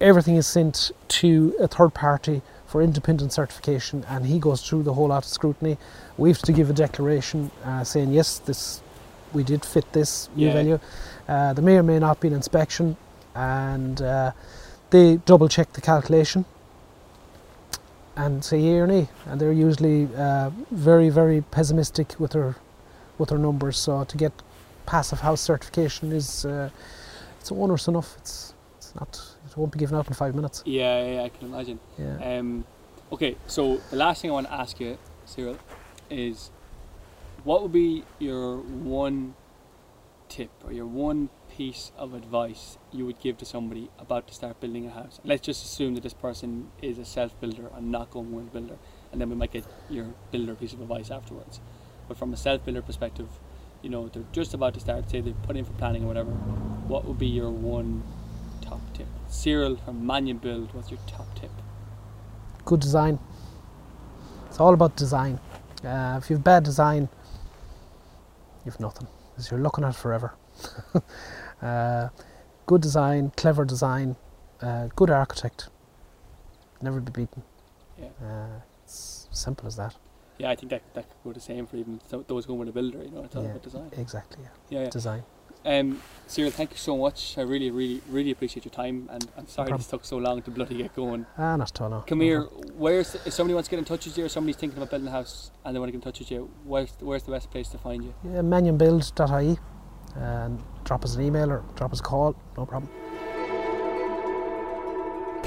everything 0.00 0.36
is 0.36 0.46
sent 0.46 0.92
to 1.08 1.54
a 1.60 1.68
third 1.68 1.92
party 1.94 2.42
for 2.70 2.80
independent 2.82 3.32
certification 3.32 4.04
and 4.08 4.24
he 4.26 4.38
goes 4.38 4.62
through 4.62 4.84
the 4.84 4.94
whole 4.94 5.08
lot 5.08 5.24
of 5.24 5.24
scrutiny. 5.24 5.76
We 6.16 6.28
have 6.30 6.42
to 6.42 6.52
give 6.52 6.70
a 6.70 6.72
declaration 6.72 7.50
uh, 7.64 7.82
saying 7.84 8.12
yes, 8.12 8.38
this 8.38 8.80
we 9.32 9.42
did 9.42 9.64
fit 9.64 9.92
this 9.92 10.28
U 10.36 10.46
Yeah. 10.46 10.52
value. 10.52 10.78
Uh, 11.28 11.52
there 11.52 11.64
may 11.64 11.76
or 11.78 11.82
may 11.82 11.98
not 11.98 12.20
be 12.20 12.28
an 12.28 12.34
inspection 12.34 12.96
and 13.34 14.00
uh, 14.00 14.30
they 14.90 15.16
double 15.26 15.48
check 15.48 15.72
the 15.72 15.80
calculation 15.80 16.44
and 18.16 18.44
say 18.44 18.58
yea 18.60 18.78
or 18.80 18.86
nay 18.86 19.08
and 19.26 19.40
they're 19.40 19.52
usually 19.52 20.08
uh, 20.16 20.50
very 20.70 21.10
very 21.10 21.40
pessimistic 21.50 22.14
with 22.18 22.32
their 22.32 22.56
with 23.18 23.28
their 23.30 23.38
numbers 23.38 23.76
so 23.78 24.04
to 24.04 24.16
get 24.16 24.32
passive 24.86 25.20
house 25.20 25.40
certification 25.40 26.12
is 26.12 26.44
uh, 26.44 26.68
it's 27.40 27.52
onerous 27.52 27.86
enough 27.88 28.16
it's 28.18 28.52
it's 28.78 28.92
not 28.94 29.29
won't 29.60 29.72
be 29.72 29.78
given 29.78 29.96
out 29.96 30.08
in 30.08 30.14
five 30.14 30.34
minutes 30.34 30.62
Yeah, 30.64 30.96
yeah, 31.14 31.22
I 31.22 31.28
can 31.28 31.48
imagine. 31.52 31.78
yeah 31.98 32.38
Um, 32.38 32.64
okay, 33.12 33.36
so 33.46 33.80
the 33.90 33.96
last 33.96 34.22
thing 34.22 34.30
I 34.30 34.34
want 34.34 34.46
to 34.48 34.52
ask 34.52 34.80
you, 34.80 34.98
Cyril, 35.24 35.58
is 36.08 36.50
what 37.44 37.62
would 37.62 37.72
be 37.72 38.04
your 38.18 38.58
one 38.58 39.34
tip 40.28 40.50
or 40.64 40.72
your 40.72 40.86
one 40.86 41.28
piece 41.56 41.90
of 41.96 42.14
advice 42.14 42.78
you 42.92 43.04
would 43.06 43.18
give 43.20 43.36
to 43.38 43.44
somebody 43.44 43.90
about 43.98 44.28
to 44.28 44.34
start 44.34 44.60
building 44.60 44.86
a 44.86 44.90
house? 44.90 45.20
Let's 45.24 45.42
just 45.42 45.64
assume 45.64 45.94
that 45.94 46.02
this 46.02 46.14
person 46.14 46.70
is 46.82 46.98
a 46.98 47.04
self 47.04 47.38
builder 47.40 47.70
and 47.76 47.90
not 47.90 48.10
going 48.10 48.32
with 48.32 48.46
a 48.48 48.50
builder, 48.50 48.78
and 49.12 49.20
then 49.20 49.28
we 49.30 49.36
might 49.36 49.52
get 49.52 49.64
your 49.88 50.06
builder 50.30 50.54
piece 50.54 50.72
of 50.72 50.80
advice 50.80 51.10
afterwards. 51.10 51.60
But 52.08 52.16
from 52.16 52.32
a 52.32 52.36
self 52.36 52.64
builder 52.64 52.82
perspective, 52.82 53.28
you 53.82 53.90
know, 53.90 54.08
they're 54.08 54.24
just 54.32 54.52
about 54.54 54.74
to 54.74 54.80
start, 54.80 55.10
say 55.10 55.20
they've 55.20 55.42
put 55.42 55.56
in 55.56 55.64
for 55.64 55.72
planning 55.72 56.04
or 56.04 56.08
whatever, 56.08 56.30
what 56.30 57.04
would 57.06 57.18
be 57.18 57.26
your 57.26 57.50
one 57.50 58.02
tip? 59.00 59.08
Cyril 59.28 59.76
from 59.76 60.06
Mannion 60.06 60.38
Build, 60.38 60.72
what's 60.74 60.90
your 60.90 61.00
top 61.06 61.26
tip? 61.34 61.50
good 62.66 62.80
design 62.80 63.18
it's 64.46 64.60
all 64.60 64.74
about 64.74 64.94
design 64.94 65.40
uh, 65.84 66.20
if 66.22 66.28
you've 66.30 66.44
bad 66.44 66.62
design 66.62 67.08
you've 68.64 68.78
nothing 68.78 69.06
because 69.30 69.50
you're 69.50 69.58
looking 69.60 69.82
at 69.82 69.90
it 69.94 69.96
forever 69.96 70.34
uh, 71.62 72.08
good 72.66 72.80
design 72.82 73.32
clever 73.36 73.64
design 73.64 74.14
uh, 74.62 74.88
good 74.94 75.10
architect 75.10 75.68
never 76.82 77.00
be 77.00 77.10
beaten 77.12 77.42
Yeah. 77.98 78.08
uh, 78.22 78.60
it's 78.84 79.26
simple 79.32 79.66
as 79.66 79.76
that 79.76 79.94
Yeah, 80.38 80.50
I 80.50 80.56
think 80.56 80.70
that 80.70 80.82
that 80.94 81.04
could 81.08 81.20
go 81.24 81.32
the 81.32 81.40
same 81.40 81.66
for 81.66 81.76
even 81.76 81.98
th- 82.10 82.26
those 82.26 82.46
going 82.46 82.58
with 82.60 82.68
a 82.68 82.72
builder. 82.72 83.02
You 83.04 83.10
know, 83.10 83.24
it's 83.24 83.36
all 83.36 83.42
Yeah. 83.44 83.50
about 83.50 83.62
design. 83.62 83.90
exactly 84.04 84.42
yeah. 84.46 84.54
Yeah, 84.74 84.84
yeah. 84.84 84.90
design 84.90 85.22
Um, 85.64 86.00
Cyril, 86.26 86.52
thank 86.52 86.70
you 86.70 86.76
so 86.76 86.96
much. 86.96 87.36
I 87.38 87.42
really, 87.42 87.70
really, 87.70 88.00
really 88.08 88.30
appreciate 88.30 88.64
your 88.64 88.70
time, 88.70 89.08
and 89.10 89.28
I'm 89.36 89.48
sorry 89.48 89.66
problem. 89.66 89.78
this 89.78 89.88
took 89.88 90.04
so 90.04 90.16
long 90.18 90.42
to 90.42 90.50
bloody 90.50 90.76
get 90.76 90.94
going. 90.94 91.26
Ah, 91.36 91.56
not 91.56 91.70
at 91.70 91.80
all. 91.80 91.90
No. 91.90 92.04
Come 92.06 92.20
here. 92.20 92.42
Where's 92.76 93.16
if 93.26 93.32
somebody 93.32 93.54
wants 93.54 93.68
to 93.68 93.72
get 93.72 93.78
in 93.80 93.84
touch 93.84 94.06
with 94.06 94.16
you, 94.16 94.24
or 94.26 94.28
somebody's 94.28 94.56
thinking 94.56 94.78
about 94.78 94.90
building 94.90 95.08
a 95.08 95.10
house 95.10 95.50
and 95.64 95.74
they 95.74 95.80
want 95.80 95.88
to 95.88 95.92
get 95.92 95.96
in 96.06 96.12
touch 96.12 96.20
with 96.20 96.30
you? 96.30 96.48
Where's 96.64 96.92
where's 97.00 97.24
the 97.24 97.32
best 97.32 97.50
place 97.50 97.68
to 97.70 97.78
find 97.78 98.04
you? 98.04 98.14
Yeah, 98.24 98.42
manionbuild.ie 98.42 99.58
and 100.16 100.62
drop 100.84 101.04
us 101.04 101.14
an 101.14 101.22
email 101.22 101.50
or 101.50 101.64
drop 101.76 101.92
us 101.92 102.00
a 102.00 102.02
call. 102.02 102.36
No 102.56 102.66
problem. 102.66 102.90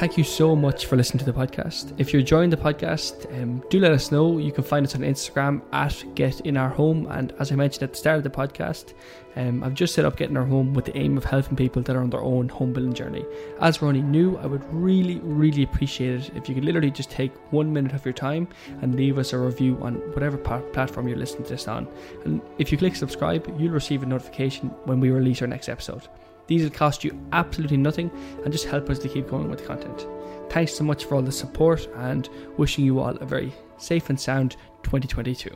Thank 0.03 0.17
you 0.17 0.25
so 0.25 0.53
much 0.53 0.87
for 0.87 0.97
listening 0.97 1.19
to 1.19 1.31
the 1.31 1.31
podcast. 1.31 1.93
If 1.97 2.11
you're 2.11 2.19
enjoying 2.19 2.49
the 2.49 2.57
podcast, 2.57 3.25
um, 3.41 3.63
do 3.69 3.79
let 3.79 3.93
us 3.93 4.11
know. 4.11 4.37
You 4.37 4.51
can 4.51 4.65
find 4.65 4.85
us 4.85 4.95
on 4.95 5.01
Instagram 5.01 5.61
at 5.71 6.03
Get 6.13 6.41
In 6.41 6.57
Our 6.57 6.67
Home. 6.67 7.07
And 7.09 7.31
as 7.39 7.53
I 7.53 7.55
mentioned 7.55 7.83
at 7.83 7.91
the 7.91 7.97
start 7.97 8.17
of 8.17 8.23
the 8.25 8.29
podcast, 8.29 8.95
um, 9.37 9.63
I've 9.63 9.75
just 9.75 9.95
set 9.95 10.03
up 10.03 10.17
Getting 10.17 10.35
Our 10.35 10.43
Home 10.43 10.73
with 10.73 10.83
the 10.83 10.97
aim 10.97 11.15
of 11.15 11.23
helping 11.23 11.55
people 11.55 11.81
that 11.83 11.95
are 11.95 12.01
on 12.01 12.09
their 12.09 12.19
own 12.19 12.49
home 12.49 12.73
building 12.73 12.93
journey. 12.93 13.25
As 13.61 13.81
we're 13.81 13.87
only 13.87 14.01
new, 14.01 14.35
I 14.39 14.45
would 14.45 14.65
really, 14.73 15.19
really 15.19 15.63
appreciate 15.63 16.19
it 16.19 16.31
if 16.35 16.49
you 16.49 16.55
could 16.55 16.65
literally 16.65 16.91
just 16.91 17.09
take 17.09 17.31
one 17.53 17.71
minute 17.71 17.93
of 17.93 18.03
your 18.03 18.13
time 18.13 18.49
and 18.81 18.95
leave 18.95 19.17
us 19.17 19.31
a 19.31 19.37
review 19.37 19.77
on 19.81 19.95
whatever 20.11 20.37
platform 20.37 21.07
you're 21.07 21.17
listening 21.17 21.45
to 21.45 21.51
this 21.51 21.69
on. 21.69 21.87
And 22.25 22.41
if 22.57 22.73
you 22.73 22.77
click 22.77 22.97
subscribe, 22.97 23.47
you'll 23.57 23.71
receive 23.71 24.03
a 24.03 24.05
notification 24.05 24.67
when 24.83 24.99
we 24.99 25.11
release 25.11 25.41
our 25.41 25.47
next 25.47 25.69
episode. 25.69 26.09
These 26.47 26.63
will 26.63 26.71
cost 26.71 27.03
you 27.03 27.19
absolutely 27.31 27.77
nothing 27.77 28.11
and 28.43 28.51
just 28.51 28.65
help 28.65 28.89
us 28.89 28.99
to 28.99 29.09
keep 29.09 29.29
going 29.29 29.49
with 29.49 29.59
the 29.59 29.65
content. 29.65 30.07
Thanks 30.49 30.73
so 30.73 30.83
much 30.83 31.05
for 31.05 31.15
all 31.15 31.21
the 31.21 31.31
support 31.31 31.87
and 31.95 32.29
wishing 32.57 32.85
you 32.85 32.99
all 32.99 33.15
a 33.17 33.25
very 33.25 33.53
safe 33.77 34.09
and 34.09 34.19
sound 34.19 34.57
2022. 34.83 35.55